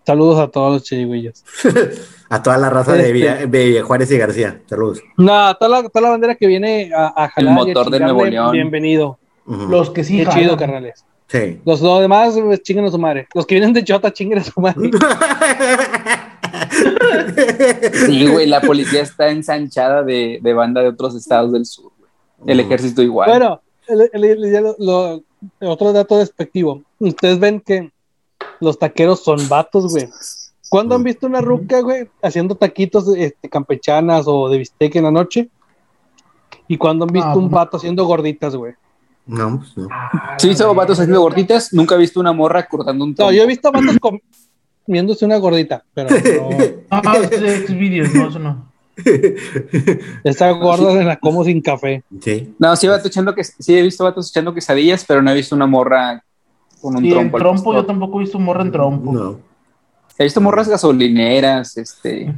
Saludos 0.07 0.39
a 0.39 0.49
todos 0.49 0.75
los 0.75 0.83
chirigüillos. 0.85 1.43
a 2.29 2.43
toda 2.43 2.59
la 2.59 2.71
raza 2.71 2.95
de, 2.95 3.11
este- 3.11 3.47
de, 3.47 3.83
Juárez 3.83 4.11
y 4.11 4.19
García. 4.19 4.61
Saludos. 4.67 5.03
No, 5.17 5.55
toda 5.57 5.83
la, 5.83 5.89
toda 5.89 6.03
la 6.03 6.11
bandera 6.11 6.35
que 6.35 6.47
viene 6.47 6.91
a, 6.95 7.25
a 7.25 7.29
jalar. 7.29 7.59
El 7.59 7.67
motor 7.67 7.91
de 7.91 8.01
Nuevo 8.01 8.25
León. 8.25 8.53
Bienvenido. 8.53 9.19
Los 9.47 9.91
que 9.91 10.05
sí. 10.05 10.19
Qué 10.19 10.27
chido, 10.27 10.57
carnales. 10.57 11.05
Sí. 11.29 11.61
Los, 11.65 11.81
demás, 12.01 12.39
pues, 12.39 12.63
chinguen 12.63 12.87
a 12.87 12.91
su 12.91 12.99
madre. 12.99 13.27
Los 13.35 13.47
que 13.47 13.57
vienen 13.57 13.73
de 13.73 13.85
Chota, 13.85 14.13
chinguen 14.13 14.39
a 14.39 14.45
su 14.45 14.61
madre. 14.61 14.91
sí, 18.07 18.29
güey, 18.29 18.47
la 18.47 18.61
policía 18.61 19.03
está 19.03 19.31
ensanchada 19.31 20.03
de, 20.03 20.39
de 20.43 20.55
banda 20.55 20.83
de 20.83 20.89
otros 20.89 21.15
estados 21.15 21.53
del 21.53 21.67
sur. 21.67 21.93
El 22.47 22.61
ejército 22.61 23.03
igual. 23.03 23.29
Bueno, 23.29 23.61
otro 25.61 25.93
dato 25.93 26.19
despectivo. 26.19 26.83
Ustedes 26.99 27.39
ven 27.39 27.61
que 27.61 27.91
los 28.61 28.79
taqueros 28.79 29.23
son 29.23 29.49
vatos, 29.49 29.93
güey. 29.93 30.09
¿Cuándo 30.77 30.95
han 30.95 31.05
visto 31.05 31.27
una 31.27 31.41
ruca, 31.41 31.81
güey, 31.81 32.07
haciendo 32.21 32.55
taquitos 32.55 33.09
este, 33.17 33.49
campechanas 33.49 34.27
o 34.27 34.51
de 34.51 34.59
bistec 34.59 34.95
en 34.97 35.05
la 35.05 35.11
noche? 35.11 35.49
¿Y 36.69 36.77
cuándo 36.77 37.07
han 37.07 37.13
visto 37.15 37.33
un 37.39 37.49
vato 37.49 37.79
haciendo 37.79 38.05
gorditas, 38.05 38.55
güey? 38.55 38.75
No, 39.25 39.57
pues 39.57 39.75
no. 39.75 39.89
Sí, 40.37 40.49
he 40.49 40.51
visto 40.51 40.75
vatos 40.75 41.01
haciendo 41.01 41.23
gorditas, 41.23 41.73
nunca 41.73 41.95
he 41.95 41.99
visto 41.99 42.21
una 42.21 42.35
morra 42.35 42.69
cortando 42.69 43.07
un 43.07 43.15
No, 43.19 43.33
yo 43.33 43.45
he 43.45 43.47
visto 43.47 43.73
vatos 43.73 43.97
comiéndose 44.85 45.25
una 45.25 45.39
gordita, 45.39 45.83
pero 45.95 46.11
no. 46.11 46.49
Ah, 46.91 47.21
es 47.23 47.75
vídeos, 47.75 48.15
no, 48.15 48.29
eso 48.29 48.39
no. 48.39 48.71
Esta 50.25 50.51
gorda 50.51 50.93
se 50.93 51.05
la 51.05 51.17
como 51.17 51.43
sin 51.43 51.63
café. 51.63 52.05
Sí. 52.21 52.55
No, 52.59 52.77
sí, 52.77 52.87
vato 52.87 53.09
echando 53.09 53.35
que, 53.35 53.45
sí 53.45 53.79
he 53.79 53.81
visto 53.81 54.05
vatos 54.05 54.29
echando 54.29 54.53
quesadillas, 54.53 55.07
pero 55.09 55.23
no 55.23 55.31
he 55.31 55.35
visto 55.35 55.57
una 55.57 55.67
morra 55.67 56.23
con 56.83 56.97
un 56.97 57.09
trompo. 57.09 57.39
En 57.39 57.43
trompo 57.43 57.73
yo 57.73 57.87
tampoco 57.87 58.19
he 58.19 58.25
visto 58.25 58.39
morra 58.39 58.61
en 58.61 58.73
trompo. 58.73 59.11
No. 59.11 59.46
He 60.19 60.25
visto 60.25 60.41
morras 60.41 60.69
gasolineras, 60.69 61.77
este, 61.77 62.35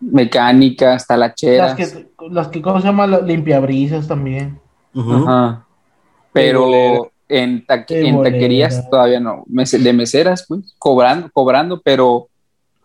mecánicas, 0.00 1.06
talacheras. 1.06 1.78
Las 1.78 1.92
que, 1.92 2.08
las 2.30 2.48
que, 2.48 2.62
¿cómo 2.62 2.80
se 2.80 2.86
llama? 2.86 3.06
Limpiabrisas 3.06 4.08
también. 4.08 4.58
Ajá. 4.94 5.64
Pero, 6.32 7.10
en, 7.28 7.64
taquerías 7.64 8.88
todavía 8.90 9.20
no, 9.20 9.44
de 9.46 9.92
meseras, 9.92 10.44
pues, 10.48 10.74
cobrando, 10.78 11.30
cobrando, 11.32 11.80
pero 11.80 12.28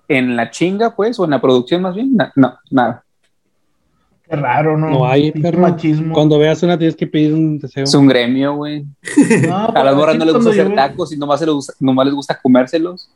en 0.08 0.36
la 0.36 0.52
chinga, 0.52 0.96
pues, 0.96 1.20
o 1.20 1.26
en 1.26 1.32
la 1.32 1.42
producción 1.42 1.82
más 1.82 1.96
bien, 1.96 2.16
no, 2.36 2.54
nada. 2.70 3.04
Qué 4.28 4.36
raro, 4.36 4.78
¿no? 4.78 4.90
No 4.90 5.06
hay, 5.06 5.32
perro. 5.32 5.60
Machismo. 5.60 6.14
Cuando 6.14 6.40
veas 6.40 6.62
una 6.64 6.78
tienes 6.78 6.96
que 6.96 7.06
pedir 7.06 7.34
un 7.34 7.60
deseo. 7.60 7.84
Es 7.84 7.94
un 7.94 8.08
gremio, 8.08 8.56
güey. 8.56 8.86
a 9.52 9.84
las 9.84 9.96
morras 9.96 10.18
no 10.18 10.26
les 10.26 10.34
gusta 10.34 10.50
hacer 10.50 10.74
tacos 10.74 11.14
y 11.14 11.18
nomás, 11.18 11.42
les 11.42 11.76
nomás 11.80 12.06
les 12.08 12.16
gusta 12.16 12.40
comérselos. 12.42 13.10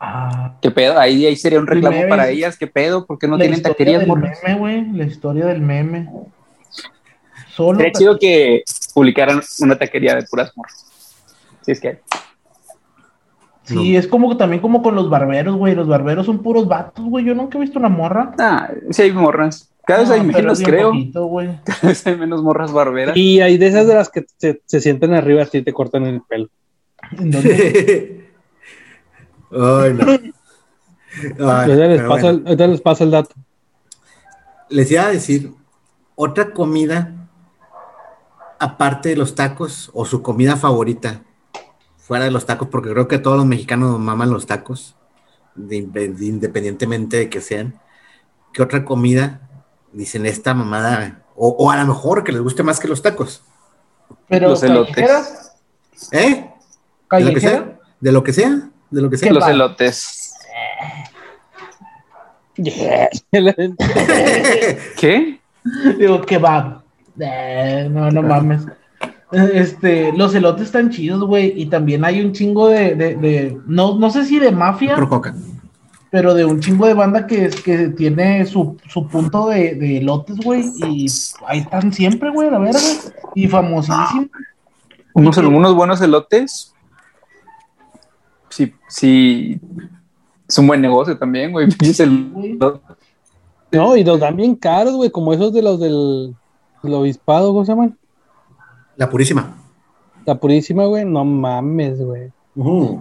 Ah. 0.00 0.54
¿Qué 0.62 0.70
pedo? 0.70 0.98
Ahí, 0.98 1.26
ahí 1.26 1.36
sería 1.36 1.58
un 1.58 1.66
reclamo 1.66 2.08
para 2.08 2.28
ellas. 2.28 2.56
¿Qué 2.56 2.66
pedo? 2.66 3.04
¿Por 3.04 3.18
qué 3.18 3.26
no 3.26 3.38
tienen 3.38 3.62
taquerías, 3.62 4.06
morras? 4.06 4.38
Meme, 4.42 4.58
güey. 4.58 4.92
La 4.92 5.04
historia 5.04 5.46
del 5.46 5.60
meme. 5.60 6.08
Solo 7.50 7.78
Sería 7.78 7.92
chido 7.92 8.18
que 8.18 8.62
publicaran 8.94 9.40
una 9.60 9.76
taquería 9.76 10.14
de 10.14 10.22
puras 10.22 10.52
morras. 10.56 10.86
Si 11.62 11.72
es 11.72 11.80
que 11.80 12.00
Sí, 13.68 13.96
es 13.96 14.06
como 14.06 14.34
también 14.36 14.62
como 14.62 14.82
con 14.82 14.94
los 14.94 15.10
barberos, 15.10 15.56
güey. 15.56 15.74
Los 15.74 15.88
barberos 15.88 16.24
son 16.24 16.42
puros 16.42 16.66
vatos, 16.66 17.04
güey. 17.04 17.24
Yo 17.24 17.34
nunca 17.34 17.58
he 17.58 17.60
visto 17.60 17.78
una 17.78 17.90
morra. 17.90 18.32
Ah, 18.38 18.70
sí 18.90 19.02
hay 19.02 19.12
morras. 19.12 19.70
Cada 19.86 20.00
vez 20.00 20.10
hay 20.10 20.22
menos, 20.22 20.62
creo. 20.62 20.92
Cada 21.12 21.80
vez 21.82 22.06
hay 22.06 22.16
menos 22.16 22.42
morras 22.42 22.72
barberas. 22.72 23.16
Y 23.16 23.40
hay 23.40 23.58
de 23.58 23.66
esas 23.66 23.86
de 23.86 23.94
las 23.94 24.08
que 24.08 24.24
se, 24.36 24.62
se 24.64 24.80
sienten 24.80 25.12
arriba 25.12 25.42
así 25.42 25.58
y 25.58 25.62
te 25.62 25.72
cortan 25.72 26.06
el 26.06 26.22
pelo. 26.22 26.48
¿En 27.18 27.30
dónde? 27.30 28.24
Ay, 29.50 29.94
no. 29.94 30.06
Ay, 31.50 31.74
les, 31.74 32.02
paso 32.02 32.28
el, 32.30 32.44
les 32.44 32.80
paso 32.80 33.04
el 33.04 33.10
dato. 33.10 33.34
Les 34.68 34.90
iba 34.90 35.04
a 35.04 35.08
decir, 35.08 35.52
otra 36.14 36.52
comida, 36.52 37.28
aparte 38.58 39.10
de 39.10 39.16
los 39.16 39.34
tacos, 39.34 39.90
o 39.94 40.04
su 40.04 40.22
comida 40.22 40.56
favorita, 40.56 41.22
fuera 41.96 42.24
de 42.24 42.30
los 42.30 42.46
tacos, 42.46 42.68
porque 42.68 42.90
creo 42.90 43.08
que 43.08 43.18
todos 43.18 43.36
los 43.36 43.46
mexicanos 43.46 43.98
maman 43.98 44.30
los 44.30 44.46
tacos, 44.46 44.96
independientemente 45.56 47.16
de 47.16 47.30
que 47.30 47.40
sean. 47.40 47.80
¿Qué 48.52 48.62
otra 48.62 48.84
comida 48.84 49.48
dicen 49.92 50.26
esta 50.26 50.54
mamada, 50.54 51.22
o, 51.34 51.70
a 51.70 51.76
lo 51.76 51.86
mejor 51.86 52.24
que 52.24 52.32
les 52.32 52.40
guste 52.40 52.62
más 52.62 52.80
que 52.80 52.88
los 52.88 53.02
tacos. 53.02 53.42
Pero 54.28 54.48
los 54.50 54.62
elotes. 54.62 55.52
¿Eh? 56.12 56.50
¿De 57.10 57.20
lo 57.20 57.34
que 57.34 57.40
sea? 57.40 57.80
De 58.00 58.12
lo 58.12 58.22
que 58.22 58.32
sea, 58.32 58.70
de 58.90 59.02
lo 59.02 59.10
que 59.10 59.16
sea. 59.16 59.32
Los 59.32 59.46
elotes. 59.46 60.34
¿Qué? 64.98 65.40
Digo, 65.98 66.22
kebab. 66.22 66.82
Eh, 67.20 67.88
no, 67.90 68.10
no 68.10 68.22
mames. 68.22 68.62
Este, 69.30 70.12
los 70.12 70.34
elotes 70.34 70.66
están 70.66 70.90
chidos, 70.90 71.22
güey. 71.24 71.52
Y 71.56 71.66
también 71.66 72.04
hay 72.04 72.20
un 72.20 72.32
chingo 72.32 72.68
de, 72.68 72.94
de, 72.94 73.58
no, 73.66 73.98
no 73.98 74.10
sé 74.10 74.24
si 74.24 74.38
de 74.38 74.50
mafia. 74.50 74.96
Por 74.96 75.08
coca 75.08 75.34
pero 76.10 76.34
de 76.34 76.44
un 76.44 76.60
chingo 76.60 76.86
de 76.86 76.94
banda 76.94 77.26
que, 77.26 77.50
que 77.50 77.88
tiene 77.88 78.46
su, 78.46 78.76
punto 79.10 79.48
de, 79.48 79.74
de 79.74 80.00
lotes, 80.00 80.36
güey, 80.38 80.64
y 80.78 81.06
ahí 81.46 81.58
están 81.58 81.92
siempre, 81.92 82.30
güey, 82.30 82.50
la 82.50 82.58
verdad, 82.58 82.80
y 83.34 83.46
famosísimo. 83.46 84.28
Unos, 85.12 85.36
unos 85.36 85.74
buenos 85.74 86.00
elotes, 86.00 86.74
sí, 88.50 88.72
sí, 88.88 89.60
es 90.48 90.58
un 90.58 90.66
buen 90.66 90.80
negocio 90.80 91.16
también, 91.18 91.52
güey. 91.52 91.68
No, 93.70 93.96
y 93.96 94.04
los 94.04 94.20
dan 94.20 94.36
bien 94.36 94.54
caros, 94.54 94.94
güey, 94.94 95.10
como 95.10 95.32
esos 95.32 95.52
de 95.52 95.62
los 95.62 95.78
del, 95.78 96.34
del 96.82 96.94
obispado, 96.94 97.52
¿cómo 97.52 97.64
se 97.64 97.72
llaman? 97.72 97.98
La 98.96 99.10
Purísima. 99.10 99.56
La 100.24 100.38
Purísima, 100.38 100.86
güey, 100.86 101.04
no 101.04 101.24
mames, 101.24 102.00
güey. 102.02 102.32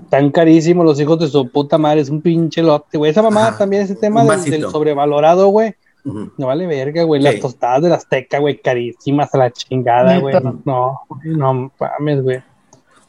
Tan 0.09 0.29
carísimo 0.29 0.83
los 0.83 0.99
hijos 0.99 1.17
de 1.19 1.27
su 1.27 1.49
puta 1.49 1.77
madre, 1.79 2.01
es 2.01 2.09
un 2.09 2.21
pinche 2.21 2.61
lote, 2.61 2.97
güey. 2.97 3.09
Esa 3.09 3.23
mamá 3.23 3.57
también, 3.57 3.81
ese 3.81 3.95
tema 3.95 4.23
del, 4.23 4.61
sobrevalorado, 4.69 5.47
güey. 5.47 5.73
No 6.03 6.47
vale 6.47 6.67
verga, 6.67 7.03
güey. 7.03 7.21
Las 7.21 7.39
tostadas 7.39 7.81
de 7.81 7.89
la 7.89 7.95
Azteca, 7.95 8.39
güey, 8.39 8.61
carísimas 8.61 9.33
a 9.33 9.37
la 9.39 9.51
chingada, 9.51 10.19
güey. 10.19 10.35
No, 10.63 11.01
no 11.23 11.71
mames, 11.79 12.21
güey. 12.21 12.43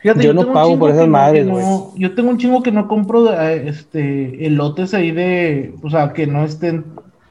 Yo, 0.02 0.32
no 0.32 0.52
pago 0.52 0.78
por 0.78 0.90
esas 0.90 1.08
madres, 1.08 1.48
güey. 1.48 1.64
yo 1.96 2.14
tengo 2.14 2.30
un 2.30 2.38
chingo 2.38 2.62
que 2.62 2.70
no 2.70 2.86
compro 2.86 3.32
eh, 3.32 3.68
este 3.68 4.46
elotes 4.46 4.94
ahí 4.94 5.10
de, 5.10 5.74
o 5.82 5.90
sea, 5.90 6.12
que 6.12 6.26
no 6.26 6.44
estén 6.44 6.84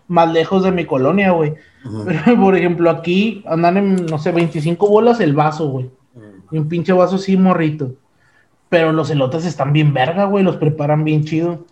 más 0.07 0.31
lejos 0.31 0.63
de 0.63 0.71
mi 0.71 0.85
colonia, 0.85 1.31
güey. 1.31 1.55
por 2.39 2.55
ejemplo, 2.55 2.89
aquí 2.89 3.43
andan 3.47 3.77
en, 3.77 4.05
no 4.07 4.17
sé, 4.17 4.31
25 4.31 4.87
bolas 4.87 5.19
el 5.19 5.33
vaso, 5.33 5.69
güey. 5.69 5.89
Y 6.51 6.57
un 6.57 6.67
pinche 6.67 6.93
vaso 6.93 7.15
así 7.15 7.35
morrito. 7.37 7.93
Pero 8.69 8.91
los 8.91 9.09
elotes 9.09 9.45
están 9.45 9.73
bien 9.73 9.93
verga, 9.93 10.25
güey, 10.25 10.43
los 10.43 10.57
preparan 10.57 11.03
bien 11.03 11.23
chido. 11.23 11.65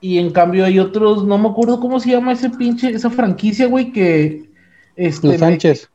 Y 0.00 0.18
en 0.18 0.30
cambio 0.30 0.64
hay 0.64 0.78
otros, 0.78 1.24
no 1.24 1.38
me 1.38 1.48
acuerdo 1.48 1.80
cómo 1.80 2.00
se 2.00 2.10
llama 2.10 2.32
ese 2.32 2.50
pinche, 2.50 2.90
esa 2.90 3.10
franquicia, 3.10 3.66
güey, 3.66 3.92
que... 3.92 4.50
Este, 4.94 5.28
los 5.28 5.38
Sánchez. 5.38 5.90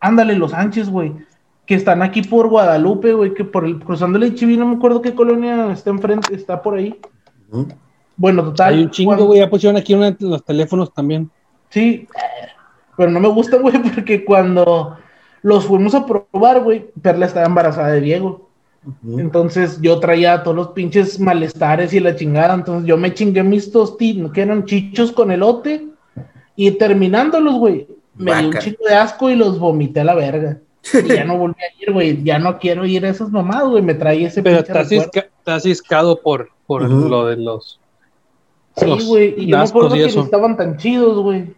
ándale, 0.00 0.34
los 0.34 0.52
Sánchez, 0.52 0.88
güey. 0.88 1.12
Que 1.68 1.74
están 1.74 2.02
aquí 2.02 2.22
por 2.22 2.48
Guadalupe, 2.48 3.12
güey, 3.12 3.34
que 3.34 3.44
por 3.44 3.66
el, 3.66 3.78
cruzando 3.78 4.18
el 4.18 4.34
Chiví, 4.34 4.56
no 4.56 4.66
me 4.66 4.76
acuerdo 4.76 5.02
qué 5.02 5.14
colonia 5.14 5.70
está 5.70 5.90
enfrente, 5.90 6.34
está 6.34 6.62
por 6.62 6.76
ahí. 6.76 6.98
Bueno, 8.16 8.42
total. 8.42 8.74
Hay 8.74 8.82
un 8.84 8.90
chingo, 8.90 9.26
güey, 9.26 9.40
ya 9.40 9.50
pusieron 9.50 9.76
aquí 9.76 9.92
uno 9.92 10.10
de 10.10 10.16
los 10.20 10.42
teléfonos 10.42 10.92
también. 10.94 11.30
Sí, 11.68 12.08
pero 12.96 13.10
no 13.10 13.20
me 13.20 13.28
gusta, 13.28 13.58
güey, 13.58 13.78
porque 13.94 14.24
cuando 14.24 14.96
los 15.42 15.66
fuimos 15.66 15.94
a 15.94 16.06
probar, 16.06 16.62
güey, 16.62 16.90
Perla 17.02 17.26
estaba 17.26 17.46
embarazada 17.46 17.92
de 17.92 18.00
Diego. 18.00 18.48
Entonces 19.06 19.78
yo 19.82 20.00
traía 20.00 20.42
todos 20.42 20.56
los 20.56 20.68
pinches 20.68 21.20
malestares 21.20 21.92
y 21.92 22.00
la 22.00 22.16
chingada. 22.16 22.54
Entonces 22.54 22.88
yo 22.88 22.96
me 22.96 23.12
chingué 23.12 23.42
mis 23.42 23.70
tostitos, 23.70 24.32
que 24.32 24.40
eran 24.40 24.64
chichos 24.64 25.12
con 25.12 25.30
elote. 25.30 25.88
Y 26.56 26.70
terminándolos, 26.72 27.56
güey, 27.56 27.86
me 28.14 28.34
dio 28.34 28.48
un 28.48 28.58
chico 28.58 28.84
de 28.88 28.94
asco 28.94 29.28
y 29.28 29.36
los 29.36 29.58
vomité 29.58 30.00
a 30.00 30.04
la 30.04 30.14
verga. 30.14 30.58
Y 30.94 31.08
ya 31.08 31.24
no 31.24 31.38
volví 31.38 31.56
a 31.62 31.82
ir, 31.82 31.92
güey. 31.92 32.22
Ya 32.22 32.38
no 32.38 32.58
quiero 32.58 32.84
ir 32.86 33.04
a 33.04 33.10
esas 33.10 33.30
mamadas, 33.30 33.68
güey. 33.68 33.82
Me 33.82 33.94
trae 33.94 34.24
ese 34.24 34.42
Pero 34.42 34.58
estás 34.58 35.62
ciscado 35.62 36.20
por, 36.20 36.50
por 36.66 36.88
lo 36.88 37.26
de 37.26 37.36
los. 37.36 37.80
Sí, 38.76 38.86
güey. 39.06 39.34
Y 39.36 39.46
yo 39.46 39.58
me 39.58 39.64
acuerdo 39.64 39.90
que 39.90 40.04
estaban 40.04 40.56
tan 40.56 40.76
chidos, 40.76 41.22
güey. 41.22 41.54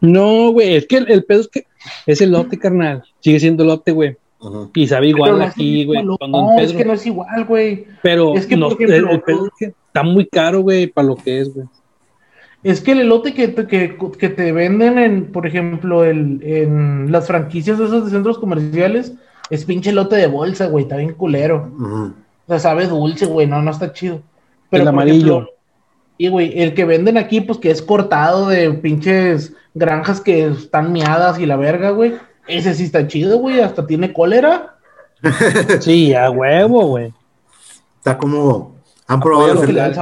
No, 0.00 0.50
güey. 0.50 0.76
Es 0.76 0.86
que 0.86 0.98
el, 0.98 1.10
el 1.10 1.24
pedo 1.24 1.40
es 1.40 1.48
que 1.48 1.66
es 2.06 2.20
el 2.20 2.32
lote, 2.32 2.58
carnal. 2.58 3.04
Sigue 3.20 3.40
siendo 3.40 3.64
lote, 3.64 3.92
güey. 3.92 4.16
Y 4.74 4.88
sabe 4.88 5.08
igual 5.08 5.40
aquí, 5.40 5.84
güey. 5.84 6.02
No, 6.04 6.58
es 6.58 6.72
que 6.72 6.84
no 6.84 6.94
es 6.94 7.06
igual, 7.06 7.44
güey. 7.44 7.86
Pero 8.02 8.34
es 8.36 8.46
que, 8.46 8.56
está 9.86 10.02
muy 10.02 10.26
caro, 10.26 10.62
güey, 10.62 10.86
para 10.88 11.08
lo 11.08 11.16
que 11.16 11.40
es, 11.40 11.54
güey. 11.54 11.66
Es 12.62 12.80
que 12.80 12.92
el 12.92 13.00
elote 13.00 13.34
que, 13.34 13.54
que, 13.54 13.98
que, 14.18 14.28
te 14.28 14.52
venden 14.52 14.98
en, 14.98 15.32
por 15.32 15.46
ejemplo, 15.46 16.04
el, 16.04 16.40
en 16.42 17.10
las 17.10 17.26
franquicias 17.26 17.78
de 17.78 17.86
esos 17.86 18.04
de 18.04 18.10
centros 18.10 18.38
comerciales, 18.38 19.14
es 19.50 19.64
pinche 19.64 19.90
elote 19.90 20.16
de 20.16 20.28
bolsa, 20.28 20.66
güey, 20.66 20.84
está 20.84 20.96
bien 20.96 21.14
culero. 21.14 21.70
O 21.78 22.12
sea, 22.48 22.58
sabe 22.58 22.86
dulce, 22.86 23.26
güey, 23.26 23.46
no, 23.46 23.60
no 23.62 23.70
está 23.70 23.92
chido. 23.92 24.22
Pero, 24.70 24.82
el 24.82 24.88
amarillo. 24.88 25.48
y, 26.16 26.28
güey, 26.28 26.62
el 26.62 26.74
que 26.74 26.84
venden 26.84 27.18
aquí, 27.18 27.40
pues 27.40 27.58
que 27.58 27.70
es 27.70 27.82
cortado 27.82 28.48
de 28.48 28.72
pinches 28.72 29.54
granjas 29.74 30.20
que 30.20 30.46
están 30.46 30.92
miadas 30.92 31.38
y 31.38 31.46
la 31.46 31.56
verga, 31.56 31.90
güey 31.90 32.14
ese 32.46 32.74
sí 32.74 32.84
está 32.84 33.06
chido, 33.06 33.38
güey. 33.38 33.60
Hasta 33.60 33.86
tiene 33.86 34.12
cólera. 34.12 34.76
sí, 35.80 36.14
a 36.14 36.30
huevo, 36.30 36.86
güey. 36.86 37.12
Está 37.98 38.18
como. 38.18 38.76
Han 39.06 39.20
probado, 39.20 39.54
los 39.54 39.68
elotes, 39.68 39.98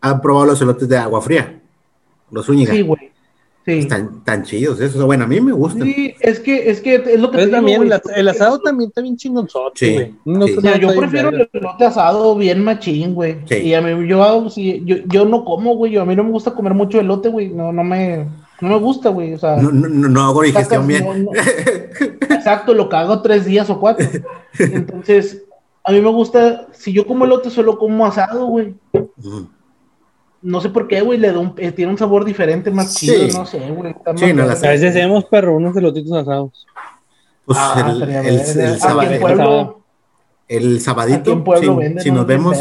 han 0.00 0.20
probado 0.20 0.46
los 0.46 0.60
elotes 0.60 0.88
de 0.88 0.98
agua 0.98 1.20
fría. 1.20 1.59
Los 2.30 2.48
únicos. 2.48 2.74
Sí, 2.74 2.82
güey. 2.82 3.10
Sí. 3.66 3.72
Están 3.72 4.24
tan 4.24 4.42
chidos 4.42 4.80
esos. 4.80 5.04
Bueno, 5.04 5.24
a 5.24 5.26
mí 5.26 5.40
me 5.40 5.52
gusta. 5.52 5.84
Sí, 5.84 6.14
es 6.20 6.40
que 6.40 6.70
es, 6.70 6.80
que 6.80 6.94
es 6.94 7.20
lo 7.20 7.30
que 7.30 7.38
te 7.38 7.48
también, 7.48 7.82
digo, 7.82 7.94
el, 8.16 8.28
asado 8.28 8.58
también 8.60 8.88
está 8.88 9.02
bien 9.02 9.16
chingonzote, 9.16 9.92
güey. 9.92 10.14
No, 10.24 10.46
yo 10.76 10.94
prefiero 10.96 11.28
el 11.28 11.48
elote 11.52 11.84
asado 11.84 12.34
bien 12.36 12.64
machín, 12.64 13.14
güey. 13.14 13.36
Y 13.50 13.74
a 13.74 13.82
mí, 13.82 14.08
yo, 14.08 14.48
yo, 14.48 14.96
yo 15.06 15.24
no 15.26 15.44
como, 15.44 15.76
güey. 15.76 15.98
A 15.98 16.06
mí 16.06 16.16
no 16.16 16.24
me 16.24 16.30
gusta 16.30 16.54
comer 16.54 16.72
mucho 16.72 16.98
elote, 16.98 17.28
güey. 17.28 17.50
No, 17.50 17.70
no 17.70 17.84
me 17.84 18.26
no 18.60 18.68
me 18.68 18.78
gusta, 18.78 19.08
güey. 19.08 19.34
O 19.34 19.38
sea, 19.38 19.56
no, 19.56 19.70
no, 19.70 19.88
no 19.88 20.22
hago 20.22 20.42
digestión 20.42 20.86
bien. 20.86 21.28
exacto, 22.20 22.74
lo 22.74 22.88
cago 22.88 23.22
tres 23.22 23.44
días 23.44 23.70
o 23.70 23.80
cuatro. 23.80 24.06
Entonces, 24.58 25.42
a 25.82 25.92
mí 25.92 26.00
me 26.00 26.10
gusta, 26.10 26.68
si 26.72 26.92
yo 26.92 27.06
como 27.06 27.24
elote, 27.24 27.50
solo 27.50 27.78
como 27.78 28.06
asado, 28.06 28.46
güey. 28.46 28.74
No 30.42 30.60
sé 30.60 30.70
por 30.70 30.88
qué, 30.88 31.02
güey, 31.02 31.18
le 31.18 31.32
da 31.32 31.38
un, 31.38 31.54
eh, 31.58 31.70
tiene 31.70 31.92
un 31.92 31.98
sabor 31.98 32.24
diferente, 32.24 32.70
más 32.70 32.94
chido, 32.94 33.38
no 33.38 33.44
sé, 33.44 33.58
güey. 33.58 33.94
Sí, 34.16 34.32
no, 34.32 34.44
a 34.44 34.46
veces 34.46 34.90
hacemos 34.90 35.24
perro, 35.26 35.56
unos 35.56 35.76
elotitos 35.76 36.12
asados. 36.12 36.66
Pues 37.44 37.58
ah, 37.60 37.90
el, 37.90 38.02
el, 38.02 38.10
el, 38.10 38.40
el, 40.48 40.80
sabadito, 40.80 41.32
en 41.32 41.44
pueblo 41.44 41.80
si 41.98 42.10
nos 42.10 42.26
vemos, 42.26 42.56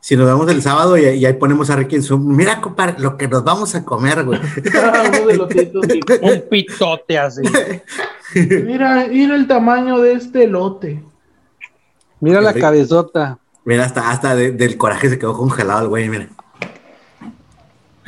si 0.00 0.16
nos 0.16 0.26
vemos 0.26 0.50
el 0.50 0.62
sábado 0.62 0.98
y, 0.98 1.24
ahí 1.24 1.32
ponemos 1.34 1.70
a 1.70 1.76
Ricky 1.76 1.96
en 1.96 2.02
su 2.02 2.18
mira, 2.18 2.60
compadre, 2.60 2.96
lo 2.98 3.16
que 3.16 3.28
nos 3.28 3.44
vamos 3.44 3.74
a 3.74 3.84
comer, 3.84 4.24
güey. 4.24 4.40
Un 6.22 6.44
pitote 6.50 7.18
así. 7.18 7.42
mira, 8.34 9.06
mira 9.08 9.36
el 9.36 9.46
tamaño 9.46 10.00
de 10.00 10.12
este 10.12 10.46
lote. 10.46 11.02
Mira 12.20 12.40
la 12.40 12.52
cabezota. 12.52 13.38
Mira, 13.64 13.84
hasta, 13.84 14.10
hasta 14.10 14.34
del 14.34 14.76
coraje 14.76 15.08
se 15.08 15.18
quedó 15.18 15.36
congelado 15.36 15.82
el 15.82 15.88
güey, 15.88 16.08
mira. 16.08 16.28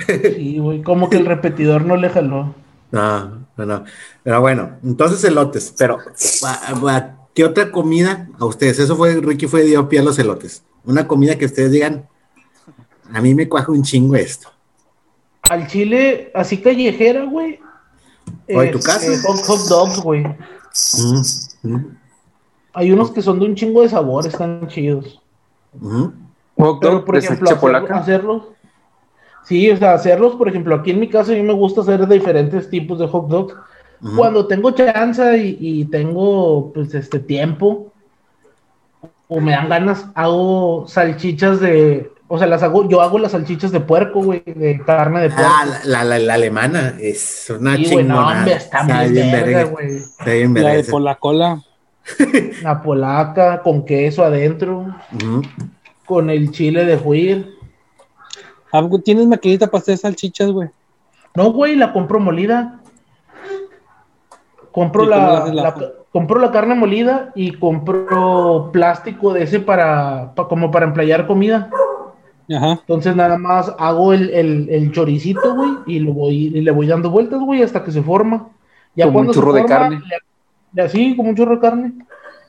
Sí, 0.06 0.58
güey, 0.58 0.82
como 0.82 1.08
que 1.08 1.16
el 1.16 1.26
repetidor 1.26 1.84
no 1.84 1.96
le 1.96 2.08
jaló. 2.08 2.54
No, 2.92 3.46
no, 3.56 3.84
Pero 4.22 4.40
bueno, 4.42 4.76
entonces 4.84 5.24
elotes. 5.24 5.74
Pero, 5.78 5.96
¿qué 7.32 7.42
otra 7.42 7.70
comida 7.70 8.28
a 8.38 8.44
ustedes? 8.44 8.80
Eso 8.80 8.96
fue, 8.96 9.14
Ricky 9.14 9.46
fue 9.46 9.62
dio 9.62 9.88
pie 9.88 10.00
a 10.00 10.02
los 10.02 10.18
elotes. 10.18 10.62
Una 10.84 11.08
comida 11.08 11.38
que 11.38 11.46
ustedes 11.46 11.72
digan, 11.72 12.06
a 13.10 13.22
mí 13.22 13.34
me 13.34 13.48
cuaja 13.48 13.72
un 13.72 13.82
chingo 13.82 14.14
esto. 14.14 14.50
Al 15.48 15.66
chile, 15.68 16.30
así 16.34 16.58
callejera, 16.58 17.24
güey. 17.24 17.60
¿O 18.54 18.62
en 18.62 18.72
tu 18.72 18.80
casa? 18.80 19.06
Eh, 19.06 19.18
hot, 19.24 19.68
dogs, 19.68 20.00
güey. 20.00 20.22
Mm, 20.22 21.22
mm. 21.62 21.96
Hay 22.74 22.92
unos 22.92 23.10
que 23.10 23.22
son 23.22 23.38
de 23.38 23.46
un 23.46 23.54
chingo 23.54 23.82
de 23.82 23.88
sabor, 23.88 24.26
están 24.26 24.66
chidos. 24.68 25.20
Pero, 26.80 27.04
por 27.04 27.16
ejemplo, 27.16 27.48
hacerlos, 27.90 28.42
Sí, 29.44 29.70
o 29.70 29.76
sea, 29.76 29.94
hacerlos, 29.94 30.34
por 30.36 30.48
ejemplo, 30.48 30.74
aquí 30.74 30.92
en 30.92 31.00
mi 31.00 31.08
casa 31.08 31.32
a 31.32 31.34
mí 31.34 31.42
me 31.42 31.52
gusta 31.52 31.80
hacer 31.80 32.06
diferentes 32.06 32.70
tipos 32.70 32.98
de 32.98 33.06
hot 33.06 33.28
dogs. 33.28 33.54
Cuando 34.16 34.48
tengo 34.48 34.72
chance 34.72 35.38
y, 35.38 35.84
tengo, 35.84 36.72
pues, 36.72 36.92
este 36.94 37.20
tiempo, 37.20 37.92
o 39.28 39.40
me 39.40 39.52
dan 39.52 39.68
ganas, 39.68 40.06
hago 40.14 40.86
salchichas 40.88 41.60
de, 41.60 42.10
o 42.26 42.38
sea, 42.38 42.46
las 42.46 42.62
hago, 42.62 42.88
yo 42.88 43.00
hago 43.00 43.18
las 43.18 43.32
salchichas 43.32 43.70
de 43.70 43.80
puerco, 43.80 44.22
güey, 44.22 44.42
de 44.44 44.80
carne 44.84 45.20
de 45.20 45.28
puerco. 45.28 45.52
Ah, 45.54 45.66
la, 45.84 46.02
la, 46.02 46.18
la, 46.18 46.34
alemana, 46.34 46.94
es 46.98 47.52
una 47.56 47.76
sí, 47.76 47.84
chingona. 47.84 48.44
está, 48.46 49.04
bien 49.04 49.30
verga, 49.30 49.64
güey. 49.64 49.96
Está 49.98 50.32
bien 50.32 50.54
La 50.54 50.70
de 50.70 50.84
cola. 51.20 51.62
La 52.62 52.82
polaca 52.82 53.62
con 53.62 53.84
queso 53.84 54.24
adentro, 54.24 54.86
con 56.06 56.30
el 56.30 56.50
chile 56.50 56.84
de 56.86 56.96
juir. 56.96 57.61
¿Tienes 59.04 59.26
maquinita 59.26 59.66
para 59.66 59.82
hacer 59.82 59.98
salchichas, 59.98 60.50
güey? 60.50 60.68
No, 61.34 61.52
güey, 61.52 61.76
la 61.76 61.92
compro 61.92 62.20
molida. 62.20 62.80
Compro 64.70 65.04
la, 65.04 65.46
la, 65.52 66.50
carne 66.50 66.74
molida 66.74 67.30
y 67.34 67.52
compro 67.52 68.70
plástico 68.72 69.34
de 69.34 69.42
ese 69.42 69.60
para, 69.60 70.32
como 70.34 70.70
para 70.70 70.86
emplear 70.86 71.26
comida. 71.26 71.68
Ajá. 72.54 72.72
Entonces 72.80 73.14
nada 73.14 73.36
más 73.36 73.72
hago 73.78 74.14
el, 74.14 74.30
el, 74.30 74.92
choricito, 74.92 75.54
güey, 75.54 75.70
y 75.86 75.98
lo 75.98 76.14
voy, 76.14 76.46
y 76.54 76.60
le 76.62 76.70
voy 76.70 76.86
dando 76.86 77.10
vueltas, 77.10 77.40
güey, 77.40 77.62
hasta 77.62 77.84
que 77.84 77.92
se 77.92 78.02
forma. 78.02 78.48
Ya 78.94 79.06
como 79.06 79.20
un 79.20 79.30
churro 79.30 79.52
de 79.52 79.64
carne 79.66 80.00
así, 80.80 81.14
como 81.16 81.30
un 81.30 81.36
churro 81.36 81.56
de 81.56 81.60
carne. 81.60 81.92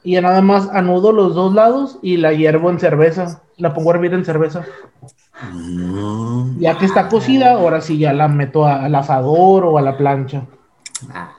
Y 0.03 0.13
ya 0.13 0.21
nada 0.21 0.41
más 0.41 0.69
anudo 0.69 1.11
los 1.11 1.33
dos 1.33 1.53
lados 1.53 1.99
y 2.01 2.17
la 2.17 2.33
hiervo 2.33 2.69
en 2.69 2.79
cerveza. 2.79 3.41
La 3.57 3.73
pongo 3.73 3.91
a 3.91 3.95
hervir 3.95 4.13
en 4.13 4.25
cerveza. 4.25 4.65
Mm. 5.51 6.59
Ya 6.59 6.77
que 6.77 6.85
está 6.85 7.09
cocida, 7.09 7.53
ahora 7.53 7.81
sí 7.81 7.97
ya 7.97 8.13
la 8.13 8.27
meto 8.27 8.65
al 8.65 8.93
asador 8.95 9.65
o 9.65 9.77
a 9.77 9.81
la 9.81 9.97
plancha. 9.97 10.45
Ah, 11.13 11.33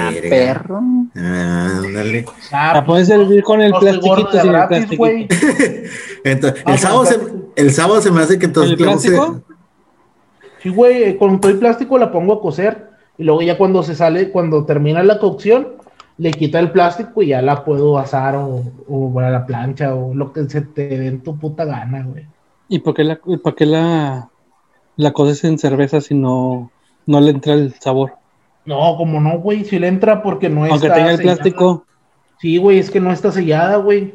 a 0.00 0.10
perro. 0.28 0.80
Ah, 1.16 2.72
la 2.74 2.84
puedes 2.84 3.08
servir 3.08 3.42
con 3.42 3.60
el 3.60 3.72
plastiquito 3.72 4.32
sin 4.32 4.54
el 4.54 4.66
plástico. 4.68 5.06
entonces, 6.24 6.62
el, 6.66 6.78
sábado 6.78 7.04
se, 7.04 7.20
el 7.56 7.72
sábado 7.72 8.00
se 8.00 8.10
me 8.10 8.20
hace 8.20 8.38
que 8.38 8.46
entonces. 8.46 8.72
¿El 8.72 8.78
plástico? 8.78 9.40
Sí, 10.62 10.68
güey, 10.68 11.16
con 11.16 11.40
todo 11.40 11.50
el 11.50 11.58
plástico 11.58 11.98
la 11.98 12.12
pongo 12.12 12.34
a 12.34 12.40
cocer. 12.40 12.90
Y 13.18 13.24
luego 13.24 13.42
ya 13.42 13.58
cuando 13.58 13.82
se 13.82 13.94
sale, 13.94 14.30
cuando 14.30 14.64
termina 14.64 15.02
la 15.02 15.18
cocción, 15.18 15.68
le 16.16 16.30
quita 16.30 16.58
el 16.58 16.70
plástico 16.70 17.22
y 17.22 17.28
ya 17.28 17.42
la 17.42 17.64
puedo 17.64 17.98
asar 17.98 18.36
o, 18.36 18.62
o 18.88 19.20
a 19.20 19.30
la 19.30 19.46
plancha 19.46 19.94
o 19.94 20.14
lo 20.14 20.32
que 20.32 20.48
se 20.48 20.62
te 20.62 20.88
dé 20.88 21.06
en 21.06 21.20
tu 21.20 21.38
puta 21.38 21.64
gana, 21.64 22.02
güey. 22.02 22.26
¿Y 22.72 22.78
por 22.78 22.94
qué 22.94 23.02
la, 23.02 23.16
por 23.16 23.56
qué 23.56 23.66
la, 23.66 24.30
la 24.96 25.12
coces 25.12 25.42
en 25.42 25.58
cerveza 25.58 26.00
si 26.00 26.14
no, 26.14 26.70
no 27.04 27.20
le 27.20 27.32
entra 27.32 27.54
el 27.54 27.74
sabor? 27.74 28.12
No, 28.64 28.96
como 28.96 29.20
no, 29.20 29.40
güey, 29.40 29.64
si 29.64 29.80
le 29.80 29.88
entra 29.88 30.22
porque 30.22 30.48
no 30.48 30.62
está 30.62 30.74
Aunque 30.74 30.90
tenga 30.90 31.10
el 31.10 31.18
plástico. 31.18 31.84
Sí, 32.40 32.58
güey, 32.58 32.78
es 32.78 32.88
que 32.88 33.00
no 33.00 33.10
está 33.10 33.32
sellada, 33.32 33.78
güey. 33.78 34.14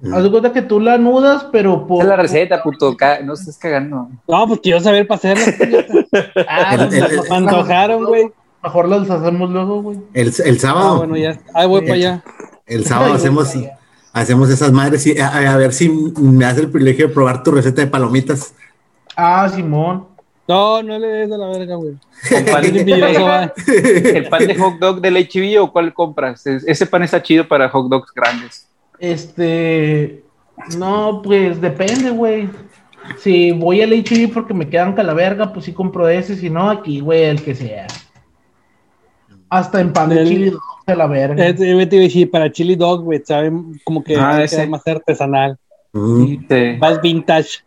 Mm. 0.00 0.12
Haz 0.12 0.22
de 0.24 0.30
cuenta 0.32 0.52
que 0.52 0.62
tú 0.62 0.80
la 0.80 0.98
nudas, 0.98 1.46
pero 1.52 1.86
por. 1.86 2.02
Es 2.02 2.08
la 2.08 2.16
receta, 2.16 2.64
puto. 2.64 2.96
No 3.22 3.34
estés 3.34 3.56
cagando. 3.56 4.08
No, 4.26 4.48
pues 4.48 4.58
quiero 4.60 4.80
saber 4.80 5.06
para 5.06 5.18
hacerla. 5.18 5.44
ah, 6.48 6.88
me 6.90 7.36
antojaron, 7.36 8.06
güey. 8.06 8.24
Mejor 8.60 8.88
las 8.88 9.08
hacemos 9.08 9.50
luego, 9.50 9.82
güey. 9.82 9.98
El, 10.14 10.32
el 10.44 10.58
sábado. 10.58 10.94
Ah, 10.94 10.98
bueno, 10.98 11.16
ya. 11.16 11.38
Ahí 11.54 11.68
voy 11.68 11.82
para 11.82 11.94
allá. 11.94 12.24
El 12.66 12.84
sábado 12.84 13.14
hacemos, 13.14 13.54
hacemos 14.12 14.50
esas 14.50 14.72
madres 14.72 15.06
y 15.06 15.18
a, 15.18 15.56
ver 15.56 15.72
si 15.72 15.88
me 15.88 16.44
hace 16.44 16.60
el 16.62 16.70
privilegio 16.70 17.08
de 17.08 17.14
probar 17.14 17.42
tu 17.42 17.50
receta 17.50 17.82
de 17.82 17.88
palomitas. 17.88 18.54
Ah, 19.16 19.48
Simón. 19.52 20.06
No, 20.48 20.82
no 20.82 20.98
le 20.98 21.06
des 21.06 21.32
a 21.32 21.38
la 21.38 21.46
verga, 21.46 21.76
güey. 21.76 21.94
¿El 22.30 22.44
pan, 24.28 24.46
de, 24.46 24.56
hot 24.58 24.78
dog 24.78 25.00
del 25.00 25.16
HB 25.16 25.62
o 25.62 25.72
cuál 25.72 25.94
compras? 25.94 26.46
Ese 26.46 26.86
pan 26.86 27.02
está 27.04 27.22
chido 27.22 27.46
para 27.46 27.68
hot 27.68 27.88
dogs 27.88 28.12
grandes. 28.12 28.68
Este. 28.98 30.24
No, 30.76 31.22
pues 31.22 31.60
depende, 31.60 32.10
güey. 32.10 32.48
Si 33.18 33.52
voy 33.52 33.82
al 33.82 33.92
HB 33.92 34.32
porque 34.32 34.54
me 34.54 34.68
quedan 34.68 34.94
calaverga, 34.94 35.52
pues 35.52 35.64
sí 35.64 35.72
compro 35.72 36.08
ese. 36.08 36.36
Si 36.36 36.50
no, 36.50 36.70
aquí, 36.70 37.00
güey, 37.00 37.24
el 37.24 37.42
que 37.42 37.54
sea. 37.54 37.86
Hasta 39.48 39.80
en 39.80 39.92
pan 39.92 40.08
de 40.10 40.24
chili 40.24 40.50
dog 40.50 40.71
de 40.86 40.96
la 40.96 41.06
verga. 41.06 41.46
Es, 41.46 41.58
yo 41.58 41.88
te 41.88 41.96
iba 41.96 42.04
a 42.04 42.08
decir, 42.08 42.30
para 42.30 42.50
chili 42.50 42.76
dog, 42.76 43.02
güey, 43.02 43.22
saben 43.24 43.80
como 43.84 44.02
que 44.02 44.16
ah, 44.16 44.42
es 44.42 44.68
más 44.68 44.86
artesanal. 44.86 45.56
Mm. 45.92 46.78
Más 46.78 47.00
vintage. 47.00 47.60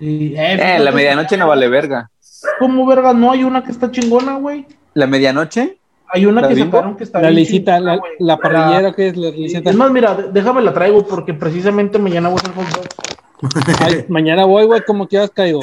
Eh, 0.00 0.34
eh, 0.36 0.78
la 0.78 0.92
medianoche 0.92 1.36
no 1.36 1.48
vale 1.48 1.68
verga. 1.68 2.10
¿Cómo 2.58 2.86
verga? 2.86 3.12
No 3.12 3.32
hay 3.32 3.44
una 3.44 3.62
que 3.62 3.70
está 3.70 3.90
chingona, 3.90 4.36
güey. 4.36 4.66
¿La 4.94 5.06
medianoche? 5.06 5.78
Hay 6.12 6.26
una 6.26 6.48
que 6.48 6.56
sacaron 6.56 6.96
que 6.96 7.04
está 7.04 7.20
La 7.20 7.30
licita, 7.30 7.78
la, 7.78 8.00
la, 8.18 8.36
parrillera 8.36 8.92
que 8.92 9.08
es 9.08 9.16
la 9.16 9.30
licita. 9.30 9.70
Es 9.70 9.76
más, 9.76 9.92
mira, 9.92 10.14
déjame 10.14 10.60
la 10.62 10.72
traigo 10.72 11.06
porque 11.06 11.34
precisamente 11.34 11.98
mañana 11.98 12.28
voy 12.28 12.38
a 12.38 12.50
hacer 12.50 12.54
hot 12.54 14.08
mañana 14.08 14.44
voy, 14.44 14.66
güey, 14.66 14.82
como 14.84 15.06
que 15.06 15.18
has 15.18 15.30
caído. 15.30 15.60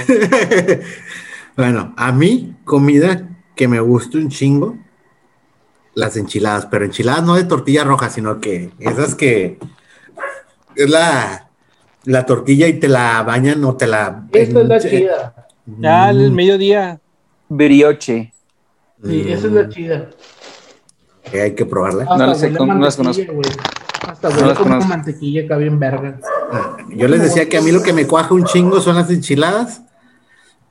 bueno, 1.57 1.93
a 1.97 2.11
mí, 2.11 2.55
comida 2.63 3.27
que 3.55 3.67
me 3.67 3.79
gusta 3.79 4.17
un 4.17 4.29
chingo 4.29 4.77
las 5.97 6.15
enchiladas, 6.15 6.67
pero 6.67 6.85
enchiladas 6.85 7.23
no 7.23 7.33
de 7.33 7.43
tortilla 7.43 7.83
roja, 7.83 8.11
sino 8.11 8.39
que 8.39 8.69
esas 8.77 9.15
que 9.15 9.57
es 10.75 10.87
la, 10.87 11.49
la 12.05 12.23
tortilla 12.23 12.67
y 12.67 12.73
te 12.73 12.87
la 12.87 13.23
bañan 13.23 13.63
o 13.65 13.75
te 13.75 13.87
la... 13.87 14.27
Esta 14.31 14.61
es 14.61 14.67
la 14.67 14.79
chida. 14.79 15.47
Ya, 15.65 16.11
el 16.11 16.31
mediodía. 16.31 16.99
Brioche. 17.49 18.31
Sí, 19.03 19.25
esa 19.27 19.47
es 19.47 19.53
la 19.53 19.69
chida. 19.69 20.09
hay 21.33 21.55
que 21.55 21.65
probarla. 21.65 22.05
no, 22.05 22.35
sé, 22.35 22.51
no 22.51 22.75
las 22.75 22.95
conozco. 22.95 23.23
Hasta 24.07 24.29
huele 24.29 24.53
como 24.53 24.79
mantequilla 24.81 25.45
acá 25.45 25.57
bien 25.57 25.79
verga. 25.79 26.19
Ah, 26.51 26.77
yo 26.89 27.07
les 27.07 27.23
decía 27.23 27.49
que 27.49 27.57
a 27.57 27.61
mí 27.61 27.71
lo 27.71 27.81
que 27.81 27.91
me 27.91 28.05
cuaja 28.05 28.35
un 28.35 28.45
chingo 28.45 28.79
son 28.81 28.97
las 28.97 29.09
enchiladas 29.09 29.81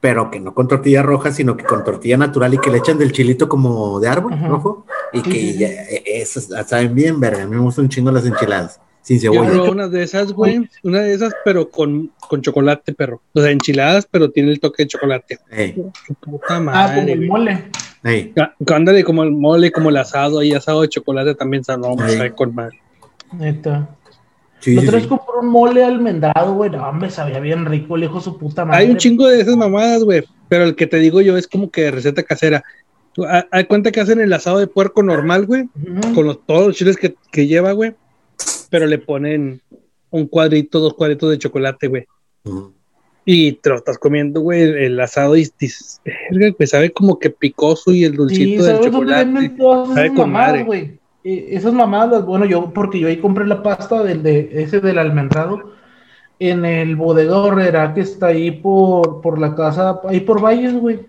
pero 0.01 0.31
que 0.31 0.39
no 0.39 0.55
con 0.55 0.69
tortilla 0.69 1.03
roja, 1.03 1.33
sino 1.33 1.57
que 1.57 1.65
con 1.65 1.83
tortilla 1.83 2.17
natural 2.17 2.55
y 2.55 2.59
que 2.59 2.71
le 2.71 2.79
echan 2.79 2.97
del 2.97 3.11
chilito 3.13 3.49
como 3.49 3.99
de 3.99 4.09
árbol 4.09 4.39
rojo 4.47 4.87
y 5.19 5.23
que 5.23 5.55
ya, 5.55 5.69
e, 5.69 6.03
esas 6.07 6.49
saben 6.69 6.95
bien, 6.95 7.19
verga. 7.21 7.43
A 7.43 7.47
mí 7.47 7.57
me 7.57 7.63
gustan 7.63 7.85
un 7.85 7.89
chingo 7.89 8.11
las 8.11 8.27
enchiladas. 8.27 8.81
Sin 9.03 9.21
cebolla. 9.21 9.53
Yo 9.53 9.71
una 9.71 9.87
de 9.87 10.03
esas, 10.03 10.33
güey, 10.33 10.69
una 10.83 11.01
de 11.01 11.15
esas, 11.15 11.33
pero 11.45 11.71
con, 11.71 12.11
con 12.29 12.43
chocolate, 12.43 12.93
perro. 12.93 13.23
O 13.35 13.41
sea, 13.41 13.51
enchiladas, 13.51 14.09
pero 14.11 14.31
tiene 14.31 14.51
el 14.51 14.59
toque 14.59 14.83
de 14.83 14.89
chocolate. 14.89 15.39
Puta 16.21 16.59
madre, 16.59 16.81
ah, 16.81 16.95
como 16.95 17.09
el 17.09 17.27
mole. 17.29 17.71
Ey. 18.03 18.35
Ándale, 18.67 19.05
como 19.05 19.23
el 19.23 19.31
mole, 19.31 19.71
como 19.71 19.91
el 19.91 19.97
asado, 19.97 20.43
y 20.43 20.53
asado 20.53 20.83
de 20.83 20.89
chocolate 20.89 21.35
también 21.35 21.63
sabe 21.63 22.35
con 22.35 22.55
madre. 22.55 22.81
Neta. 23.33 23.89
Sí, 24.61 24.77
Otra 24.79 24.99
vez 24.99 25.07
compró 25.07 25.41
un 25.41 25.49
mole 25.49 25.85
almendrado, 25.85 26.55
güey. 26.55 26.71
No, 26.71 26.89
hombre, 26.89 27.11
sabía 27.11 27.39
bien 27.41 27.67
rico, 27.67 27.97
le 27.97 28.07
dijo 28.07 28.21
su 28.21 28.39
puta 28.39 28.65
madre. 28.65 28.85
Hay 28.85 28.91
un 28.91 28.97
chingo 28.97 29.29
de 29.29 29.41
esas 29.41 29.57
mamadas, 29.57 30.03
güey. 30.03 30.25
Pero 30.49 30.65
el 30.65 30.77
que 30.77 30.87
te 30.87 30.99
digo 30.99 31.21
yo 31.21 31.37
es 31.37 31.47
como 31.47 31.71
que 31.71 31.91
receta 31.91 32.23
casera. 32.23 32.65
Hay 33.51 33.65
cuenta 33.65 33.91
que 33.91 34.01
hacen 34.01 34.21
el 34.21 34.33
asado 34.33 34.59
de 34.59 34.67
puerco 34.67 35.03
normal, 35.03 35.47
güey. 35.47 35.69
Con 36.15 36.27
los, 36.27 36.45
todos 36.45 36.69
los 36.69 36.77
chiles 36.77 36.97
que, 36.97 37.15
que 37.33 37.47
lleva, 37.47 37.73
güey. 37.73 37.95
Pero 38.71 38.87
le 38.87 38.99
ponen 38.99 39.61
un 40.11 40.27
cuadrito, 40.27 40.81
dos 40.81 40.95
cuadritos 40.95 41.31
de 41.31 41.39
chocolate, 41.39 41.89
güey. 41.89 42.07
Y 43.25 43.53
te 43.53 43.71
lo 43.71 43.77
estás 43.77 43.99
comiendo, 43.99 44.41
güey, 44.41 44.63
el, 44.63 45.01
asado 45.01 45.37
y 45.37 45.49
dices, 45.59 46.01
pues 46.57 46.71
sabe 46.71 46.93
como 46.93 47.19
que 47.19 47.31
picoso 47.31 47.91
y 47.93 48.05
el 48.05 48.15
dulcito 48.15 48.65
del 48.65 48.81
chocolate. 48.81 49.57
Sabe 49.95 50.15
con 50.15 50.31
madre. 50.31 50.63
güey 50.63 50.99
esas 51.27 51.73
mamadas, 51.73 52.25
bueno, 52.25 52.45
yo, 52.45 52.73
porque 52.73 53.01
yo 53.01 53.09
ahí 53.09 53.17
compré 53.17 53.47
la 53.47 53.61
pasta 53.61 54.05
del 54.05 54.23
de 54.23 54.49
ese 54.63 54.81
del 54.81 54.97
almendrado 54.97 55.73
en 56.39 56.65
el 56.65 56.97
bodegón 56.97 57.61
era 57.61 57.95
que 57.95 58.03
está 58.03 58.27
ahí 58.27 58.51
por, 58.51 59.21
por 59.23 59.41
la 59.41 59.55
casa, 59.55 60.01
ahí 60.05 60.21
por 60.21 60.41
Valles, 60.41 60.75
güey. 60.75 61.01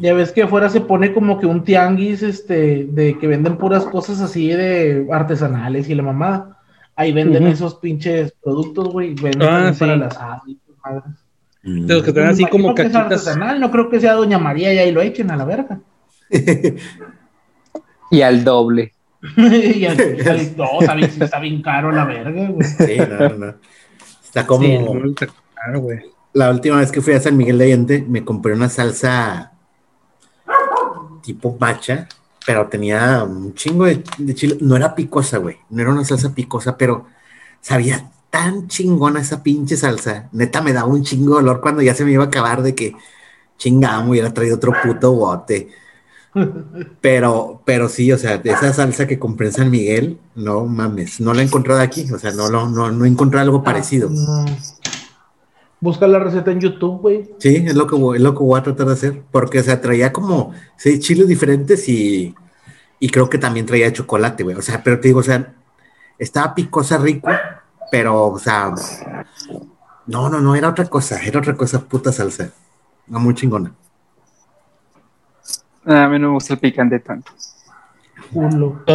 Ya 0.00 0.14
ves 0.14 0.32
que 0.32 0.42
afuera 0.42 0.70
se 0.70 0.80
pone 0.80 1.12
como 1.12 1.38
que 1.38 1.46
un 1.46 1.62
tianguis, 1.62 2.22
este, 2.22 2.86
de 2.90 3.18
que 3.18 3.26
venden 3.26 3.58
puras 3.58 3.84
cosas 3.84 4.20
así 4.22 4.48
de 4.48 5.06
artesanales 5.12 5.90
y 5.90 5.94
la 5.94 6.02
mamada. 6.02 6.58
Ahí 6.96 7.12
venden 7.12 7.46
esos 7.46 7.74
pinches 7.76 8.32
productos, 8.42 8.88
güey. 8.88 9.14
Venden 9.14 9.48
ah, 9.48 9.74
para 9.78 9.96
las 9.96 10.18
madres. 10.18 10.56
Mm. 11.62 11.86
De 11.86 11.94
los 11.94 12.02
que 12.02 12.12
tienen 12.12 12.30
así 12.30 12.46
como 12.46 12.74
cachitas. 12.74 13.36
no 13.58 13.70
creo 13.70 13.90
que 13.90 14.00
sea 14.00 14.14
Doña 14.14 14.38
María 14.38 14.72
y 14.72 14.78
ahí 14.78 14.90
lo 14.90 15.02
echen 15.02 15.30
a 15.30 15.36
la 15.36 15.44
verga. 15.44 15.80
y 18.10 18.22
al 18.22 18.42
doble. 18.42 18.94
y 19.36 19.84
al, 19.84 19.98
no, 20.56 20.80
está 20.80 21.40
bien, 21.40 21.60
caro 21.60 21.92
la 21.92 22.06
verga, 22.06 22.48
güey. 22.48 22.66
Sí, 22.66 22.96
no, 22.98 23.28
no. 23.28 23.54
Está 24.24 24.46
como. 24.46 24.64
La 26.32 26.50
última 26.50 26.78
vez 26.78 26.90
que 26.90 27.02
fui 27.02 27.12
a 27.12 27.20
San 27.20 27.36
Miguel 27.36 27.58
de 27.58 27.64
Allende, 27.64 28.04
me 28.08 28.24
compré 28.24 28.54
una 28.54 28.68
salsa 28.68 29.49
tipo 31.34 31.56
macha, 31.60 32.08
pero 32.44 32.66
tenía 32.68 33.22
un 33.24 33.54
chingo 33.54 33.84
de, 33.84 34.02
de 34.18 34.34
chile. 34.34 34.58
No 34.60 34.76
era 34.76 34.94
picosa, 34.94 35.38
güey. 35.38 35.56
No 35.70 35.82
era 35.82 35.92
una 35.92 36.04
salsa 36.04 36.34
picosa, 36.34 36.76
pero 36.76 37.06
sabía 37.60 38.10
tan 38.30 38.68
chingona 38.68 39.20
esa 39.20 39.42
pinche 39.42 39.76
salsa. 39.76 40.28
Neta 40.32 40.60
me 40.62 40.72
daba 40.72 40.88
un 40.88 41.04
chingo 41.04 41.36
de 41.36 41.42
dolor 41.42 41.60
cuando 41.60 41.82
ya 41.82 41.94
se 41.94 42.04
me 42.04 42.12
iba 42.12 42.24
a 42.24 42.28
acabar 42.28 42.62
de 42.62 42.74
que 42.74 42.94
chingamos, 43.58 44.10
hubiera 44.10 44.32
traído 44.32 44.56
otro 44.56 44.72
puto 44.82 45.12
bote. 45.12 45.68
Pero, 47.00 47.60
pero 47.64 47.88
sí, 47.88 48.12
o 48.12 48.16
sea, 48.16 48.40
esa 48.44 48.72
salsa 48.72 49.08
que 49.08 49.18
compré 49.18 49.48
en 49.48 49.52
San 49.52 49.68
Miguel, 49.68 50.16
no 50.36 50.64
mames, 50.64 51.18
no 51.18 51.34
la 51.34 51.42
he 51.42 51.44
encontrado 51.44 51.80
aquí, 51.80 52.06
o 52.12 52.20
sea, 52.20 52.30
no, 52.30 52.48
no, 52.48 52.68
no, 52.68 52.92
no 52.92 53.04
he 53.04 53.08
encontrado 53.08 53.46
algo 53.46 53.58
ah, 53.58 53.64
parecido. 53.64 54.08
Busca 55.80 56.06
la 56.06 56.18
receta 56.18 56.50
en 56.50 56.60
YouTube, 56.60 57.00
güey. 57.00 57.30
Sí, 57.38 57.64
es 57.66 57.74
lo 57.74 57.86
que 57.86 57.94
voy, 57.94 58.18
es 58.18 58.22
lo 58.22 58.34
que 58.34 58.44
voy 58.44 58.58
a 58.58 58.62
tratar 58.62 58.86
de 58.86 58.92
hacer, 58.92 59.22
porque 59.30 59.60
o 59.60 59.62
sea, 59.62 59.80
traía 59.80 60.12
como 60.12 60.52
seis 60.76 61.00
chiles 61.00 61.26
diferentes 61.26 61.88
y, 61.88 62.34
y 62.98 63.08
creo 63.08 63.30
que 63.30 63.38
también 63.38 63.64
traía 63.64 63.92
chocolate, 63.92 64.44
güey. 64.44 64.56
O 64.56 64.62
sea, 64.62 64.82
pero 64.82 65.00
te 65.00 65.08
digo, 65.08 65.20
o 65.20 65.22
sea, 65.22 65.54
estaba 66.18 66.54
picosa 66.54 66.98
rico, 66.98 67.28
pero, 67.90 68.26
o 68.28 68.38
sea, 68.38 68.74
no, 70.06 70.28
no, 70.28 70.40
no, 70.40 70.54
era 70.54 70.68
otra 70.68 70.84
cosa, 70.86 71.18
era 71.24 71.40
otra 71.40 71.54
cosa, 71.54 71.80
puta 71.80 72.12
salsa. 72.12 72.50
No, 73.06 73.18
muy 73.18 73.34
chingona. 73.34 73.72
A 75.84 76.08
mí 76.08 76.18
no 76.18 76.28
me 76.28 76.34
gusta 76.34 76.54
el 76.54 76.60
picante 76.60 77.00
tanto. 77.00 77.32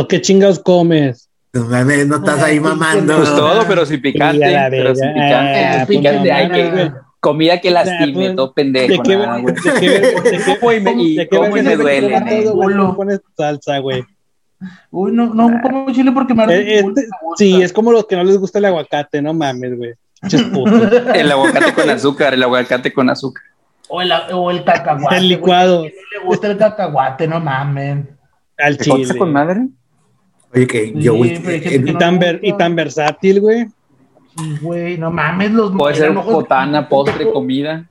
¿Qué 0.08 0.22
chingados 0.22 0.60
comes? 0.60 1.25
No, 1.56 2.06
no 2.06 2.16
estás 2.18 2.44
ahí 2.44 2.60
mamando. 2.60 3.16
Pues 3.16 3.30
todo, 3.30 3.66
pero 3.66 3.86
sin 3.86 4.02
picante. 4.02 4.46
pero 4.70 4.94
sin 4.94 5.14
picante. 5.14 5.66
Ah, 5.66 5.86
picante. 5.88 6.32
Hay 6.32 6.50
que, 6.52 6.92
comida 7.22 7.62
que 7.62 7.72
lastime, 7.72 8.14
pues, 8.14 8.36
todo 8.36 8.54
pendejo. 8.54 9.02
¿De 9.02 9.10
qué, 9.10 9.18
nada, 9.18 9.38
¿de 9.38 9.54
qué, 9.54 10.46
¿Cómo 10.60 11.58
y 11.58 11.62
me, 11.62 11.76
duele? 11.78 12.22
No 12.76 12.96
pones 12.96 13.22
salsa, 13.38 13.80
güey. 13.80 14.04
Uy, 14.92 15.14
no, 15.14 15.34
no 15.34 15.48
ah. 15.48 15.62
como 15.64 15.92
chile 15.94 16.12
porque 16.12 16.34
me 16.34 16.44
eh, 16.46 16.80
este, 16.80 17.08
Sí, 17.38 17.62
es 17.62 17.72
como 17.72 17.92
los 17.92 18.06
que 18.06 18.16
no 18.18 18.24
les 18.24 18.38
gusta 18.38 18.60
el 18.60 18.66
aguacate, 18.66 19.22
no 19.22 19.34
mames, 19.34 19.78
güey. 19.78 19.94
el 21.16 21.32
aguacate 21.32 21.74
con 21.74 21.90
azúcar, 21.90 22.34
el 22.34 22.44
aguacate 22.44 22.92
con 22.92 23.10
azúcar. 23.10 23.44
O 23.88 24.02
el, 24.02 24.12
o 24.34 24.52
el 24.52 24.64
cacahuate. 24.66 25.18
El 25.18 25.30
licuado. 25.30 25.84
le 25.84 25.94
gusta 26.26 26.52
el 26.52 26.58
cacahuate, 26.58 27.28
no 27.28 27.40
mames. 27.40 28.08
Al 28.58 28.78
chile. 28.78 29.18
con 29.18 29.32
madre? 29.32 29.68
Oye, 30.56 30.68
que 30.68 30.94
yo, 30.96 31.16
y, 31.16 31.94
tan 31.98 32.20
y 32.42 32.54
tan 32.54 32.76
versátil, 32.76 33.42
güey. 33.42 33.68
Güey, 34.62 34.98
no 34.98 35.12
mames, 35.12 35.52
los 35.52 35.72
Puede 35.72 35.96
ser 35.96 36.14
botana, 36.14 36.88
postre, 36.88 37.32
comida. 37.32 37.88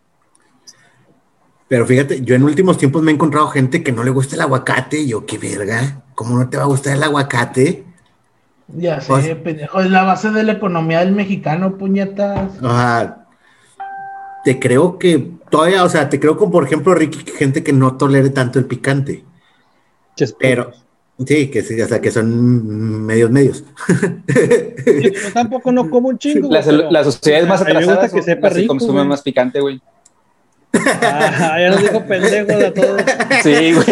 Pero 1.69 1.87
fíjate, 1.87 2.23
yo 2.23 2.35
en 2.35 2.43
últimos 2.43 2.77
tiempos 2.79 3.03
me 3.03 3.11
he 3.11 3.15
encontrado 3.15 3.49
gente 3.49 3.83
que 3.83 3.93
no 3.93 4.05
le 4.05 4.11
gusta 4.11 4.37
el 4.37 4.43
aguacate. 4.43 5.07
yo, 5.07 5.27
qué 5.27 5.39
verga, 5.39 6.03
¿cómo 6.15 6.39
no 6.39 6.49
te 6.49 6.57
va 6.57 6.65
a 6.65 6.67
gustar 6.67 6.97
el 6.97 7.03
aguacate? 7.03 7.85
Ya 8.69 9.01
sé, 9.01 9.09
pues, 9.09 9.35
pendejo, 9.37 9.81
es 9.81 9.91
la 9.91 10.05
base 10.05 10.31
de 10.31 10.43
la 10.43 10.53
economía 10.53 11.01
del 11.01 11.13
mexicano, 11.13 11.77
puñetas. 11.77 12.53
Ajá. 12.63 13.27
Te 14.45 14.59
creo 14.59 14.99
que 14.99 15.33
todavía, 15.51 15.85
o 15.85 15.89
sea, 15.89 16.09
te 16.09 16.21
creo 16.21 16.37
como 16.37 16.53
por 16.53 16.65
ejemplo, 16.65 16.95
Ricky, 16.95 17.31
gente 17.31 17.63
que 17.63 17.73
no 17.73 17.97
tolere 17.97 18.31
tanto 18.31 18.59
el 18.59 18.67
picante. 18.67 19.25
Pero, 20.39 20.73
sí, 21.27 21.49
que 21.49 21.63
sí, 21.63 21.81
o 21.81 21.89
sea, 21.89 22.01
que 22.01 22.11
son 22.11 23.07
medios 23.07 23.31
medios. 23.31 23.65
Yo 24.87 25.33
tampoco 25.33 25.73
no 25.73 25.91
como 25.91 26.09
un 26.09 26.19
chingo. 26.19 26.51
Las, 26.51 26.67
las 26.67 27.07
sociedades 27.07 27.49
más 27.49 27.63
atrasadas 27.63 28.13
que 28.13 28.23
sepa 28.23 28.49
rico, 28.49 28.69
consumen 28.69 29.09
más 29.09 29.23
picante, 29.23 29.61
güey. 29.61 29.81
Ah, 30.75 31.57
ya 31.59 31.71
nos 31.71 31.83
dijo 31.83 32.05
pendejos 32.05 32.63
a 32.63 32.75
todos. 32.75 33.03
Sí, 33.43 33.73
güey. 33.73 33.87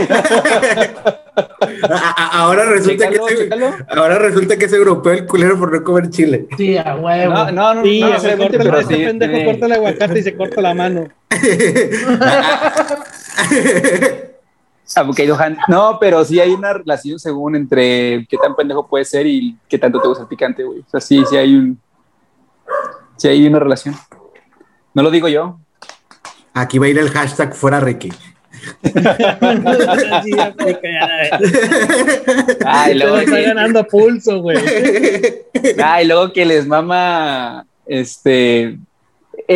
ahora 2.33 2.65
resulta 2.67 3.09
que 3.09 3.17
ese, 3.17 3.49
ahora 3.89 4.19
resulta 4.19 4.57
que 4.57 4.67
ese 4.67 4.77
europeo 4.77 5.13
el 5.13 5.27
culero 5.27 5.59
por 5.59 5.73
no 5.73 5.83
comer 5.85 6.11
chile. 6.11 6.47
Sí, 6.57 6.77
a 6.77 6.97
huevo. 6.97 7.35
No, 7.35 7.53
no, 7.53 7.75
no, 7.75 7.85
sí, 7.85 8.01
no, 8.01 8.19
se 8.19 8.37
corta, 8.37 8.59
pero 8.59 8.81
ese 8.81 8.97
pendejo 8.97 9.45
corta 9.45 9.67
el 9.67 9.73
aguacate 9.73 10.19
y 10.19 10.23
se 10.23 10.35
corta 10.35 10.61
la 10.61 10.75
mano. 10.75 11.09
No, 15.69 15.99
pero 16.01 16.25
sí 16.25 16.39
hay 16.41 16.51
una 16.51 16.73
relación 16.73 17.19
según 17.19 17.57
entre 17.57 18.27
qué 18.29 18.37
tan 18.37 18.55
pendejo 18.55 18.87
puede 18.87 19.05
ser 19.05 19.27
y 19.27 19.57
qué 19.69 19.79
tanto 19.79 20.01
te 20.01 20.09
gusta 20.09 20.23
el 20.23 20.29
picante, 20.29 20.65
güey. 20.65 20.81
O 20.81 20.91
sea, 20.91 21.01
sí, 21.01 21.23
sí 21.29 21.37
hay 21.37 21.55
un. 21.55 21.81
Sí 23.17 23.29
hay 23.29 23.47
una 23.47 23.59
relación. 23.59 23.95
No 24.95 25.03
lo 25.03 25.11
digo 25.11 25.29
yo, 25.29 25.59
Aquí 26.55 26.79
va 26.79 26.87
a 26.87 26.89
ir 26.91 26.99
el 26.99 27.11
hashtag 27.11 27.55
fuera 27.55 27.81
Ricky. 27.81 28.11
Ay, 32.65 32.95
luego 32.95 33.17
está 33.17 33.41
ganando 33.41 33.85
pulso, 33.87 34.41
güey. 34.41 34.59
Ay, 35.83 36.07
luego 36.07 36.33
que 36.33 36.45
les 36.45 36.67
mama 36.67 37.67
este 37.87 38.79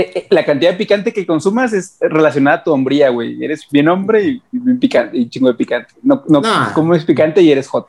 eh, 0.01 0.12
eh, 0.14 0.26
la 0.30 0.44
cantidad 0.44 0.72
de 0.72 0.76
picante 0.76 1.12
que 1.12 1.26
consumas 1.26 1.72
es 1.72 1.97
relacionada 2.01 2.59
a 2.59 2.64
tu 2.64 2.72
hombría, 2.72 3.09
güey. 3.11 3.42
Eres 3.42 3.66
bien 3.70 3.88
hombre 3.88 4.22
y, 4.24 4.42
bien 4.51 4.78
picante, 4.78 5.16
y 5.16 5.28
chingo 5.28 5.49
de 5.49 5.55
picante. 5.55 5.94
No, 6.03 6.22
no, 6.28 6.42
como 6.74 6.94
es 6.94 7.05
picante 7.05 7.40
y 7.42 7.51
eres 7.51 7.68
hot. 7.68 7.88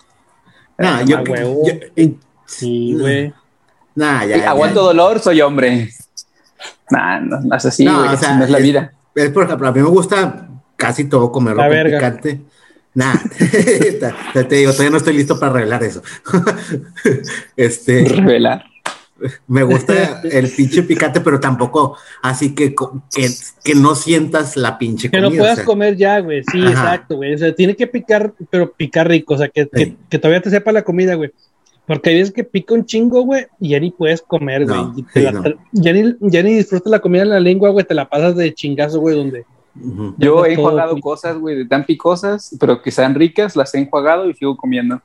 No, 0.78 1.04
yo, 1.06 1.24
sí, 2.46 2.96
güey. 2.98 3.34
Nah, 3.96 4.26
ya, 4.26 4.50
aguanto 4.50 4.84
dolor, 4.84 5.20
soy 5.20 5.42
hombre. 5.42 5.90
Nah, 6.90 7.20
no, 7.20 7.40
no 7.42 7.56
es 7.56 7.66
así, 7.66 7.84
no, 7.84 8.00
güey, 8.00 8.10
no 8.10 8.44
es 8.44 8.50
la 8.50 8.60
vida 8.60 8.94
es 9.18 9.32
por 9.32 9.46
ejemplo, 9.46 9.68
a 9.68 9.72
mí 9.72 9.82
me 9.82 9.90
gusta 9.90 10.48
casi 10.76 11.06
todo 11.06 11.32
comerlo 11.32 11.64
con 11.64 11.84
picante. 11.84 12.42
Nah, 12.94 13.14
te, 14.34 14.56
digo, 14.56 14.72
todavía 14.72 14.90
no 14.92 14.98
estoy 14.98 15.16
listo 15.16 15.40
para 15.40 15.54
revelar 15.54 15.84
eso. 15.84 16.02
este. 17.56 18.06
Revelar. 18.06 18.66
Me 19.48 19.64
gusta 19.64 20.22
el 20.24 20.50
pinche 20.50 20.84
picante, 20.84 21.22
pero 21.22 21.40
tampoco 21.40 21.98
así 22.22 22.54
que, 22.54 22.74
que, 22.74 23.30
que 23.64 23.76
no 23.76 23.96
sientas 23.96 24.58
la 24.58 24.78
pinche 24.78 25.10
comida. 25.10 25.30
Que 25.30 25.36
no 25.36 25.42
puedas 25.42 25.62
comer 25.62 25.96
ya, 25.96 26.20
güey. 26.20 26.44
Sí, 26.52 26.60
exacto, 26.60 27.16
güey. 27.16 27.34
O 27.34 27.38
sea, 27.38 27.56
tiene 27.56 27.76
que 27.76 27.88
picar, 27.88 28.34
pero 28.50 28.72
picar 28.72 29.08
rico. 29.08 29.34
O 29.34 29.38
sea, 29.38 29.50
que, 29.50 29.68
que, 30.10 30.20
todavía 30.20 30.42
te 30.42 30.50
sepa 30.50 30.72
la 30.72 30.84
comida, 30.84 31.16
güey. 31.16 31.32
Porque 31.86 32.10
hay 32.10 32.18
veces 32.18 32.34
que 32.34 32.44
pica 32.44 32.74
un 32.74 32.86
chingo, 32.86 33.22
güey, 33.22 33.48
y 33.62 33.70
ya 33.70 33.80
ni 33.80 33.92
puedes 33.92 34.22
comer, 34.22 34.66
güey. 34.66 35.06
ya, 35.16 35.94
ni, 35.94 36.16
ya 36.20 36.44
ni 36.44 36.56
disfrutas 36.56 36.92
la 36.92 37.00
comida 37.00 37.22
en 37.22 37.30
la 37.30 37.40
lengua, 37.40 37.70
güey, 37.70 37.86
te 37.86 37.94
la 37.94 38.10
pasas 38.10 38.36
de 38.36 38.54
chingazo, 38.54 39.00
güey, 39.00 39.16
donde... 39.16 39.46
Yo 40.18 40.46
he 40.46 40.54
enjuagado 40.54 41.00
cosas, 41.00 41.38
güey, 41.38 41.56
de 41.56 41.66
tan 41.66 41.86
picosas, 41.86 42.56
pero 42.60 42.82
que 42.82 42.92
sean 42.92 43.16
ricas, 43.16 43.56
las 43.56 43.74
he 43.74 43.80
enjuagado 43.80 44.30
y 44.30 44.34
sigo 44.34 44.58
comiendo. 44.58 45.02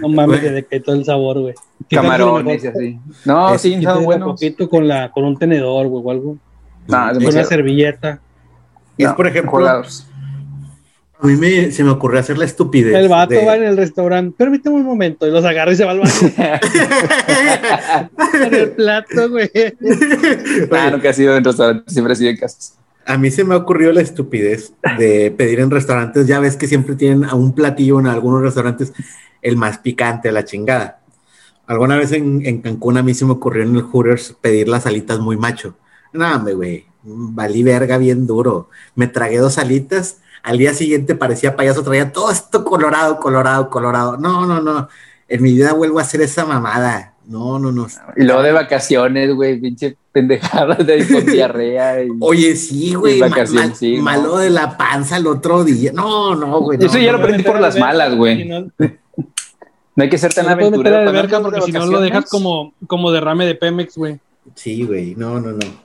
No 0.00 0.08
mames, 0.08 0.42
de 0.42 0.64
que 0.64 0.80
todo 0.80 0.96
el 0.96 1.04
sabor, 1.04 1.40
güey. 1.40 1.54
Camarones 1.90 2.64
y 2.64 2.66
así. 2.66 2.98
No, 3.24 3.58
sí, 3.58 3.82
son 3.82 4.04
buenos. 4.04 4.28
Un 4.28 4.34
poquito 4.34 4.68
con, 4.68 4.88
la, 4.88 5.10
con 5.10 5.24
un 5.24 5.36
tenedor, 5.36 5.88
güey, 5.88 6.02
o 6.04 6.10
algo. 6.10 6.38
No, 6.86 7.12
con 7.12 7.26
una 7.26 7.44
servilleta. 7.44 8.20
Es, 8.96 9.12
por 9.12 9.26
ejemplo, 9.26 9.84
a 11.24 11.26
mí 11.26 11.36
me, 11.36 11.70
se 11.70 11.82
me 11.82 11.90
ocurrió 11.90 12.20
hacer 12.20 12.36
la 12.36 12.44
estupidez. 12.44 12.94
El 12.94 13.08
vato 13.08 13.34
va 13.46 13.56
en 13.56 13.64
el 13.64 13.78
restaurante, 13.78 14.34
permíteme 14.36 14.76
un 14.76 14.84
momento, 14.84 15.26
y 15.26 15.30
los 15.30 15.44
agarra 15.44 15.72
y 15.72 15.76
se 15.76 15.84
va 15.84 15.92
al 15.92 16.00
baño. 16.00 16.12
en 18.44 18.54
el 18.54 18.70
plato, 18.72 19.30
güey. 19.30 19.50
Ah, 20.70 20.90
nunca 20.90 21.10
ha 21.10 21.12
sido 21.14 21.36
en 21.36 21.44
restaurantes, 21.44 21.94
siempre 21.94 22.12
ha 22.12 22.16
sido 22.16 22.30
en 22.30 22.36
casas. 22.36 22.78
A 23.06 23.18
mí 23.18 23.30
se 23.30 23.44
me 23.44 23.54
ocurrió 23.54 23.92
la 23.92 24.00
estupidez 24.00 24.72
de 24.98 25.30
pedir 25.30 25.60
en 25.60 25.70
restaurantes. 25.70 26.26
Ya 26.26 26.40
ves 26.40 26.56
que 26.56 26.66
siempre 26.66 26.96
tienen 26.96 27.24
a 27.24 27.34
un 27.34 27.54
platillo 27.54 28.00
en 28.00 28.06
algunos 28.06 28.42
restaurantes 28.42 28.92
el 29.42 29.56
más 29.56 29.78
picante, 29.78 30.32
la 30.32 30.44
chingada. 30.44 31.00
Alguna 31.66 31.96
vez 31.96 32.12
en, 32.12 32.60
Cancún 32.62 32.98
a 32.98 33.02
mí 33.02 33.14
se 33.14 33.24
me 33.24 33.32
ocurrió 33.32 33.62
en 33.62 33.76
el 33.76 33.82
Hooters 33.82 34.36
pedir 34.40 34.68
las 34.68 34.86
alitas 34.86 35.18
muy 35.18 35.36
macho. 35.36 35.76
No, 36.12 36.44
güey, 36.54 36.86
valí 37.02 37.62
verga 37.62 37.98
bien 37.98 38.26
duro. 38.26 38.70
Me 38.94 39.06
tragué 39.06 39.38
dos 39.38 39.58
alitas 39.58 40.18
al 40.44 40.58
día 40.58 40.74
siguiente 40.74 41.14
parecía 41.14 41.56
payaso, 41.56 41.82
traía 41.82 42.12
todo 42.12 42.30
esto 42.30 42.66
colorado, 42.66 43.18
colorado, 43.18 43.70
colorado. 43.70 44.18
No, 44.18 44.44
no, 44.44 44.60
no. 44.60 44.88
En 45.26 45.42
mi 45.42 45.54
vida 45.54 45.72
vuelvo 45.72 45.98
a 45.98 46.02
hacer 46.02 46.20
esa 46.20 46.44
mamada. 46.44 47.13
No, 47.26 47.58
no, 47.58 47.72
no. 47.72 47.86
Y 48.16 48.24
luego 48.24 48.42
de 48.42 48.52
vacaciones, 48.52 49.34
güey, 49.34 49.58
pinche 49.58 49.96
pendejadas 50.12 50.86
de 50.86 51.06
con 51.08 51.26
diarrea. 51.32 52.04
Y, 52.04 52.10
Oye, 52.20 52.54
sí, 52.56 52.94
güey. 52.94 53.20
malo 54.00 54.38
de 54.38 54.50
la 54.50 54.76
panza 54.76 55.16
el 55.16 55.26
otro 55.26 55.64
día. 55.64 55.92
No, 55.92 56.34
no, 56.34 56.60
güey. 56.60 56.78
Eso 56.82 56.98
ya 56.98 57.12
lo 57.12 57.18
aprendí 57.18 57.42
por 57.42 57.60
las 57.60 57.78
malas, 57.78 58.14
güey. 58.14 58.44
No, 58.44 58.70
hay 59.96 60.08
que 60.08 60.18
ser 60.18 60.34
tan 60.34 60.48
aventurero. 60.48 61.10
porque 61.42 61.62
si 61.62 61.72
no 61.72 61.86
lo 61.86 62.00
dejas 62.00 62.28
como, 62.28 62.74
como 62.86 63.10
derrame 63.10 63.46
de 63.46 63.54
Pemex, 63.54 63.96
güey. 63.96 64.20
Sí, 64.54 64.84
güey. 64.84 65.14
No, 65.14 65.40
no, 65.40 65.52
no. 65.52 65.84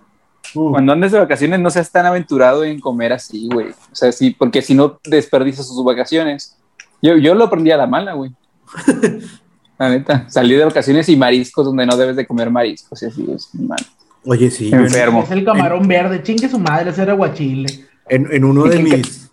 Uh. 0.56 0.72
Cuando 0.72 0.94
andes 0.94 1.12
de 1.12 1.20
vacaciones 1.20 1.60
no 1.60 1.70
seas 1.70 1.92
tan 1.92 2.06
aventurado 2.06 2.64
en 2.64 2.80
comer 2.80 3.14
así, 3.14 3.48
güey. 3.52 3.70
O 3.70 3.96
sea, 3.96 4.12
sí, 4.12 4.36
porque 4.38 4.62
si 4.62 4.74
no 4.74 5.00
desperdicias 5.06 5.68
sus 5.68 5.84
vacaciones. 5.84 6.58
Yo, 7.02 7.16
yo 7.16 7.34
lo 7.34 7.46
aprendí 7.46 7.72
a 7.72 7.78
la 7.78 7.88
mala, 7.88 8.14
güey. 8.14 8.32
la 9.80 9.89
neta. 9.89 10.25
Salí 10.30 10.55
de 10.55 10.65
vacaciones 10.65 11.09
y 11.09 11.15
mariscos 11.15 11.65
donde 11.65 11.86
no 11.86 11.97
debes 11.97 12.15
de 12.15 12.27
comer 12.27 12.51
mariscos 12.51 13.01
y 13.01 13.07
así, 13.07 13.25
es 13.34 13.49
mal. 13.55 13.80
Oye, 14.25 14.51
sí. 14.51 14.69
Enfermo. 14.71 15.23
Es 15.23 15.32
el 15.32 15.43
camarón 15.43 15.88
verde, 15.88 16.21
chingue 16.21 16.47
su 16.47 16.59
madre, 16.59 16.91
ese 16.91 17.01
era 17.01 17.13
guachile. 17.13 17.86
En, 18.07 18.27
en 18.32 18.43
uno 18.43 18.65
de 18.65 18.80
mis. 18.80 19.25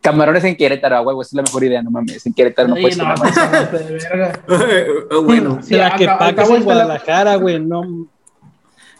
Camarones 0.00 0.42
en 0.44 0.56
Querétaro, 0.56 1.02
güey, 1.04 1.16
esa 1.20 1.28
es 1.28 1.34
la 1.34 1.42
mejor 1.42 1.64
idea, 1.64 1.80
no 1.80 1.90
mames. 1.90 2.26
En 2.26 2.34
Querétaro 2.34 2.68
no 2.68 2.74
puedes 2.74 2.98
no, 2.98 3.04
bueno, 5.22 5.60
la 5.68 5.96
que 5.96 6.06
pagas 6.06 6.50
en 6.50 6.64
Guadalajara, 6.64 7.36
güey, 7.36 7.60
no 7.60 8.08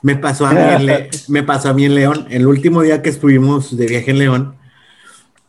me 0.03 0.17
pasó, 0.17 0.47
a 0.47 0.53
mí 0.53 0.61
en 0.61 1.09
me 1.29 1.43
pasó 1.43 1.71
a 1.71 1.73
mí 1.73 1.85
en 1.85 1.95
León. 1.95 2.27
El 2.29 2.47
último 2.47 2.83
día 2.83 3.03
que 3.03 3.09
estuvimos 3.09 3.77
de 3.77 3.87
viaje 3.87 4.11
en 4.11 4.19
León, 4.19 4.55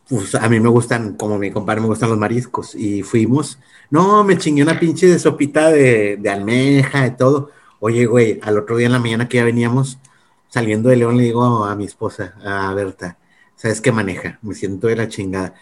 pues 0.08 0.34
a 0.34 0.48
mí 0.48 0.60
me 0.60 0.68
gustan, 0.68 1.14
como 1.16 1.38
mi 1.38 1.50
compadre, 1.50 1.80
me 1.80 1.86
gustan 1.86 2.10
los 2.10 2.18
mariscos. 2.18 2.74
Y 2.74 3.02
fuimos. 3.02 3.58
No, 3.90 4.24
me 4.24 4.38
chingué 4.38 4.62
una 4.62 4.78
pinche 4.78 5.06
de 5.06 5.18
sopita 5.18 5.70
de, 5.70 6.16
de 6.16 6.30
almeja 6.30 7.06
y 7.06 7.16
todo. 7.16 7.50
Oye, 7.80 8.06
güey, 8.06 8.40
al 8.42 8.58
otro 8.58 8.76
día 8.76 8.86
en 8.86 8.92
la 8.92 8.98
mañana 8.98 9.28
que 9.28 9.38
ya 9.38 9.44
veníamos 9.44 9.98
saliendo 10.48 10.88
de 10.88 10.96
León, 10.96 11.16
le 11.16 11.24
digo 11.24 11.64
a 11.64 11.74
mi 11.74 11.84
esposa, 11.84 12.34
a 12.44 12.72
Berta, 12.74 13.18
¿sabes 13.56 13.80
qué 13.80 13.90
maneja? 13.90 14.38
Me 14.42 14.54
siento 14.54 14.86
de 14.86 14.96
la 14.96 15.08
chingada. 15.08 15.54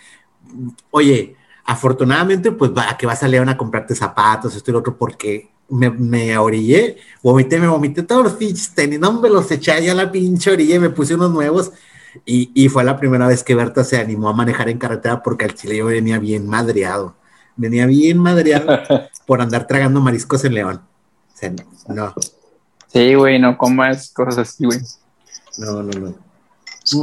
Oye, 0.90 1.36
afortunadamente, 1.64 2.52
pues 2.52 2.72
va, 2.72 2.96
que 2.98 3.06
vas 3.06 3.22
a 3.22 3.28
León 3.28 3.48
a 3.48 3.56
comprarte 3.56 3.94
zapatos, 3.94 4.54
esto 4.54 4.70
y 4.70 4.72
lo 4.72 4.80
otro, 4.80 4.96
porque 4.98 5.50
me, 5.70 5.88
me 5.90 6.36
orillé, 6.36 6.98
vomité, 7.22 7.58
me 7.58 7.68
vomité 7.68 8.02
todos 8.02 8.24
los 8.24 8.32
pinches 8.34 8.74
tenis, 8.74 9.00
no 9.00 9.18
me 9.18 9.30
los 9.30 9.50
eché 9.50 9.72
allá 9.72 9.92
a 9.92 9.94
la 9.94 10.12
pinche 10.12 10.50
orilla 10.50 10.76
y 10.76 10.78
me 10.78 10.90
puse 10.90 11.14
unos 11.14 11.30
nuevos. 11.30 11.72
Y, 12.26 12.50
y, 12.54 12.68
fue 12.68 12.84
la 12.84 12.98
primera 12.98 13.26
vez 13.26 13.42
que 13.42 13.54
Berta 13.54 13.84
se 13.84 13.98
animó 13.98 14.28
a 14.28 14.32
manejar 14.32 14.68
en 14.68 14.78
carretera 14.78 15.22
porque 15.22 15.46
al 15.46 15.54
chile 15.54 15.76
yo 15.76 15.86
venía 15.86 16.18
bien 16.18 16.46
madreado. 16.46 17.14
Venía 17.56 17.86
bien 17.86 18.18
madreado 18.18 18.80
por 19.26 19.40
andar 19.40 19.66
tragando 19.66 20.00
mariscos 20.00 20.44
en 20.44 20.54
León. 20.54 20.82
O 21.32 21.36
sea, 21.36 21.52
no. 21.88 22.14
Sí, 22.88 23.14
güey, 23.14 23.38
no 23.38 23.56
comas 23.56 24.10
cosas 24.12 24.38
así, 24.38 24.64
güey. 24.64 24.78
No, 25.58 25.82
no, 25.82 25.98
no. 25.98 26.14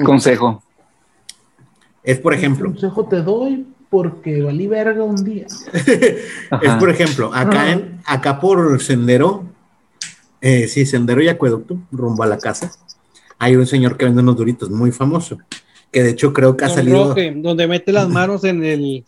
Consejo. 0.03 0.64
Es 2.03 2.20
por 2.20 2.34
ejemplo. 2.34 2.70
consejo 2.70 3.05
te 3.05 3.22
doy? 3.22 3.66
porque 3.89 4.41
valí 4.41 4.68
verga 4.68 5.03
un 5.03 5.24
día. 5.24 5.47
es 5.74 6.74
por 6.80 6.89
ejemplo, 6.89 7.34
acá, 7.34 7.72
en, 7.72 7.99
acá 8.05 8.39
por 8.39 8.82
Sendero, 8.82 9.45
eh, 10.41 10.68
sí, 10.68 10.86
Sendero 10.86 11.22
y 11.22 11.28
Acueducto, 11.28 11.78
rumbo 11.91 12.24
a 12.24 12.28
la 12.28 12.38
casa, 12.38 12.72
hay 13.40 13.56
un 13.56 13.66
señor 13.66 13.98
que 13.98 14.06
vende 14.06 14.22
unos 14.22 14.36
duritos 14.36 14.70
muy 14.70 14.92
famoso, 14.92 15.38
que 15.92 16.04
de 16.04 16.12
hecho 16.12 16.34
creo 16.34 16.56
que 16.56 16.66
ha 16.66 16.70
salido... 16.70 17.16
donde 17.38 17.68
mete 17.68 17.92
las 17.92 18.08
manos 18.10 18.44
en 18.44 18.64
el... 18.64 19.06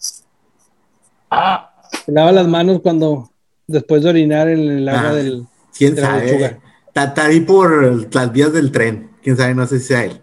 Ah, 1.30 1.72
se 2.06 2.12
lava 2.12 2.32
las 2.32 2.48
manos 2.48 2.80
cuando, 2.82 3.30
después 3.68 4.04
de 4.04 4.10
orinar 4.10 4.48
en 4.48 4.60
el 4.60 4.90
agua 4.90 5.10
ah, 5.10 5.14
del... 5.14 5.46
¿Quién 5.78 5.96
sabe? 5.96 6.60
Está 6.94 7.26
ahí 7.26 7.42
por 7.42 8.14
las 8.14 8.32
vías 8.32 8.52
del 8.54 8.72
tren, 8.72 9.12
quién 9.22 9.38
sabe, 9.38 9.54
no 9.54 9.68
sé 9.68 9.80
si 9.80 9.88
sea 9.88 10.06
él. 10.06 10.22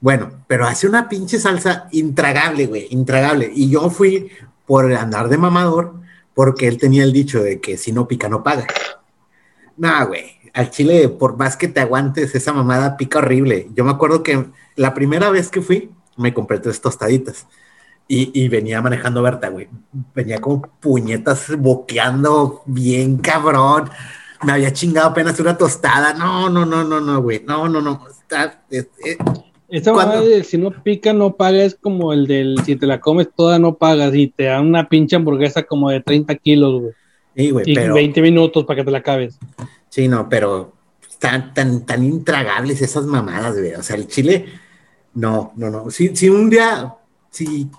Bueno, 0.00 0.44
pero 0.48 0.66
hace 0.66 0.88
una 0.88 1.08
pinche 1.08 1.38
salsa 1.38 1.88
intragable, 1.92 2.66
güey, 2.66 2.88
intragable. 2.90 3.50
Y 3.54 3.70
yo 3.70 3.88
fui 3.88 4.30
por 4.66 4.92
andar 4.92 5.28
de 5.28 5.38
mamador 5.38 5.94
porque 6.34 6.66
él 6.66 6.78
tenía 6.78 7.04
el 7.04 7.12
dicho 7.12 7.40
de 7.40 7.60
que 7.60 7.76
si 7.76 7.92
no 7.92 8.08
pica, 8.08 8.28
no 8.28 8.42
paga. 8.42 8.66
Nah, 9.76 10.04
güey, 10.04 10.24
al 10.52 10.70
chile, 10.70 11.08
por 11.08 11.36
más 11.36 11.56
que 11.56 11.68
te 11.68 11.80
aguantes, 11.80 12.34
esa 12.34 12.52
mamada 12.52 12.96
pica 12.96 13.18
horrible. 13.18 13.68
Yo 13.74 13.84
me 13.84 13.90
acuerdo 13.90 14.22
que 14.22 14.46
la 14.76 14.94
primera 14.94 15.30
vez 15.30 15.48
que 15.48 15.62
fui, 15.62 15.90
me 16.16 16.34
compré 16.34 16.58
tres 16.58 16.80
tostaditas. 16.80 17.46
Y, 18.08 18.48
venía 18.48 18.82
manejando 18.82 19.22
Berta, 19.22 19.48
güey. 19.48 19.68
Venía 20.14 20.38
como 20.38 20.60
puñetas 20.80 21.56
boqueando 21.56 22.60
bien 22.66 23.16
cabrón. 23.16 23.88
Me 24.42 24.52
había 24.52 24.70
chingado 24.70 25.08
apenas 25.08 25.40
una 25.40 25.56
tostada. 25.56 26.12
No, 26.12 26.50
no, 26.50 26.66
no, 26.66 26.84
no, 26.84 27.00
no, 27.00 27.22
güey. 27.22 27.42
No, 27.46 27.70
no, 27.70 27.80
no. 27.80 28.06
Está, 28.10 28.60
esa 29.72 30.20
de 30.20 30.44
si 30.44 30.58
no 30.58 30.70
pica, 30.70 31.14
no 31.14 31.36
paga, 31.36 31.64
es 31.64 31.74
como 31.74 32.12
el 32.12 32.26
del 32.26 32.58
si 32.66 32.76
te 32.76 32.86
la 32.86 33.00
comes 33.00 33.30
toda, 33.34 33.58
no 33.58 33.76
pagas 33.76 34.14
y 34.14 34.26
te 34.26 34.44
dan 34.44 34.66
una 34.66 34.90
pinche 34.90 35.16
hamburguesa 35.16 35.62
como 35.62 35.88
de 35.88 36.00
30 36.00 36.34
kilos, 36.34 36.82
güey. 36.82 36.92
Sí, 37.34 37.50
güey, 37.50 37.70
y 37.70 37.74
20 37.74 38.20
minutos 38.20 38.66
para 38.66 38.80
que 38.80 38.84
te 38.84 38.90
la 38.90 38.98
acabes. 38.98 39.38
Sí, 39.92 40.08
no, 40.08 40.26
pero 40.26 40.72
tan, 41.18 41.52
tan, 41.52 41.84
tan 41.84 42.02
intragables 42.02 42.80
esas 42.80 43.04
mamadas, 43.04 43.58
güey. 43.58 43.74
O 43.74 43.82
sea, 43.82 43.96
el 43.96 44.08
chile, 44.08 44.46
no, 45.12 45.52
no, 45.54 45.68
no. 45.68 45.90
Si, 45.90 46.16
si 46.16 46.30
un 46.30 46.48
día, 46.48 46.96
si 47.28 47.70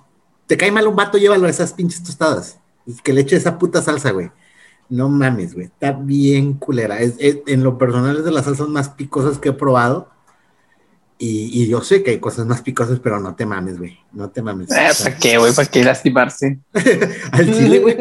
te 0.45 0.55
cae 0.55 0.71
mal 0.71 0.85
un 0.85 0.95
vato, 0.95 1.17
llévalo 1.17 1.47
a 1.47 1.49
esas 1.49 1.73
pinches 1.73 2.03
tostadas. 2.03 2.59
Y 2.85 2.93
que 2.97 3.13
le 3.13 3.21
eche 3.21 3.35
esa 3.35 3.57
puta 3.57 3.81
salsa, 3.81 4.11
güey. 4.11 4.29
No 4.89 5.09
mames, 5.09 5.55
güey. 5.55 5.65
Está 5.65 5.93
bien 5.93 6.53
culera. 6.53 6.99
Es, 6.99 7.15
en 7.19 7.63
lo 7.63 7.79
personal 7.79 8.17
es 8.17 8.25
de 8.25 8.31
las 8.31 8.45
salsas 8.45 8.67
más 8.67 8.89
picosas 8.89 9.39
que 9.39 9.49
he 9.49 9.53
probado 9.53 10.12
y, 11.25 11.67
yo 11.67 11.81
sé 11.81 12.03
que 12.03 12.11
hay 12.11 12.19
cosas 12.19 12.45
más 12.45 12.61
picosas, 12.61 12.99
pero 12.99 13.17
no 13.19 13.33
te 13.33 13.45
mames, 13.45 13.77
güey. 13.77 13.97
No 14.11 14.29
te 14.29 14.41
mames. 14.41 14.69
Eh, 14.71 14.89
¿Para 15.03 15.17
qué, 15.17 15.37
güey? 15.37 15.53
¿Para 15.53 15.69
qué 15.69 15.83
lastimarse? 15.83 16.59
al 17.31 17.53
chile, 17.53 17.79
güey. 17.79 17.97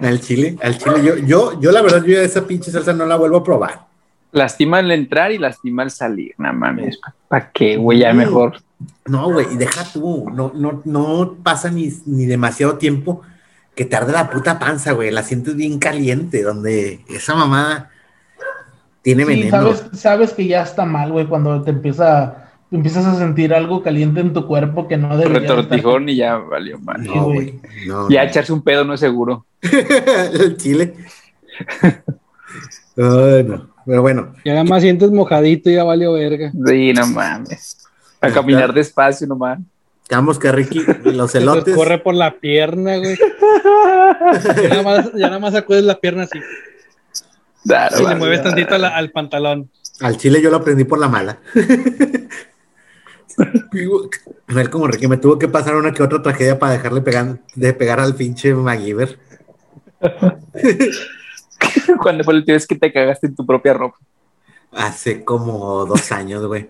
Al 0.00 0.20
chile, 0.20 0.58
al 0.62 0.76
chile. 0.76 1.02
Yo, 1.02 1.16
yo, 1.16 1.60
yo, 1.60 1.72
la 1.72 1.80
verdad, 1.80 2.04
yo 2.04 2.20
esa 2.20 2.46
pinche 2.46 2.70
salsa 2.70 2.92
no 2.92 3.06
la 3.06 3.16
vuelvo 3.16 3.38
a 3.38 3.44
probar. 3.44 3.86
Lastima 4.32 4.78
al 4.78 4.90
entrar 4.90 5.32
y 5.32 5.38
lastima 5.38 5.84
al 5.84 5.90
salir. 5.90 6.34
No 6.36 6.52
mames. 6.52 6.98
¿Para 7.28 7.50
qué, 7.50 7.78
güey? 7.78 8.00
Ya 8.00 8.12
mejor. 8.12 8.60
No, 9.06 9.32
güey. 9.32 9.46
Y 9.54 9.56
deja 9.56 9.84
tú. 9.90 10.28
No, 10.30 10.52
no, 10.54 10.82
no 10.84 11.36
pasa 11.42 11.70
ni, 11.70 11.90
ni 12.04 12.26
demasiado 12.26 12.76
tiempo 12.76 13.22
que 13.74 13.86
tarde 13.86 14.12
la 14.12 14.28
puta 14.28 14.58
panza, 14.58 14.92
güey. 14.92 15.10
La 15.10 15.22
sientes 15.22 15.56
bien 15.56 15.78
caliente, 15.78 16.42
donde 16.42 17.00
esa 17.08 17.34
mamá 17.34 17.88
tiene 19.00 19.24
veneno. 19.24 19.50
Sabes, 19.50 19.84
sabes 19.94 20.32
que 20.34 20.46
ya 20.46 20.62
está 20.62 20.84
mal, 20.84 21.12
güey, 21.12 21.26
cuando 21.26 21.62
te 21.62 21.70
empieza 21.70 22.42
empiezas 22.70 23.06
a 23.06 23.16
sentir 23.16 23.54
algo 23.54 23.82
caliente 23.82 24.20
en 24.20 24.32
tu 24.32 24.46
cuerpo 24.46 24.88
que 24.88 24.96
no 24.96 25.16
debería 25.16 25.40
Retortijón 25.40 26.08
y 26.08 26.16
ya 26.16 26.36
valió 26.36 26.78
mal. 26.78 27.02
No, 27.04 27.24
güey. 27.24 27.60
ya 28.10 28.24
echarse 28.24 28.52
un 28.52 28.62
pedo 28.62 28.84
no 28.84 28.94
es 28.94 29.00
seguro. 29.00 29.46
el 29.62 30.56
chile. 30.56 30.94
bueno, 32.96 33.68
pero 33.84 34.02
bueno. 34.02 34.32
Y 34.44 34.50
nada 34.50 34.64
más 34.64 34.82
sientes 34.82 35.10
mojadito 35.10 35.70
y 35.70 35.74
ya 35.74 35.84
valió 35.84 36.12
verga. 36.12 36.50
Sí, 36.66 36.92
no 36.92 37.06
mames. 37.06 37.78
A 38.20 38.30
caminar 38.30 38.72
despacio 38.72 39.26
nomás. 39.26 39.58
Vamos 40.10 40.38
que 40.38 40.52
Ricky, 40.52 40.84
los 41.04 41.34
elotes. 41.34 41.74
corre 41.74 41.98
por 41.98 42.14
la 42.14 42.38
pierna, 42.38 42.96
güey. 42.96 43.16
ya, 44.62 44.68
nada 44.68 44.82
más, 44.82 45.12
ya 45.12 45.26
nada 45.26 45.38
más 45.38 45.52
sacudes 45.52 45.82
la 45.82 45.98
pierna 45.98 46.24
así. 46.24 46.38
y 48.00 48.08
le 48.08 48.14
mueves 48.14 48.42
tantito 48.42 48.74
al 48.74 49.10
pantalón. 49.10 49.70
Al 50.00 50.16
chile 50.16 50.40
yo 50.42 50.50
lo 50.50 50.58
aprendí 50.58 50.84
por 50.84 50.98
la 50.98 51.08
mala. 51.08 51.38
A 53.38 54.54
ver, 54.54 54.70
como 54.70 54.88
que 54.88 55.08
me 55.08 55.16
tuvo 55.16 55.38
que 55.38 55.48
pasar 55.48 55.76
una 55.76 55.92
que 55.92 56.02
otra 56.02 56.22
tragedia 56.22 56.58
para 56.58 56.72
dejarle 56.72 57.02
pegar, 57.02 57.38
de 57.54 57.72
pegar 57.74 58.00
al 58.00 58.14
pinche 58.14 58.54
MacGyver. 58.54 59.18
¿Cuándo 62.02 62.24
fue 62.24 62.34
el 62.34 62.40
última 62.40 62.54
vez 62.54 62.66
que 62.66 62.76
te 62.76 62.92
cagaste 62.92 63.28
en 63.28 63.34
tu 63.34 63.44
propia 63.44 63.74
ropa? 63.74 63.98
Hace 64.72 65.24
como 65.24 65.84
dos 65.86 66.12
años, 66.12 66.46
güey. 66.46 66.68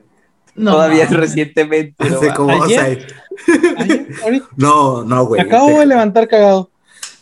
Todavía 0.54 1.04
es 1.04 1.10
recientemente. 1.10 1.94
Hace 1.98 2.32
como 2.34 2.56
dos 2.56 2.76
años. 2.76 3.04
no, 4.56 5.04
no, 5.04 5.26
güey. 5.26 5.40
Acabo 5.40 5.78
de 5.78 5.86
levantar 5.86 6.28
cagado. 6.28 6.70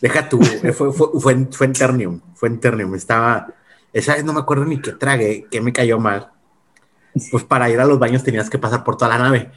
Deja 0.01 0.29
tú, 0.29 0.41
fue, 0.41 0.73
fue, 0.73 0.91
fue, 0.91 1.33
en, 1.33 1.51
fue 1.51 1.67
en 1.67 1.73
Ternium. 1.73 2.21
Fue 2.35 2.49
en 2.49 2.59
Ternium. 2.59 2.95
Estaba. 2.95 3.47
Esa 3.91 4.15
vez 4.15 4.23
no 4.23 4.33
me 4.33 4.39
acuerdo 4.39 4.65
ni 4.65 4.79
qué 4.79 4.91
tragué, 4.91 5.47
que 5.49 5.61
me 5.61 5.73
cayó 5.73 5.99
mal 5.99 6.34
pues 7.31 7.43
para 7.43 7.69
ir 7.69 7.79
a 7.79 7.85
los 7.85 7.99
baños 7.99 8.23
tenías 8.23 8.49
que 8.49 8.59
pasar 8.59 8.83
por 8.83 8.97
toda 8.97 9.17
la 9.17 9.23
nave. 9.23 9.51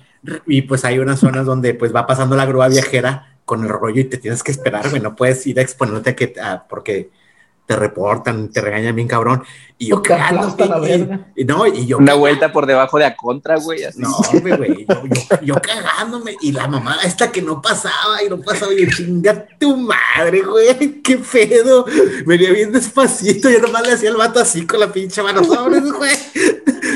Y 0.46 0.62
pues 0.62 0.84
hay 0.84 0.98
unas 0.98 1.20
zonas 1.20 1.46
donde 1.46 1.74
pues 1.74 1.94
va 1.94 2.06
pasando 2.06 2.36
la 2.36 2.46
grúa 2.46 2.68
viajera 2.68 3.38
con 3.44 3.62
el 3.62 3.68
rollo 3.68 4.00
y 4.00 4.04
te 4.04 4.18
tienes 4.18 4.42
que 4.42 4.50
esperar, 4.50 4.88
güey, 4.90 5.00
no 5.00 5.16
puedes 5.16 5.46
ir 5.46 5.58
a 5.58 5.62
exponerte 5.62 6.10
a 6.10 6.16
que, 6.16 6.34
porque 6.68 7.10
te 7.68 7.76
reportan, 7.76 8.48
te 8.48 8.62
regañan 8.62 8.96
bien 8.96 9.06
cabrón. 9.06 9.44
Y 9.76 9.88
yo 9.88 10.02
cagando. 10.02 10.56
Y, 11.36 11.44
no, 11.44 11.66
y 11.66 11.86
yo 11.86 11.98
Una 11.98 12.14
vuelta 12.14 12.50
por 12.50 12.64
debajo 12.64 12.96
de 12.96 13.04
la 13.04 13.14
contra, 13.14 13.56
güey. 13.56 13.82
No, 13.96 14.16
güey, 14.40 14.86
yo, 14.88 15.02
yo, 15.04 15.40
yo, 15.42 15.54
cagándome. 15.56 16.34
Y 16.40 16.52
la 16.52 16.66
mamá 16.66 16.96
esta 17.04 17.30
que 17.30 17.42
no 17.42 17.60
pasaba 17.60 18.22
y 18.24 18.30
no 18.30 18.40
pasaba. 18.40 18.72
Y 18.72 18.88
chinga 18.88 19.46
tu 19.58 19.76
madre, 19.76 20.40
güey. 20.40 21.02
Qué 21.02 21.18
pedo. 21.18 21.84
Venía 22.24 22.52
bien 22.52 22.72
despacito. 22.72 23.50
Yo 23.50 23.60
nomás 23.60 23.86
le 23.86 23.92
hacía 23.92 24.08
el 24.08 24.16
vato 24.16 24.40
así 24.40 24.66
con 24.66 24.80
la 24.80 24.90
pinche 24.90 25.22
mano. 25.22 25.42
güey. 25.42 26.16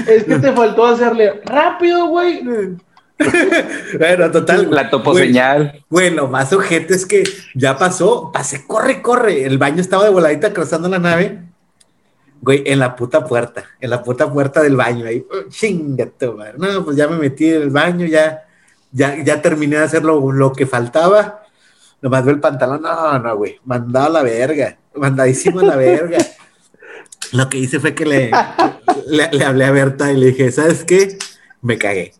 Es 0.06 0.24
que 0.24 0.38
te 0.38 0.52
faltó 0.52 0.86
hacerle 0.86 1.40
rápido, 1.44 2.06
güey. 2.06 2.42
bueno, 3.98 4.30
total. 4.30 4.70
La 4.70 4.90
topo 4.90 5.14
señal. 5.14 5.84
Bueno, 5.88 6.28
más 6.28 6.52
ojete 6.52 6.94
es 6.94 7.06
que 7.06 7.24
ya 7.54 7.76
pasó, 7.76 8.30
pasé, 8.32 8.66
corre, 8.66 9.02
corre. 9.02 9.44
El 9.44 9.58
baño 9.58 9.80
estaba 9.80 10.04
de 10.04 10.10
voladita 10.10 10.52
cruzando 10.52 10.88
la 10.88 10.98
nave. 10.98 11.40
Güey, 12.40 12.64
en 12.66 12.80
la 12.80 12.96
puta 12.96 13.24
puerta, 13.24 13.64
en 13.80 13.90
la 13.90 14.02
puta 14.02 14.30
puerta 14.30 14.62
del 14.62 14.76
baño. 14.76 15.06
Ahí, 15.06 15.24
oh, 15.30 15.48
chingato, 15.48 16.36
No, 16.56 16.84
pues 16.84 16.96
ya 16.96 17.06
me 17.06 17.16
metí 17.16 17.48
en 17.48 17.62
el 17.62 17.70
baño, 17.70 18.04
ya, 18.06 18.42
ya, 18.90 19.22
ya 19.22 19.40
terminé 19.40 19.76
de 19.76 19.84
hacer 19.84 20.02
lo, 20.02 20.52
que 20.52 20.66
faltaba. 20.66 21.42
Nomás 22.00 22.24
veo 22.24 22.34
el 22.34 22.40
pantalón. 22.40 22.82
No, 22.82 23.18
no, 23.18 23.36
güey. 23.36 23.60
Mandado 23.64 24.06
a 24.06 24.10
la 24.10 24.22
verga. 24.22 24.76
Mandadísimo 24.94 25.60
a 25.60 25.64
la 25.64 25.76
verga. 25.76 26.18
Lo 27.30 27.48
que 27.48 27.58
hice 27.58 27.78
fue 27.78 27.94
que 27.94 28.04
le, 28.04 28.30
le, 29.06 29.28
le 29.32 29.44
hablé 29.44 29.64
a 29.64 29.70
Berta 29.70 30.12
y 30.12 30.16
le 30.16 30.26
dije, 30.26 30.50
¿sabes 30.50 30.84
qué? 30.84 31.16
me 31.62 31.78
cagué. 31.78 32.12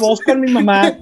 Voz 0.00 0.20
con 0.22 0.40
mi 0.40 0.50
mamá. 0.50 0.96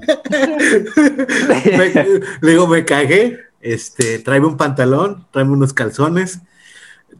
le 2.40 2.50
digo, 2.50 2.66
me 2.66 2.84
cagué. 2.84 3.38
Este, 3.60 4.18
tráeme 4.18 4.48
un 4.48 4.56
pantalón, 4.56 5.24
tráeme 5.30 5.52
unos 5.52 5.72
calzones, 5.72 6.40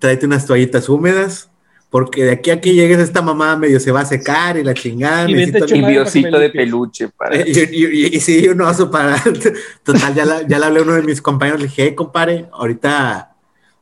tráete 0.00 0.26
unas 0.26 0.44
toallitas 0.44 0.88
húmedas, 0.88 1.51
porque 1.92 2.24
de 2.24 2.30
aquí 2.30 2.50
a 2.50 2.58
que 2.58 2.72
llegues 2.72 2.98
esta 3.00 3.20
mamá 3.20 3.54
medio 3.54 3.78
se 3.78 3.92
va 3.92 4.00
a 4.00 4.06
secar 4.06 4.56
y 4.56 4.64
la 4.64 4.72
chingada. 4.72 5.28
Y 5.28 5.34
biosito 5.84 6.38
de 6.38 6.48
peluche 6.48 7.08
para. 7.08 7.36
Y, 7.36 8.18
sí, 8.18 8.48
un 8.48 8.62
oso 8.62 8.90
para. 8.90 9.22
Total, 9.82 10.14
ya, 10.14 10.24
la, 10.24 10.40
ya 10.48 10.58
le 10.58 10.64
hablé 10.64 10.80
a 10.80 10.82
uno 10.84 10.94
de 10.94 11.02
mis 11.02 11.20
compañeros, 11.20 11.60
le 11.60 11.66
dije, 11.66 11.82
hey, 11.84 11.94
compadre, 11.94 12.46
ahorita 12.50 13.36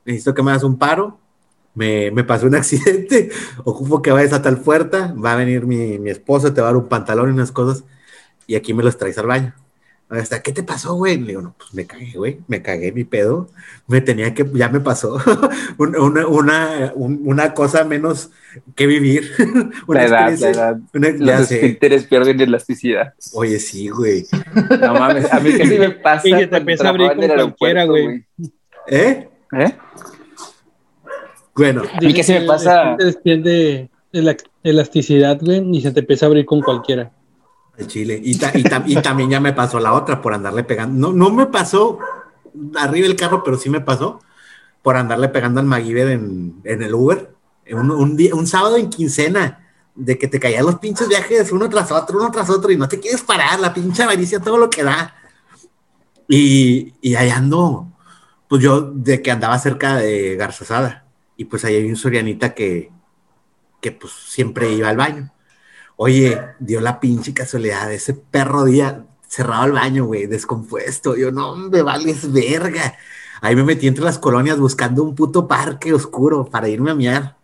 necesito 0.05 0.35
que 0.35 0.43
me 0.43 0.51
hagas 0.51 0.65
un 0.65 0.77
paro 0.77 1.21
me, 1.73 2.11
me, 2.11 2.25
pasó 2.25 2.47
un 2.47 2.55
accidente, 2.57 3.31
ocupo 3.63 4.03
que 4.03 4.11
vayas 4.11 4.33
a 4.33 4.43
tal 4.43 4.61
puerta, 4.61 5.15
va 5.15 5.35
a 5.35 5.37
venir 5.37 5.67
mi, 5.67 6.01
mi 6.01 6.11
esposa, 6.11 6.53
te 6.53 6.61
va 6.61 6.67
a 6.67 6.73
dar 6.73 6.83
un 6.83 6.89
pantalón 6.89 7.31
y 7.31 7.33
unas 7.33 7.53
cosas, 7.53 7.85
y 8.49 8.57
aquí 8.57 8.75
me 8.75 8.83
los 8.83 8.99
traes 8.99 9.19
al 9.19 9.29
baño. 9.29 9.55
Hasta, 10.11 10.43
¿qué 10.43 10.51
te 10.51 10.65
pasó, 10.65 10.95
güey? 10.95 11.19
Le 11.19 11.29
digo, 11.29 11.43
no, 11.43 11.55
pues 11.57 11.73
me 11.73 11.87
cagué, 11.87 12.13
güey, 12.17 12.41
me 12.49 12.61
cagué 12.63 12.91
mi 12.91 13.05
pedo, 13.05 13.49
me 13.87 14.01
tenía 14.01 14.35
que, 14.35 14.45
ya 14.55 14.69
me 14.69 14.81
pasó, 14.81 15.19
una, 15.79 16.27
una, 16.27 16.93
una, 16.97 17.55
cosa 17.55 17.85
menos 17.85 18.31
que 18.75 18.89
vivir. 18.89 19.31
una 19.87 20.01
la 20.01 20.07
edad, 20.07 20.39
la 20.41 20.51
edad. 20.51 20.79
Los 20.93 21.53
esfínteres 21.53 22.07
pierden 22.07 22.41
elasticidad. 22.41 23.15
Oye, 23.35 23.61
sí, 23.61 23.89
güey. 23.89 24.27
No 24.81 24.95
mames, 24.95 25.33
a 25.33 25.39
mí 25.39 25.53
que 25.53 25.67
sí 25.67 25.79
me 25.79 25.91
pasa. 25.91 26.29
Y 26.29 26.35
que 26.35 26.47
te 26.49 26.57
empieza 26.57 26.87
a 26.87 26.91
abrir 26.91 27.13
con 27.13 27.29
cualquiera, 27.29 27.85
güey. 27.85 28.25
¿Eh? 28.89 29.29
¿Eh? 29.53 29.75
Bueno, 31.55 31.83
a 31.93 32.01
mí 32.01 32.13
que 32.13 32.25
se 32.25 32.41
me 32.41 32.47
pasa. 32.47 32.97
Te 32.99 33.89
la 34.13 34.37
elasticidad, 34.65 35.39
güey, 35.41 35.65
y 35.71 35.81
se 35.83 35.93
te 35.93 36.01
empieza 36.01 36.27
a 36.27 36.29
abrir 36.29 36.47
con 36.47 36.63
cualquiera. 36.63 37.13
El 37.81 37.87
chile. 37.87 38.21
Y, 38.23 38.39
también 38.39 39.31
ya 39.31 39.41
me 39.41 39.53
pasó 39.53 39.81
la 39.81 39.95
otra 39.95 40.21
por 40.21 40.35
andarle 40.35 40.65
pegando. 40.65 41.09
No, 41.09 41.15
no 41.15 41.35
me 41.35 41.47
pasó 41.47 41.99
arriba 42.77 43.07
del 43.07 43.17
carro, 43.17 43.43
pero 43.43 43.57
sí 43.57 43.71
me 43.71 43.81
pasó 43.81 44.21
por 44.83 44.97
andarle 44.97 45.29
pegando 45.29 45.61
al 45.61 45.67
MacGyver 45.67 46.09
en, 46.09 46.61
en 46.65 46.83
el 46.83 46.95
Uber. 46.95 47.35
Un, 47.73 47.91
un, 47.91 48.17
día, 48.17 48.35
un 48.35 48.47
sábado 48.47 48.77
en 48.77 48.91
quincena, 48.91 49.67
de 49.95 50.19
que 50.19 50.29
te 50.29 50.41
caían 50.41 50.67
los 50.67 50.79
pinches 50.79 51.09
viajes 51.09 51.53
uno 51.53 51.69
tras 51.69 51.91
otro, 51.93 52.19
uno 52.19 52.31
tras 52.31 52.51
otro, 52.51 52.71
y 52.71 52.77
no 52.77 52.89
te 52.89 53.01
quieres 53.01 53.23
parar, 53.23 53.61
la 53.61 53.73
pinche 53.73 54.03
avaricia, 54.03 54.41
todo 54.41 54.59
lo 54.59 54.69
que 54.71 54.83
da. 54.83 55.15
Y, 56.29 56.95
y 57.01 57.15
ahí 57.15 57.31
ando, 57.31 57.89
pues 58.49 58.63
yo 58.63 58.83
de 58.83 59.23
que 59.23 59.31
andaba 59.31 59.59
cerca 59.59 59.97
de 59.97 60.37
Garzazada 60.37 61.07
y 61.37 61.47
pues 61.47 61.65
ahí 61.65 61.77
hay 61.77 61.89
un 61.89 61.97
sorianita 61.97 62.55
que, 62.55 62.91
que 63.81 63.93
pues 63.93 64.13
siempre 64.13 64.73
iba 64.73 64.89
al 64.89 64.97
baño. 64.97 65.33
Oye, 66.03 66.41
dio 66.59 66.81
la 66.81 66.99
pinche 66.99 67.35
casualidad, 67.35 67.93
ese 67.93 68.15
perro 68.15 68.65
día 68.65 69.05
cerrado 69.29 69.67
el 69.67 69.73
baño, 69.73 70.07
güey, 70.07 70.27
descompuesto. 70.27 71.15
Yo, 71.15 71.31
no, 71.31 71.55
me 71.55 71.83
vales 71.83 72.33
verga. 72.33 72.97
Ahí 73.43 73.55
me 73.55 73.65
metí 73.65 73.87
entre 73.87 74.05
las 74.05 74.19
colonias 74.19 74.59
buscando 74.59 75.03
un 75.03 75.15
puto 75.15 75.47
parque 75.47 75.93
oscuro 75.93 76.47
para 76.47 76.71
irme 76.71 76.91
a 76.91 76.95
miar. 76.95 77.37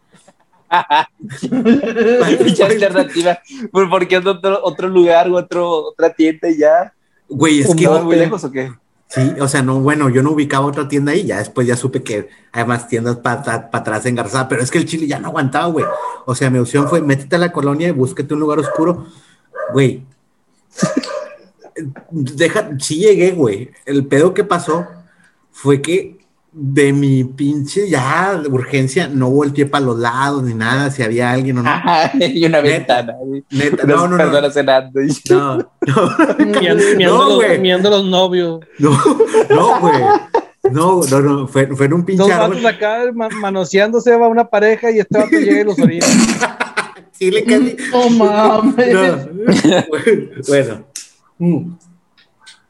Pinche 1.43 2.65
alternativa. 2.65 3.39
¿Por 3.71 4.09
qué 4.09 4.17
otro, 4.17 4.61
otro 4.63 4.89
lugar 4.89 5.29
o 5.29 5.37
otro, 5.37 5.89
otra 5.89 6.15
tienda 6.15 6.49
y 6.49 6.57
ya? 6.57 6.95
Güey, 7.29 7.61
es 7.61 7.75
que. 7.75 7.87
¿Muy 7.87 8.17
lejos 8.17 8.43
o 8.43 8.51
qué? 8.51 8.73
Sí, 9.09 9.35
o 9.41 9.47
sea, 9.47 9.63
no, 9.63 9.81
bueno, 9.81 10.09
yo 10.09 10.23
no 10.23 10.33
ubicaba 10.33 10.67
otra 10.67 10.89
tienda 10.89 11.13
ahí, 11.13 11.25
ya 11.25 11.39
después 11.39 11.67
ya 11.67 11.77
supe 11.77 12.03
que 12.03 12.29
hay 12.51 12.65
más 12.65 12.89
tiendas 12.89 13.17
para 13.17 13.69
atrás 13.73 14.05
en 14.05 14.17
Garzada, 14.17 14.49
pero 14.49 14.63
es 14.63 14.71
que 14.71 14.79
el 14.79 14.87
chile 14.87 15.07
ya 15.07 15.21
no 15.21 15.29
aguantaba, 15.29 15.67
güey. 15.67 15.85
O 16.27 16.35
sea, 16.35 16.51
mi 16.51 16.59
opción 16.59 16.89
fue, 16.89 17.01
métete 17.01 17.37
a 17.37 17.39
la 17.39 17.53
colonia 17.53 17.89
y 17.89 17.93
búsquete 17.93 18.35
un 18.35 18.41
lugar 18.41 18.59
oscuro. 18.59 19.07
Güey, 19.73 20.03
deja, 22.11 22.71
sí 22.81 22.97
llegué, 22.99 23.31
güey. 23.31 23.71
El 23.85 24.07
pedo 24.07 24.35
que 24.35 24.45
pasó 24.45 24.87
fue 25.53 25.81
que 25.81 26.19
de 26.59 26.91
mi 26.91 27.23
pinche 27.23 27.87
ya 27.87 28.43
urgencia, 28.51 29.09
no 29.09 29.29
volteé 29.29 29.67
para 29.67 29.85
los 29.85 29.99
lados 29.99 30.43
ni 30.43 30.55
nada, 30.55 30.91
si 30.91 31.03
había 31.03 31.31
alguien 31.31 31.59
o 31.59 31.63
no. 31.63 31.71
y 32.19 32.47
una 32.47 32.63
ventana. 32.63 33.15
Neta, 33.51 33.85
no, 33.85 34.09
no, 34.09 34.17
no. 34.17 34.17
No, 34.17 34.41
no. 35.31 35.69
no, 36.99 37.35
güey. 37.35 37.59
Miando 37.59 37.91
los 37.91 38.07
novios. 38.07 38.61
No, 38.79 38.99
no, 39.51 39.81
güey. 39.81 40.03
No, 40.71 41.03
no, 41.03 41.21
no, 41.21 41.47
fue, 41.47 41.67
fue 41.77 41.87
en 41.87 41.93
un 41.93 42.05
pinche 42.07 42.23
Dos 42.23 42.31
vatos 42.31 42.65
acá 42.65 43.03
manoseándose 43.13 44.17
va 44.17 44.27
una 44.27 44.49
pareja 44.49 44.91
y 44.91 45.01
este 45.01 45.19
vato 45.19 45.37
llega 45.37 45.61
y 45.61 45.65
los 45.65 45.79
orina. 45.79 46.07
sí, 47.13 47.31
le 47.31 47.45
casi. 47.45 47.77
No 47.93 48.11
mames. 48.11 49.29
Bueno. 50.49 50.87
Mm. 51.39 51.73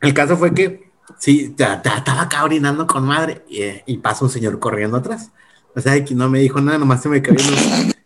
El 0.01 0.13
caso 0.13 0.37
fue 0.37 0.53
que 0.53 0.86
Sí, 1.19 1.55
estaba 1.59 2.21
acá 2.21 2.45
orinando 2.45 2.87
con 2.87 3.05
madre 3.05 3.45
y, 3.49 3.97
pasa 3.99 4.25
un 4.25 4.31
señor 4.31 4.59
corriendo 4.59 4.99
atrás. 4.99 5.31
O 5.75 5.81
sea, 5.81 6.03
que 6.05 6.15
no 6.15 6.29
me 6.29 6.39
dijo 6.41 6.61
nada, 6.61 6.79
nomás 6.79 7.03
se 7.03 7.09
me 7.09 7.23
cayó. 7.23 7.45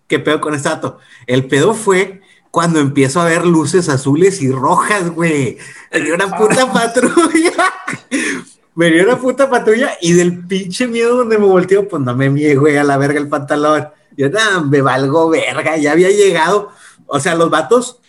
¿Qué 0.07 0.19
pedo 0.19 0.41
con 0.41 0.55
este 0.55 0.69
dato? 0.69 0.99
El 1.27 1.47
pedo 1.47 1.75
fue 1.75 2.21
cuando 2.51 2.81
empiezo 2.81 3.21
a 3.21 3.27
ver 3.27 3.47
luces 3.47 3.89
azules 3.89 4.43
y 4.43 4.51
rojas, 4.51 5.11
güey. 5.11 5.59
Venía 5.93 6.15
una 6.15 6.37
puta 6.37 6.73
patrulla. 6.73 7.53
Venía 8.75 9.05
una 9.05 9.19
puta 9.19 9.51
patrulla 9.51 9.93
y 10.01 10.13
del 10.13 10.47
pinche 10.47 10.87
miedo 10.87 11.17
donde 11.17 11.39
me 11.39 11.47
volteo, 11.47 11.87
pues 11.89 12.03
no 12.03 12.15
me 12.17 12.31
mie, 12.31 12.57
güey, 12.57 12.77
a 12.77 12.85
la 12.85 12.97
verga 12.97 13.21
el 13.21 13.29
pantalón. 13.29 13.89
Yo, 14.17 14.29
nada, 14.31 14.61
me 14.61 14.81
valgo 14.81 15.29
verga, 15.29 15.77
ya 15.77 15.93
había 15.93 16.11
llegado. 16.11 16.71
O 17.07 17.21
sea, 17.21 17.35
los 17.35 17.51
vatos 17.51 18.01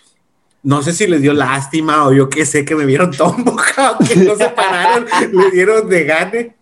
no 0.64 0.82
sé 0.84 0.94
si 0.94 1.08
les 1.08 1.22
dio 1.22 1.34
lástima 1.34 2.06
o 2.06 2.14
yo 2.14 2.30
qué 2.30 2.46
sé, 2.46 2.66
que 2.66 2.76
me 2.76 2.86
vieron 2.86 3.12
todo 3.12 3.34
mojado, 3.34 3.98
que 4.00 4.16
no 4.18 4.36
se 4.36 4.50
pararon, 4.50 5.08
le 5.32 5.52
dieron 5.52 5.90
de 5.90 6.04
gane. 6.04 6.56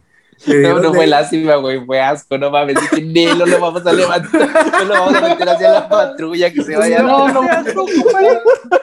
No, 0.45 0.79
no 0.79 0.93
fue 0.93 1.05
lástima, 1.05 1.55
güey, 1.55 1.85
fue 1.85 1.99
asco, 1.99 2.37
no 2.37 2.49
mames, 2.49 2.77
que 2.89 3.01
ni 3.01 3.25
lo, 3.27 3.45
lo 3.45 3.59
vamos 3.59 3.85
a 3.85 3.91
levantar, 3.91 4.49
no 4.71 4.85
lo 4.85 4.93
vamos 4.93 5.15
a 5.15 5.21
meter 5.21 5.49
hacia 5.49 5.71
la 5.71 5.89
patrulla 5.89 6.49
que 6.53 6.63
se 6.63 6.77
vaya. 6.77 7.01
No, 7.01 7.27
no, 7.27 7.41
no, 7.43 7.85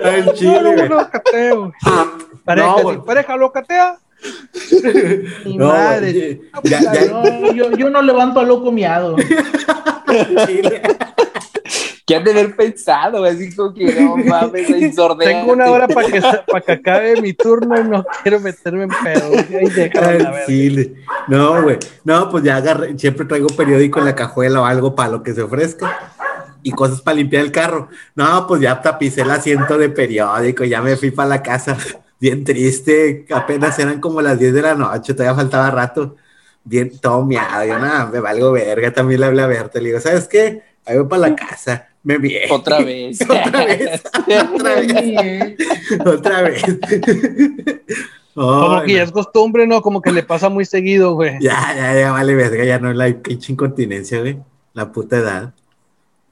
El 0.00 0.32
chile, 0.34 0.86
no, 0.86 1.10
cateo. 1.10 1.72
Pareja, 2.44 2.74
no, 2.82 3.04
pareja 3.04 3.36
lo 3.36 3.50
catea. 3.50 3.98
Mi 5.44 5.56
no, 5.56 5.68
madre. 5.68 6.40
Ya, 6.62 6.80
ya. 6.80 7.04
No, 7.06 7.52
yo, 7.52 7.70
yo 7.72 7.90
no 7.90 8.02
levanto 8.02 8.40
a 8.40 8.44
loco 8.44 8.70
miado. 8.70 9.16
Chile. 10.46 10.82
¿Qué 12.06 12.14
han 12.14 12.22
de 12.22 12.30
haber 12.30 12.54
pensado? 12.54 13.24
Así 13.24 13.54
como 13.54 13.74
que 13.74 14.00
no 14.00 14.16
mames, 14.24 14.68
Tengo 15.18 15.52
una 15.52 15.70
hora 15.72 15.88
para 15.88 16.06
que, 16.06 16.20
para 16.20 16.60
que 16.60 16.72
acabe 16.72 17.20
mi 17.20 17.32
turno 17.32 17.80
y 17.80 17.82
no 17.82 18.06
quiero 18.22 18.38
meterme 18.38 18.84
en 18.84 18.90
pedo. 18.90 19.32
Chile. 20.46 20.94
No, 21.26 21.64
güey. 21.64 21.78
No, 22.04 22.30
pues 22.30 22.44
ya 22.44 22.56
agarré, 22.56 22.96
siempre 22.96 23.26
traigo 23.26 23.48
periódico 23.48 23.98
en 23.98 24.04
la 24.04 24.14
cajuela 24.14 24.60
o 24.60 24.64
algo 24.64 24.94
para 24.94 25.10
lo 25.10 25.22
que 25.24 25.34
se 25.34 25.42
ofrezca. 25.42 26.12
Y 26.62 26.70
cosas 26.70 27.00
para 27.02 27.16
limpiar 27.16 27.44
el 27.44 27.50
carro. 27.50 27.88
No, 28.14 28.46
pues 28.46 28.60
ya 28.60 28.80
tapicé 28.80 29.22
el 29.22 29.30
asiento 29.32 29.76
de 29.76 29.88
periódico, 29.88 30.62
ya 30.62 30.80
me 30.80 30.96
fui 30.96 31.10
para 31.10 31.28
la 31.28 31.42
casa. 31.42 31.76
Bien 32.20 32.44
triste, 32.44 33.26
apenas 33.30 33.76
eran 33.80 34.00
como 34.00 34.22
las 34.22 34.38
10 34.38 34.54
de 34.54 34.62
la 34.62 34.74
noche, 34.76 35.12
todavía 35.12 35.34
faltaba 35.34 35.70
rato. 35.72 36.14
Bien, 36.62 36.98
todo 37.00 37.24
miado. 37.24 37.64
Yo, 37.64 37.78
nada, 37.80 38.06
me 38.06 38.20
valgo 38.20 38.52
verga. 38.52 38.92
También 38.92 39.20
le 39.20 39.26
hablé 39.26 39.42
a 39.42 39.46
Berta. 39.46 39.80
Le 39.80 39.88
digo, 39.88 40.00
¿sabes 40.00 40.26
qué? 40.26 40.62
Ahí 40.84 40.96
voy 40.96 41.06
para 41.06 41.28
la 41.28 41.36
casa 41.36 41.88
me 42.06 42.18
vi. 42.18 42.36
Otra 42.50 42.78
vez. 42.84 43.20
Otra 43.22 43.64
vez. 43.66 44.02
Otra 44.54 44.74
vez. 44.76 45.56
Otra 46.06 46.42
vez. 46.42 46.62
como 48.32 48.82
que 48.82 48.94
ya 48.94 49.02
es 49.02 49.10
costumbre, 49.10 49.66
¿no? 49.66 49.82
Como 49.82 50.00
que 50.00 50.12
le 50.12 50.22
pasa 50.22 50.48
muy 50.48 50.64
seguido, 50.64 51.14
güey. 51.14 51.40
Ya, 51.40 51.74
ya, 51.76 51.98
ya, 51.98 52.12
vale, 52.12 52.36
verga, 52.36 52.64
ya 52.64 52.78
no 52.78 52.90
es 52.90 52.96
la 52.96 53.12
pinche 53.12 53.52
incontinencia, 53.52 54.20
güey. 54.20 54.38
La 54.72 54.92
puta 54.92 55.16
edad. 55.16 55.52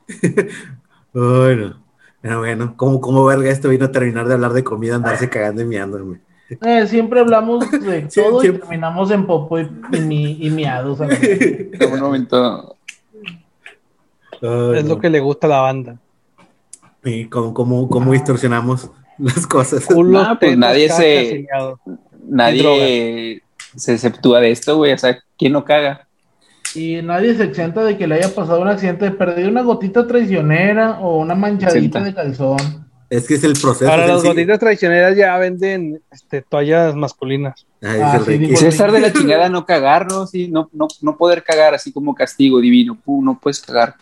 bueno, 1.12 1.83
pero 2.20 2.39
bueno, 2.39 2.75
¿cómo, 2.77 3.01
cómo 3.01 3.25
verga 3.25 3.51
esto 3.51 3.68
vino 3.68 3.87
a 3.87 3.91
terminar 3.93 4.29
de 4.29 4.35
hablar 4.35 4.53
de 4.53 4.62
comida, 4.62 4.95
andarse 4.95 5.29
cagando 5.29 5.62
y 5.62 5.64
miando, 5.64 6.05
güey? 6.05 6.20
Eh, 6.51 6.87
siempre 6.87 7.18
hablamos 7.18 7.68
de 7.68 8.03
todo 8.03 8.45
y 8.45 8.53
terminamos 8.53 9.11
en 9.11 9.27
popo 9.27 9.59
y, 9.59 9.66
y, 10.41 10.51
miados. 10.51 11.01
En 11.01 11.93
un 11.93 12.01
momento. 12.01 12.77
Es 14.74 14.84
lo 14.84 14.99
que 14.99 15.11
le 15.11 15.20
gusta 15.20 15.47
a 15.47 15.51
la 15.51 15.61
banda. 15.61 15.99
¿Y 17.05 17.26
cómo, 17.26 17.53
cómo, 17.53 17.88
cómo 17.88 18.12
distorsionamos 18.12 18.90
las 19.18 19.47
cosas? 19.47 19.88
No, 19.90 20.38
pues 20.38 20.57
nadie 20.57 20.88
se. 20.90 21.47
Nadie 22.26 23.42
se 23.76 23.92
exceptúa 23.92 24.40
de 24.40 24.51
esto, 24.51 24.76
güey. 24.76 24.92
O 24.92 24.99
sea, 24.99 25.18
¿quién 25.36 25.53
no 25.53 25.64
caga? 25.64 26.09
Y 26.74 27.03
nadie 27.03 27.34
se 27.34 27.45
exenta 27.45 27.84
de 27.84 27.97
que 27.97 28.07
le 28.07 28.16
haya 28.16 28.34
pasado 28.34 28.61
un 28.61 28.68
accidente 28.68 29.05
de 29.05 29.11
perder 29.12 29.49
una 29.49 29.62
gotita 29.62 30.07
traicionera 30.07 30.99
o 31.01 31.18
una 31.18 31.34
manchadita 31.34 32.01
de 32.03 32.14
calzón. 32.14 32.84
Es 33.11 33.28
que 33.28 33.34
es 33.34 33.45
el 33.45 33.53
proceso. 33.53 33.88
Para 33.88 34.07
las 34.09 34.24
gotitas 34.24 34.59
traicioneras 34.59 35.16
ya 35.16 35.36
venden 35.38 36.03
este, 36.11 36.42
toallas 36.42 36.97
masculinas. 36.97 37.66
Ah, 37.82 38.18
y 38.28 38.57
César 38.57 38.90
de 38.90 39.01
la 39.01 39.12
chingada 39.12 39.49
no 39.49 39.66
cagarnos 39.66 40.34
y 40.34 40.49
no, 40.49 40.68
no, 40.72 40.88
no 41.01 41.16
poder 41.16 41.45
cagar 41.45 41.74
así 41.74 41.92
como 41.92 42.14
castigo 42.14 42.61
divino. 42.61 42.99
no 43.07 43.38
puedes 43.38 43.61
cagar. 43.61 43.95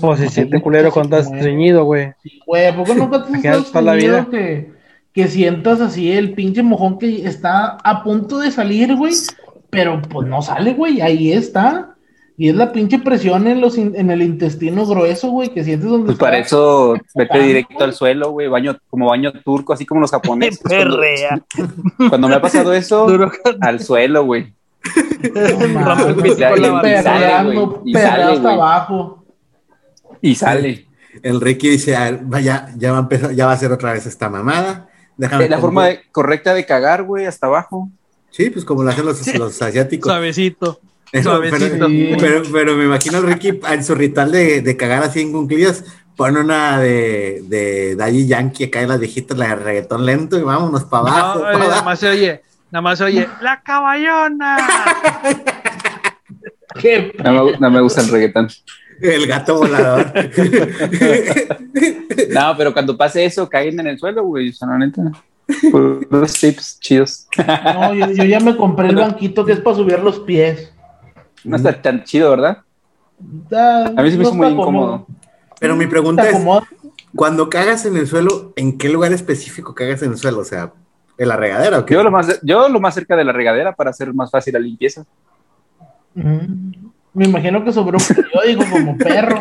Pues 0.00 0.20
se 0.20 0.28
siente 0.28 0.60
culero 0.60 0.90
cuando 0.90 1.16
estás 1.16 1.32
estreñido, 1.32 1.84
güey. 1.84 2.12
güey, 2.46 2.74
¿por 2.74 2.86
qué 2.86 2.94
nunca 2.94 3.24
te 3.24 3.48
has 3.48 3.66
estreñido 3.66 4.30
que, 4.30 4.72
que 5.12 5.28
sientas 5.28 5.80
así 5.80 6.12
el 6.12 6.34
pinche 6.34 6.62
mojón 6.62 6.98
que 6.98 7.26
está 7.26 7.78
a 7.82 8.02
punto 8.02 8.38
de 8.38 8.50
salir, 8.50 8.94
güey? 8.96 9.14
Pero 9.70 10.00
pues 10.02 10.28
no 10.28 10.42
sale, 10.42 10.74
güey, 10.74 11.00
ahí 11.00 11.32
está. 11.32 11.92
Y 12.36 12.48
es 12.48 12.56
la 12.56 12.72
pinche 12.72 12.98
presión 12.98 13.46
en, 13.46 13.60
los 13.60 13.76
en 13.76 14.10
el 14.10 14.22
intestino 14.22 14.86
grueso, 14.86 15.30
güey, 15.30 15.50
que 15.50 15.62
sientes 15.64 15.88
donde. 15.88 16.06
Pues 16.06 16.18
para 16.18 16.38
eso 16.38 16.94
vete 17.14 17.38
directo 17.38 17.84
al 17.84 17.92
suelo, 17.92 18.30
güey, 18.30 18.48
baño, 18.48 18.76
como 18.88 19.10
baño 19.10 19.32
turco, 19.44 19.72
así 19.72 19.84
como 19.84 20.00
los 20.00 20.10
japoneses. 20.10 20.60
Perrea. 20.68 21.42
Cuando, 22.08 22.28
me 22.28 22.34
ha 22.34 22.40
pasado 22.40 22.72
eso, 22.72 23.06
al 23.60 23.80
suelo, 23.80 24.24
güey. 24.24 24.54
y 27.84 27.92
sale, 27.94 28.22
hasta 28.24 28.50
abajo. 28.50 29.21
Y 30.22 30.34
sale. 30.34 30.86
El 31.22 31.42
Ricky 31.42 31.68
dice, 31.68 31.94
ah, 31.94 32.18
vaya, 32.22 32.68
ya 32.78 32.92
va 32.92 32.98
a 32.98 33.00
empezar, 33.02 33.32
ya 33.32 33.44
va 33.46 33.52
a 33.52 33.58
ser 33.58 33.70
otra 33.70 33.92
vez 33.92 34.06
esta 34.06 34.30
mamada. 34.30 34.88
Déjame 35.18 35.48
la 35.50 35.58
forma 35.58 35.88
correcta 36.10 36.54
de 36.54 36.64
cagar, 36.64 37.02
güey, 37.02 37.26
hasta 37.26 37.48
abajo. 37.48 37.90
Sí, 38.30 38.48
pues 38.48 38.64
como 38.64 38.82
lo 38.82 38.90
hacen 38.90 39.04
los, 39.04 39.34
los 39.34 39.60
asiáticos. 39.60 40.10
Suavecito. 40.10 40.80
Pero, 41.12 42.42
pero, 42.50 42.74
me 42.74 42.84
imagino 42.84 43.18
al 43.18 43.24
Ricky 43.24 43.60
en 43.70 43.84
su 43.84 43.94
ritual 43.94 44.32
de, 44.32 44.62
de 44.62 44.76
cagar 44.78 45.02
así 45.02 45.20
en 45.20 45.30
cumplillas, 45.30 45.84
pone 46.16 46.40
una 46.40 46.80
de, 46.80 47.42
de 47.48 47.96
Daddy 47.96 48.26
Yankee 48.26 48.70
en 48.72 48.88
las 48.88 48.98
viejitas, 48.98 49.36
la 49.36 49.48
de 49.48 49.56
reggaetón 49.56 50.06
lento 50.06 50.38
y 50.38 50.42
vámonos 50.42 50.84
para 50.84 51.02
abajo. 51.02 51.40
No, 51.40 51.58
nada 51.58 51.82
más 51.82 51.98
se 51.98 52.08
oye, 52.08 52.42
nada 52.70 52.80
más 52.80 52.96
se 52.96 53.04
oye, 53.04 53.28
¡la 53.42 53.60
caballona! 53.62 54.56
no, 57.22 57.44
me, 57.44 57.58
no 57.58 57.70
me 57.70 57.80
gusta 57.82 58.00
el 58.00 58.08
reggaetón. 58.08 58.48
El 59.02 59.26
gato 59.26 59.58
volador. 59.58 60.12
no, 62.30 62.54
pero 62.56 62.72
cuando 62.72 62.96
pase 62.96 63.24
eso, 63.24 63.48
caen 63.48 63.80
en 63.80 63.88
el 63.88 63.98
suelo, 63.98 64.24
güey. 64.24 64.50
O 64.50 64.52
sea, 64.52 64.68
no, 64.68 64.78
neta. 64.78 65.02
Los 66.10 66.34
tips 66.34 66.78
chidos. 66.80 67.26
No, 67.36 67.94
yo, 67.94 68.10
yo, 68.12 68.24
ya 68.24 68.40
me 68.40 68.56
compré 68.56 68.88
el 68.88 68.96
banquito 68.96 69.44
que 69.44 69.52
es 69.52 69.60
para 69.60 69.76
subir 69.76 69.98
los 69.98 70.20
pies. 70.20 70.72
No 71.44 71.56
está 71.56 71.82
tan 71.82 72.04
chido, 72.04 72.30
¿verdad? 72.30 72.58
a 73.50 74.02
mí 74.02 74.10
se 74.10 74.16
me 74.16 74.24
hizo 74.24 74.34
muy 74.34 74.48
incómodo. 74.48 75.06
Pero 75.58 75.76
mi 75.76 75.86
pregunta 75.86 76.28
es, 76.28 76.36
cuando 77.14 77.50
cagas 77.50 77.84
en 77.86 77.96
el 77.96 78.06
suelo, 78.06 78.52
¿en 78.56 78.78
qué 78.78 78.88
lugar 78.88 79.12
específico 79.12 79.74
cagas 79.74 80.02
en 80.02 80.12
el 80.12 80.18
suelo? 80.18 80.40
O 80.40 80.44
sea, 80.44 80.72
¿en 81.18 81.28
la 81.28 81.36
regadera 81.36 81.78
o 81.78 81.86
qué? 81.86 81.94
Yo 81.94 82.02
lo 82.02 82.10
más, 82.10 82.40
yo 82.42 82.68
lo 82.68 82.80
más 82.80 82.94
cerca 82.94 83.16
de 83.16 83.24
la 83.24 83.32
regadera 83.32 83.74
para 83.74 83.90
hacer 83.90 84.12
más 84.14 84.30
fácil 84.30 84.54
la 84.54 84.60
limpieza. 84.60 85.04
Mm, 86.14 86.72
me 87.14 87.26
imagino 87.26 87.62
que 87.64 87.72
sobre 87.72 87.98
un 87.98 88.02
periódico 88.04 88.64
como 88.70 88.96
perro. 88.96 89.38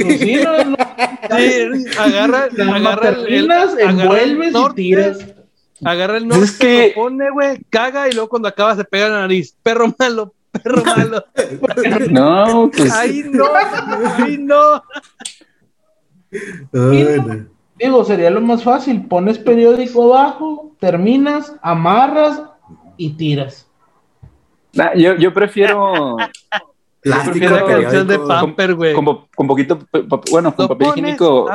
pues 0.00 0.20
sí, 0.20 0.36
no, 0.42 0.50
agarra, 1.98 2.48
agarra 2.74 3.08
el, 3.10 3.50
envuelves 3.78 4.54
y 4.54 4.74
tiras. 4.74 5.18
Agarra 5.84 6.16
el 6.16 6.28
nombre, 6.28 6.48
que... 6.58 6.92
lo 6.96 7.02
pone, 7.02 7.30
güey, 7.30 7.58
caga 7.68 8.08
y 8.08 8.12
luego 8.12 8.28
cuando 8.28 8.48
acaba 8.48 8.76
se 8.76 8.84
pega 8.84 9.08
la 9.08 9.20
nariz. 9.20 9.54
Perro 9.62 9.92
malo, 9.98 10.32
perro 10.52 10.82
malo. 10.84 11.24
no, 12.10 12.70
pues. 12.74 12.92
Ahí 12.92 13.24
no, 13.28 13.46
ahí 14.18 14.38
no. 14.38 14.82
Digo, 17.78 18.04
sería 18.04 18.30
lo 18.30 18.40
más 18.40 18.62
fácil. 18.62 19.06
Pones 19.06 19.38
periódico 19.38 20.14
abajo, 20.14 20.74
terminas, 20.78 21.54
amarras 21.62 22.42
y 22.96 23.10
tiras. 23.14 23.66
Yo, 24.96 25.16
yo 25.16 25.32
prefiero. 25.32 26.16
Plástico, 27.00 27.46
la 27.46 27.66
canción 27.66 28.06
de 28.06 28.16
Pamper, 28.16 28.74
güey. 28.74 28.94
Con, 28.94 29.26
con, 29.34 29.46
poquito, 29.48 29.80
bueno, 30.30 30.54
con 30.54 30.68
papel 30.68 30.86
higiénico, 30.88 31.50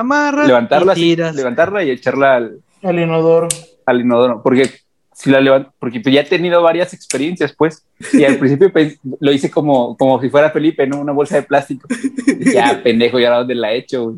levantarla, 0.45 0.93
y 0.97 1.15
levantarla 1.15 1.85
y 1.85 1.91
echarla 1.91 2.35
al, 2.35 2.59
al 2.83 2.99
inodoro 2.99 3.47
al 3.87 4.01
inodoro, 4.01 4.43
porque 4.43 4.69
si 5.13 5.31
la 5.31 5.41
levanto, 5.41 5.73
porque 5.79 5.99
ya 6.11 6.21
he 6.21 6.25
tenido 6.25 6.61
varias 6.61 6.93
experiencias, 6.93 7.55
pues, 7.57 7.83
y 8.13 8.23
al 8.23 8.37
principio 8.37 8.71
pues, 8.71 8.99
lo 9.19 9.31
hice 9.31 9.49
como, 9.49 9.97
como 9.97 10.21
si 10.21 10.29
fuera 10.29 10.51
Felipe, 10.51 10.85
¿no? 10.85 10.99
Una 10.99 11.13
bolsa 11.13 11.37
de 11.37 11.43
plástico. 11.43 11.87
Y 12.27 12.51
ya, 12.51 12.79
pendejo, 12.83 13.17
ya 13.17 13.35
dónde 13.35 13.55
la 13.55 13.71
he 13.71 13.77
hecho, 13.77 14.15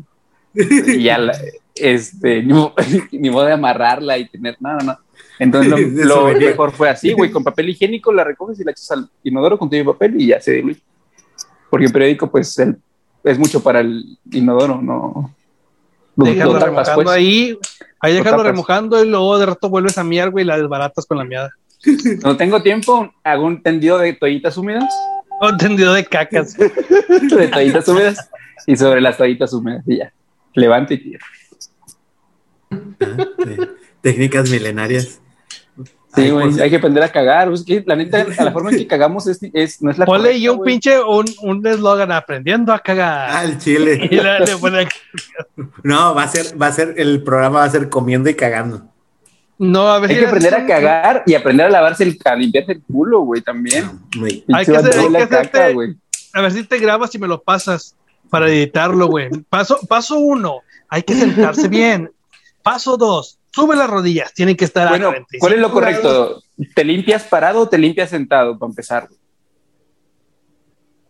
Y 0.52 1.04
ya, 1.04 1.18
este, 1.74 2.42
ni, 3.12 3.30
modo 3.30 3.46
de 3.46 3.52
amarrarla 3.52 4.18
y 4.18 4.28
tener, 4.28 4.56
no, 4.60 4.74
no, 4.74 4.80
no. 4.80 4.98
Entonces 5.40 6.04
lo, 6.04 6.26
mejor 6.38 6.70
fue 6.70 6.90
así, 6.90 7.12
güey, 7.14 7.30
con 7.30 7.42
papel 7.42 7.70
higiénico 7.70 8.12
la 8.12 8.22
recoges 8.22 8.60
y 8.60 8.64
la 8.64 8.72
echas 8.72 8.90
al 8.90 9.08
inodoro 9.24 9.58
con 9.58 9.70
tu 9.70 9.84
papel 9.84 10.20
y 10.20 10.26
ya 10.26 10.40
se 10.40 10.52
diluye. 10.52 10.80
Porque 11.70 11.86
el 11.86 11.92
periódico, 11.92 12.30
pues, 12.30 12.56
es 13.24 13.38
mucho 13.38 13.62
para 13.62 13.80
el 13.80 14.18
inodoro, 14.30 14.82
no. 14.82 15.34
Déjalo 16.14 16.58
remojando 16.58 16.94
pues. 17.04 17.08
ahí, 17.08 17.58
ahí 18.00 18.14
déjalo 18.14 18.42
remojando 18.42 19.02
y 19.02 19.08
luego 19.08 19.38
de 19.38 19.46
rato 19.46 19.70
vuelves 19.70 19.96
a 19.96 20.04
miar, 20.04 20.30
güey, 20.30 20.44
y 20.44 20.46
la 20.46 20.58
desbaratas 20.58 21.06
con 21.06 21.16
la 21.18 21.24
miada. 21.24 21.50
No 22.22 22.36
tengo 22.36 22.62
tiempo, 22.62 23.10
hago 23.24 23.46
un 23.46 23.62
tendido 23.62 23.96
de 23.96 24.12
toallitas 24.12 24.56
húmedas. 24.56 24.84
Un 25.40 25.56
tendido 25.56 25.94
de 25.94 26.04
cacas. 26.04 26.54
de 26.54 27.48
toallitas 27.48 27.88
húmedas 27.88 28.30
y 28.66 28.76
sobre 28.76 29.00
las 29.00 29.16
toallitas 29.16 29.50
húmedas 29.54 29.82
y 29.86 29.96
ya. 29.96 30.12
Levante 30.52 30.92
y 30.92 30.98
tira. 30.98 31.24
Ah, 32.70 33.26
técnicas 34.02 34.50
milenarias. 34.50 35.22
Sí, 36.14 36.30
güey, 36.30 36.60
hay 36.60 36.70
que 36.70 36.76
aprender 36.76 37.02
a 37.04 37.08
cagar. 37.08 37.48
la 37.86 37.96
neta, 37.96 38.24
la 38.24 38.50
forma 38.52 38.70
en 38.70 38.78
que 38.78 38.86
cagamos 38.86 39.26
es, 39.28 39.38
es 39.52 39.80
no 39.80 39.90
es 39.90 39.98
la 39.98 40.06
Ponle 40.06 40.36
y 40.36 40.48
un 40.48 40.62
pinche, 40.62 41.00
un 41.02 41.66
eslogan, 41.66 42.10
aprendiendo 42.10 42.72
a 42.72 42.80
cagar. 42.80 43.30
Al 43.30 43.58
chile. 43.58 44.10
no, 45.84 46.14
va 46.14 46.24
a 46.24 46.28
ser, 46.28 46.60
va 46.60 46.66
a 46.66 46.72
ser, 46.72 46.94
el 46.96 47.22
programa 47.22 47.60
va 47.60 47.64
a 47.64 47.70
ser 47.70 47.88
comiendo 47.88 48.28
y 48.28 48.34
cagando. 48.34 48.82
No, 49.58 49.88
a 49.88 50.00
ver. 50.00 50.10
Hay 50.10 50.18
que 50.18 50.26
aprender 50.26 50.54
a 50.54 50.66
cagar 50.66 51.22
y 51.26 51.34
aprender 51.34 51.66
a 51.66 51.70
lavarse 51.70 52.02
el, 52.02 52.18
a 52.24 52.34
limpiarse 52.34 52.72
el 52.72 52.82
culo, 52.82 53.20
güey, 53.20 53.42
también. 53.42 53.90
hay 54.52 54.64
que, 54.64 54.76
hacer, 54.76 54.98
hay 54.98 55.12
que 55.12 55.28
caca, 55.28 55.68
A 56.32 56.40
ver 56.40 56.52
si 56.52 56.64
te 56.64 56.78
grabas 56.78 57.14
y 57.14 57.18
me 57.18 57.28
lo 57.28 57.42
pasas 57.42 57.94
para 58.30 58.48
editarlo, 58.48 59.06
güey. 59.06 59.28
Paso, 59.48 59.78
paso 59.86 60.18
uno, 60.18 60.62
hay 60.88 61.02
que 61.02 61.14
sentarse 61.14 61.68
bien. 61.68 62.10
Paso 62.62 62.96
dos, 62.96 63.39
sube 63.50 63.76
las 63.76 63.90
rodillas, 63.90 64.32
tienen 64.34 64.56
que 64.56 64.64
estar 64.64 64.88
bueno, 64.88 65.12
¿Cuál 65.38 65.54
es 65.54 65.58
lo 65.58 65.70
correcto? 65.70 66.42
¿Te 66.74 66.84
limpias 66.84 67.24
parado 67.24 67.60
o 67.60 67.68
te 67.68 67.78
limpias 67.78 68.10
sentado 68.10 68.58
para 68.58 68.70
empezar? 68.70 69.08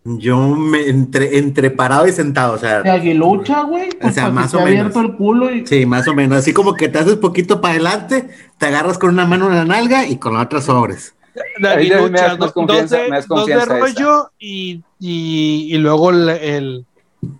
Yo 0.03 0.39
me 0.49 0.89
entre, 0.89 1.37
entre 1.39 1.71
parado 1.71 2.07
y 2.07 2.13
sentado, 2.13 2.55
o 2.55 2.59
sea. 2.59 2.81
De 2.81 2.91
aguilucha, 2.91 3.63
güey. 3.65 3.91
O 4.03 4.11
sea, 4.11 4.31
más 4.31 4.55
o 4.55 4.65
menos. 4.65 4.97
el 4.97 5.15
culo 5.15 5.55
y... 5.55 5.67
Sí, 5.67 5.85
más 5.85 6.09
o 6.09 6.15
menos. 6.15 6.39
Así 6.39 6.55
como 6.55 6.75
que 6.75 6.89
te 6.89 6.99
haces 6.99 7.17
poquito 7.17 7.61
para 7.61 7.75
adelante, 7.75 8.31
te 8.57 8.67
agarras 8.67 8.97
con 8.97 9.11
una 9.11 9.27
mano 9.27 9.49
en 9.49 9.57
la 9.57 9.65
nalga 9.67 10.07
y 10.07 10.17
con 10.17 10.35
la 10.35 10.43
otra 10.43 10.63
sobres. 10.63 11.15
De 11.59 11.69
aguilucha, 11.69 12.37
dos, 12.37 12.55
de, 12.55 13.65
rollo 13.67 14.31
y, 14.39 14.83
y, 14.99 15.77
luego 15.77 16.11
el, 16.11 16.87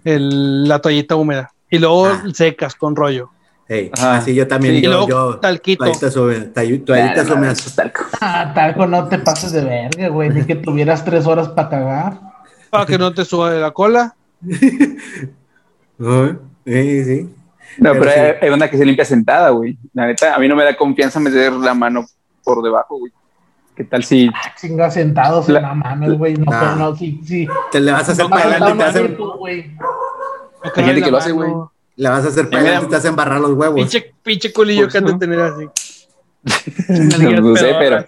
el, 0.05 0.69
la 0.69 0.81
toallita 0.81 1.17
húmeda. 1.17 1.53
Y 1.71 1.79
luego 1.79 2.07
ah. 2.09 2.23
secas 2.35 2.75
con 2.75 2.95
rollo. 2.95 3.31
Hey, 3.73 3.89
así 4.03 4.35
yo 4.35 4.49
también. 4.49 4.75
Sí, 4.75 4.83
yo, 4.83 5.07
yo, 5.07 5.39
talquito. 5.39 5.85
Toallitas 5.85 7.31
húmedas. 7.31 7.73
Talco. 7.77 8.03
Ah, 8.21 8.51
talco, 8.53 8.85
no 8.85 9.07
te 9.07 9.17
pases 9.21 9.53
de 9.53 9.65
verga, 9.65 10.09
güey. 10.09 10.29
Ni 10.31 10.43
que 10.43 10.57
tuvieras 10.57 11.05
tres 11.05 11.25
horas 11.25 11.51
para 11.51 11.69
cagar. 11.69 12.19
Para 12.69 12.85
que 12.85 12.99
no 12.99 13.15
te 13.15 13.25
suba 13.25 13.53
de 13.53 13.61
la 13.61 13.71
cola. 13.71 14.17
sí, 16.67 17.05
sí. 17.05 17.31
No, 17.79 17.93
pero, 17.93 18.11
hay, 18.43 18.49
una 18.49 18.69
que 18.69 18.77
se 18.77 18.85
limpia 18.85 19.05
sentada, 19.05 19.51
güey. 19.51 19.79
La 19.95 20.07
neta, 20.07 20.35
a 20.35 20.41
mí 20.41 20.49
no 20.49 20.57
me 20.57 20.65
da 20.65 20.77
confianza 20.77 21.21
meter 21.21 21.53
la 21.53 21.73
mano 21.73 22.05
por 22.43 22.65
debajo, 22.65 22.99
güey. 22.99 23.13
¿Qué 23.77 23.85
tal 23.85 24.03
si. 24.03 24.29
Ah, 24.35 24.53
chinga 24.61 24.91
sentados 24.91 25.49
la... 25.49 25.61
no 25.61 25.77
mames, 25.77 26.19
güey. 26.19 26.35
No, 26.35 26.51
no. 26.51 26.75
no, 26.75 26.97
sí, 26.97 27.21
sí. 27.25 27.47
Te 27.71 27.79
le 27.79 27.93
vas 27.93 28.09
a 28.09 28.13
hacer 28.13 28.27
para 28.27 28.51
adelante 28.51 29.01
y 30.65 30.71
te 30.71 30.83
gente 30.83 31.03
que 31.03 31.11
lo 31.13 31.19
hace, 31.19 31.31
güey. 31.31 31.53
Le 31.97 32.09
vas 32.09 32.25
a 32.25 32.29
hacer 32.29 32.49
para 32.49 32.63
adelante 32.63 32.87
y 32.87 32.91
te 32.91 32.97
hacen 32.97 33.17
barrar 33.17 33.41
los 33.41 33.53
huevos. 33.53 33.75
Pinche, 33.75 34.15
pinche 34.23 34.53
culillo 34.53 34.89
que 34.89 34.99
han 34.99 35.05
de 35.05 35.15
tener 35.15 35.41
así. 35.41 35.69
no, 36.89 37.57
sé, 37.57 37.75
pero. 37.79 38.05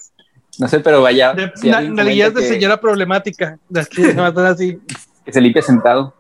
No 0.59 0.69
sé, 0.69 0.81
pero 0.81 1.03
vaya. 1.03 1.35
De, 1.35 1.53
si 1.57 1.71
de 1.71 2.49
señora 2.49 2.81
problemática. 2.81 3.59
que 3.91 4.17
así. 4.47 4.81
Que 5.25 5.33
se 5.33 5.41
limpia 5.41 5.63
sentado. 5.63 6.15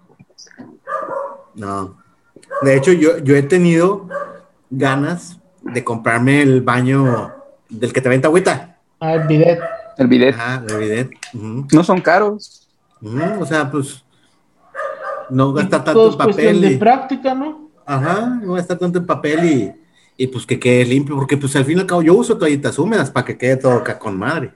No. 1.54 1.96
De 2.62 2.76
hecho, 2.76 2.92
yo, 2.92 3.18
yo 3.18 3.36
he 3.36 3.42
tenido 3.42 4.08
ganas 4.70 5.38
de 5.62 5.84
comprarme 5.84 6.42
el 6.42 6.60
baño 6.60 7.32
del 7.68 7.92
que 7.92 8.00
te 8.00 8.08
venta 8.08 8.28
agüita. 8.28 8.76
Ah, 9.00 9.14
el 9.14 9.26
bidet. 9.26 9.60
El 9.98 10.06
bidet. 10.06 10.34
Ajá, 10.34 10.62
el 10.68 10.78
bidet. 10.78 11.10
No 11.32 11.84
son 11.84 12.00
caros. 12.00 12.68
o 13.02 13.46
sea, 13.46 13.70
pues 13.70 14.01
no 15.32 15.52
gasta 15.52 15.82
tanto 15.82 16.12
en 16.12 16.18
papel. 16.18 16.60
de 16.60 16.76
práctica, 16.76 17.34
¿no? 17.34 17.70
Ajá, 17.84 18.40
no 18.42 18.52
gasta 18.52 18.78
tanto 18.78 18.98
en 18.98 19.06
papel 19.06 19.44
y, 19.44 19.72
y, 20.16 20.26
pues 20.28 20.46
que 20.46 20.58
quede 20.58 20.84
limpio, 20.84 21.16
porque 21.16 21.36
pues 21.36 21.54
al 21.56 21.64
fin 21.64 21.78
y 21.78 21.80
al 21.80 21.86
cabo 21.86 22.02
yo 22.02 22.14
uso 22.14 22.38
toallitas 22.38 22.78
húmedas 22.78 23.10
para 23.10 23.26
que 23.26 23.36
quede 23.36 23.56
todo 23.56 23.72
acá 23.72 23.98
con 23.98 24.18
madre. 24.18 24.52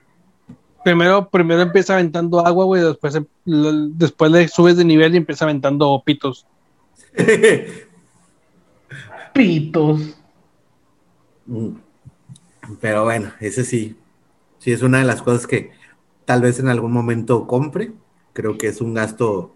Primero, 0.83 1.29
primero 1.29 1.61
empieza 1.61 1.95
aventando 1.95 2.45
agua, 2.45 2.65
güey, 2.65 2.81
después, 2.81 3.15
em, 3.15 3.25
después 3.45 4.31
le 4.31 4.47
subes 4.47 4.77
de 4.77 4.85
nivel 4.85 5.13
y 5.13 5.17
empieza 5.17 5.43
aventando 5.43 6.01
pitos. 6.05 6.45
pitos. 9.33 10.15
Mm. 11.45 11.69
Pero 12.79 13.03
bueno, 13.03 13.31
ese 13.39 13.63
sí, 13.63 13.97
sí 14.59 14.71
es 14.71 14.81
una 14.81 14.99
de 14.99 15.05
las 15.05 15.21
cosas 15.21 15.47
que 15.47 15.71
tal 16.25 16.41
vez 16.41 16.59
en 16.59 16.67
algún 16.67 16.91
momento 16.91 17.47
compre. 17.47 17.93
Creo 18.33 18.57
que 18.57 18.67
es 18.67 18.81
un 18.81 18.93
gasto 18.93 19.53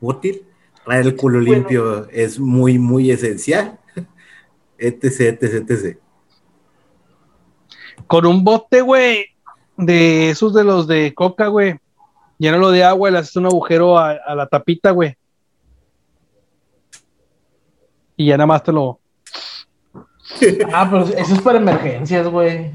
útil. 0.00 0.46
Traer 0.84 1.06
el 1.06 1.16
culo 1.16 1.40
limpio 1.40 2.08
es 2.10 2.38
muy, 2.38 2.78
muy 2.78 3.10
esencial. 3.10 3.78
etc, 4.78 5.42
etc, 5.42 5.70
etc. 5.70 5.98
Con 8.06 8.26
un 8.26 8.42
bote, 8.44 8.80
güey, 8.80 9.26
de 9.76 10.30
esos 10.30 10.54
de 10.54 10.64
los 10.64 10.86
de 10.86 11.14
coca, 11.14 11.46
güey, 11.46 11.78
llénalo 12.38 12.70
de 12.70 12.84
agua 12.84 13.08
y 13.08 13.12
le 13.12 13.18
haces 13.18 13.36
un 13.36 13.46
agujero 13.46 13.98
a, 13.98 14.10
a 14.12 14.34
la 14.34 14.46
tapita, 14.46 14.90
güey. 14.90 15.16
Y 18.16 18.26
ya 18.26 18.36
nada 18.36 18.46
más 18.46 18.62
te 18.62 18.72
lo, 18.72 19.00
Ah, 20.72 20.88
pero 20.90 21.04
eso 21.04 21.34
es 21.34 21.40
para 21.40 21.58
emergencias, 21.58 22.26
güey. 22.28 22.72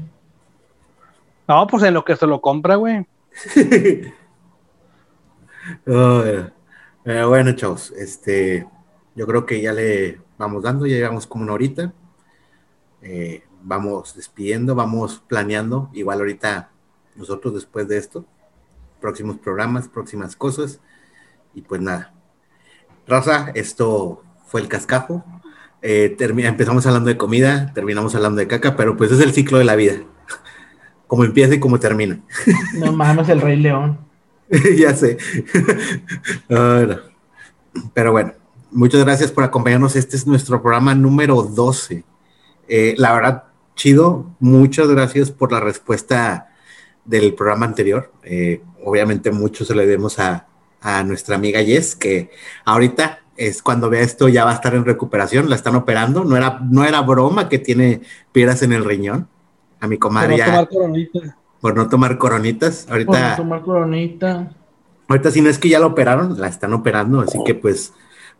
No, 1.46 1.66
pues 1.66 1.82
en 1.84 1.94
lo 1.94 2.04
que 2.04 2.16
se 2.16 2.26
lo 2.26 2.40
compra, 2.40 2.76
güey. 2.76 3.06
bueno, 7.26 7.52
chavos, 7.52 7.90
este, 7.92 8.66
yo 9.14 9.26
creo 9.26 9.46
que 9.46 9.62
ya 9.62 9.72
le 9.72 10.20
vamos 10.36 10.62
dando, 10.62 10.86
ya 10.86 10.96
llegamos 10.96 11.26
como 11.26 11.44
una 11.44 11.54
horita. 11.54 11.94
Eh, 13.00 13.44
vamos 13.62 14.14
despidiendo, 14.14 14.74
vamos 14.74 15.22
planeando, 15.26 15.88
igual 15.94 16.18
ahorita 16.18 16.70
nosotros 17.16 17.54
después 17.54 17.88
de 17.88 17.96
esto, 17.96 18.26
próximos 19.00 19.38
programas, 19.38 19.88
próximas 19.88 20.36
cosas, 20.36 20.80
y 21.54 21.62
pues 21.62 21.80
nada. 21.80 22.12
Raza, 23.06 23.52
esto 23.54 24.22
fue 24.46 24.60
el 24.60 24.68
cascajo. 24.68 25.24
Eh, 25.80 26.14
empezamos 26.18 26.86
hablando 26.86 27.08
de 27.08 27.16
comida, 27.16 27.72
terminamos 27.72 28.14
hablando 28.14 28.40
de 28.40 28.48
caca, 28.48 28.76
pero 28.76 28.96
pues 28.96 29.12
es 29.12 29.20
el 29.20 29.32
ciclo 29.32 29.58
de 29.58 29.64
la 29.64 29.76
vida. 29.76 29.94
Como 31.06 31.24
empieza 31.24 31.54
y 31.54 31.60
como 31.60 31.80
termina. 31.80 32.20
No 32.74 32.92
mames, 32.92 33.30
el 33.30 33.40
Rey 33.40 33.56
León. 33.56 34.07
ya 34.76 34.94
sé. 34.94 35.18
Pero 37.94 38.12
bueno, 38.12 38.32
muchas 38.70 39.04
gracias 39.04 39.30
por 39.30 39.44
acompañarnos. 39.44 39.96
Este 39.96 40.16
es 40.16 40.26
nuestro 40.26 40.62
programa 40.62 40.94
número 40.94 41.42
12. 41.42 42.04
Eh, 42.68 42.94
la 42.98 43.12
verdad, 43.12 43.44
chido. 43.74 44.34
Muchas 44.40 44.88
gracias 44.88 45.30
por 45.30 45.52
la 45.52 45.60
respuesta 45.60 46.48
del 47.04 47.34
programa 47.34 47.66
anterior. 47.66 48.12
Eh, 48.24 48.62
obviamente, 48.84 49.30
mucho 49.30 49.64
se 49.64 49.74
le 49.74 49.86
debemos 49.86 50.18
a, 50.18 50.46
a 50.80 51.02
nuestra 51.02 51.36
amiga 51.36 51.62
Jess, 51.62 51.94
que 51.96 52.30
ahorita 52.64 53.20
es 53.36 53.62
cuando 53.62 53.88
vea 53.88 54.02
esto 54.02 54.28
ya 54.28 54.44
va 54.44 54.50
a 54.50 54.54
estar 54.54 54.74
en 54.74 54.84
recuperación, 54.84 55.48
la 55.48 55.54
están 55.54 55.76
operando, 55.76 56.24
no 56.24 56.36
era, 56.36 56.58
no 56.68 56.84
era 56.84 57.00
broma 57.02 57.48
que 57.48 57.58
tiene 57.58 58.00
piedras 58.32 58.62
en 58.62 58.72
el 58.72 58.84
riñón. 58.84 59.28
A 59.80 59.86
mi 59.86 59.96
comadre 59.96 60.38
tomar. 60.38 60.68
Por 61.60 61.76
no 61.76 61.88
tomar 61.88 62.18
coronitas. 62.18 62.86
Ahorita. 62.88 63.12
Por 63.12 63.20
no 63.20 63.36
tomar 63.36 63.62
coronita. 63.62 64.52
Ahorita 65.08 65.30
si 65.30 65.40
no 65.40 65.48
es 65.48 65.58
que 65.58 65.70
ya 65.70 65.80
la 65.80 65.86
operaron, 65.86 66.38
la 66.38 66.48
están 66.48 66.74
operando, 66.74 67.20
así 67.20 67.38
que 67.44 67.54
pues 67.54 67.94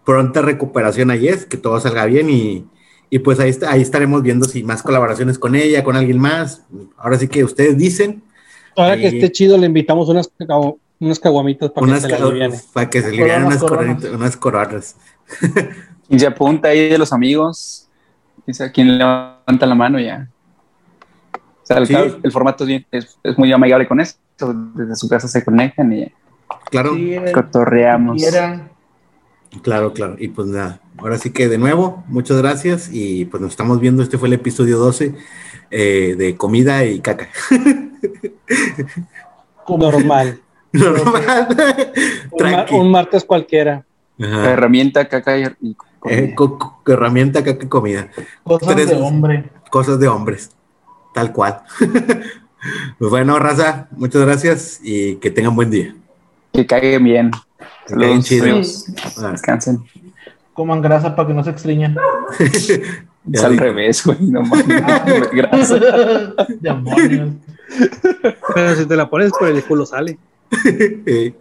pronta 0.04 0.42
recuperación 0.42 1.10
a 1.10 1.16
Yes, 1.16 1.46
que 1.46 1.56
todo 1.56 1.80
salga 1.80 2.04
bien 2.04 2.28
y, 2.28 2.66
y 3.08 3.20
pues 3.20 3.40
ahí, 3.40 3.56
ahí 3.66 3.80
estaremos 3.80 4.22
viendo 4.22 4.46
si 4.46 4.62
más 4.62 4.82
colaboraciones 4.82 5.38
con 5.38 5.54
ella, 5.54 5.82
con 5.82 5.96
alguien 5.96 6.18
más. 6.18 6.64
Ahora 6.98 7.18
sí 7.18 7.26
que 7.28 7.42
ustedes 7.42 7.78
dicen. 7.78 8.22
Ahora 8.76 8.96
que 8.96 9.08
esté 9.08 9.32
chido, 9.32 9.56
le 9.56 9.66
invitamos 9.66 10.08
unas 10.08 10.30
unas 11.00 11.20
caguamitas 11.20 11.70
para 11.70 11.86
que 11.86 12.00
se 12.00 12.08
Para 12.72 12.90
que 12.90 13.02
se 13.02 13.12
le 13.12 13.36
unas, 13.46 13.62
unas 14.04 14.36
coronas. 14.36 14.96
y 16.08 16.18
se 16.18 16.26
apunta 16.26 16.68
ahí 16.68 16.88
de 16.88 16.98
los 16.98 17.12
amigos. 17.12 17.88
Dice 18.46 18.64
a 18.64 18.72
quien 18.72 18.98
levanta 18.98 19.66
la 19.66 19.74
mano 19.74 19.98
ya. 19.98 20.28
Sea, 21.68 21.78
el, 22.22 22.32
formato 22.32 22.66
es, 22.66 22.82
es, 22.90 23.18
es, 23.22 23.36
muy 23.36 23.52
amigable 23.52 23.86
con 23.86 24.00
eso. 24.00 24.16
Desde 24.74 24.96
su 24.96 25.06
casa 25.06 25.28
se 25.28 25.44
conectan 25.44 25.92
y 25.92 26.10
claro. 26.70 26.96
cotorreamos. 27.34 28.22
Claro, 29.62 29.92
claro. 29.92 30.16
Y 30.18 30.28
pues 30.28 30.48
nada, 30.48 30.80
ahora 30.96 31.18
sí 31.18 31.30
que 31.30 31.46
de 31.48 31.58
nuevo, 31.58 32.04
muchas 32.08 32.38
gracias 32.38 32.88
y 32.90 33.26
pues 33.26 33.42
nos 33.42 33.50
estamos 33.50 33.80
viendo. 33.80 34.02
Este 34.02 34.16
fue 34.16 34.28
el 34.28 34.34
episodio 34.34 34.78
12 34.78 35.14
eh, 35.70 36.14
de 36.16 36.36
comida 36.38 36.86
y 36.86 37.00
caca. 37.00 37.28
Normal. 39.68 40.40
un, 42.70 42.90
martes 42.90 43.24
cualquiera. 43.24 43.84
Herramienta, 44.18 45.06
caca 45.06 45.36
y, 45.36 45.44
eh, 46.08 46.34
herramienta, 46.86 47.44
caca 47.44 47.62
y 47.62 47.68
comida. 47.68 48.08
Cosas 48.42 48.74
de 48.74 48.94
hombre. 48.94 49.50
Cosas 49.70 50.00
de 50.00 50.08
hombres. 50.08 50.56
Tal 51.12 51.32
cual. 51.32 51.60
pues 52.98 53.10
bueno, 53.10 53.38
raza, 53.38 53.88
muchas 53.92 54.22
gracias 54.22 54.80
y 54.82 55.16
que 55.16 55.30
tengan 55.30 55.54
buen 55.54 55.70
día. 55.70 55.94
Que 56.52 56.66
caigan 56.66 57.04
bien. 57.04 57.30
Que 57.86 57.94
caigan 57.94 58.22
chidos. 58.22 58.86
Descansen. 59.30 59.84
Coman 60.54 60.82
grasa 60.82 61.14
para 61.14 61.28
que 61.28 61.34
no 61.34 61.44
se 61.44 61.50
extrañen. 61.50 61.96
es 62.38 63.44
al 63.44 63.56
revés, 63.56 64.04
güey. 64.04 64.18
No 64.22 64.42
grasa. 65.32 65.78
Demonios. 66.60 67.30
Pero 68.54 68.74
si 68.74 68.86
te 68.86 68.96
la 68.96 69.08
pones 69.08 69.30
por 69.38 69.48
el 69.48 69.62
culo 69.62 69.86
sale. 69.86 70.18
hey. 71.06 71.34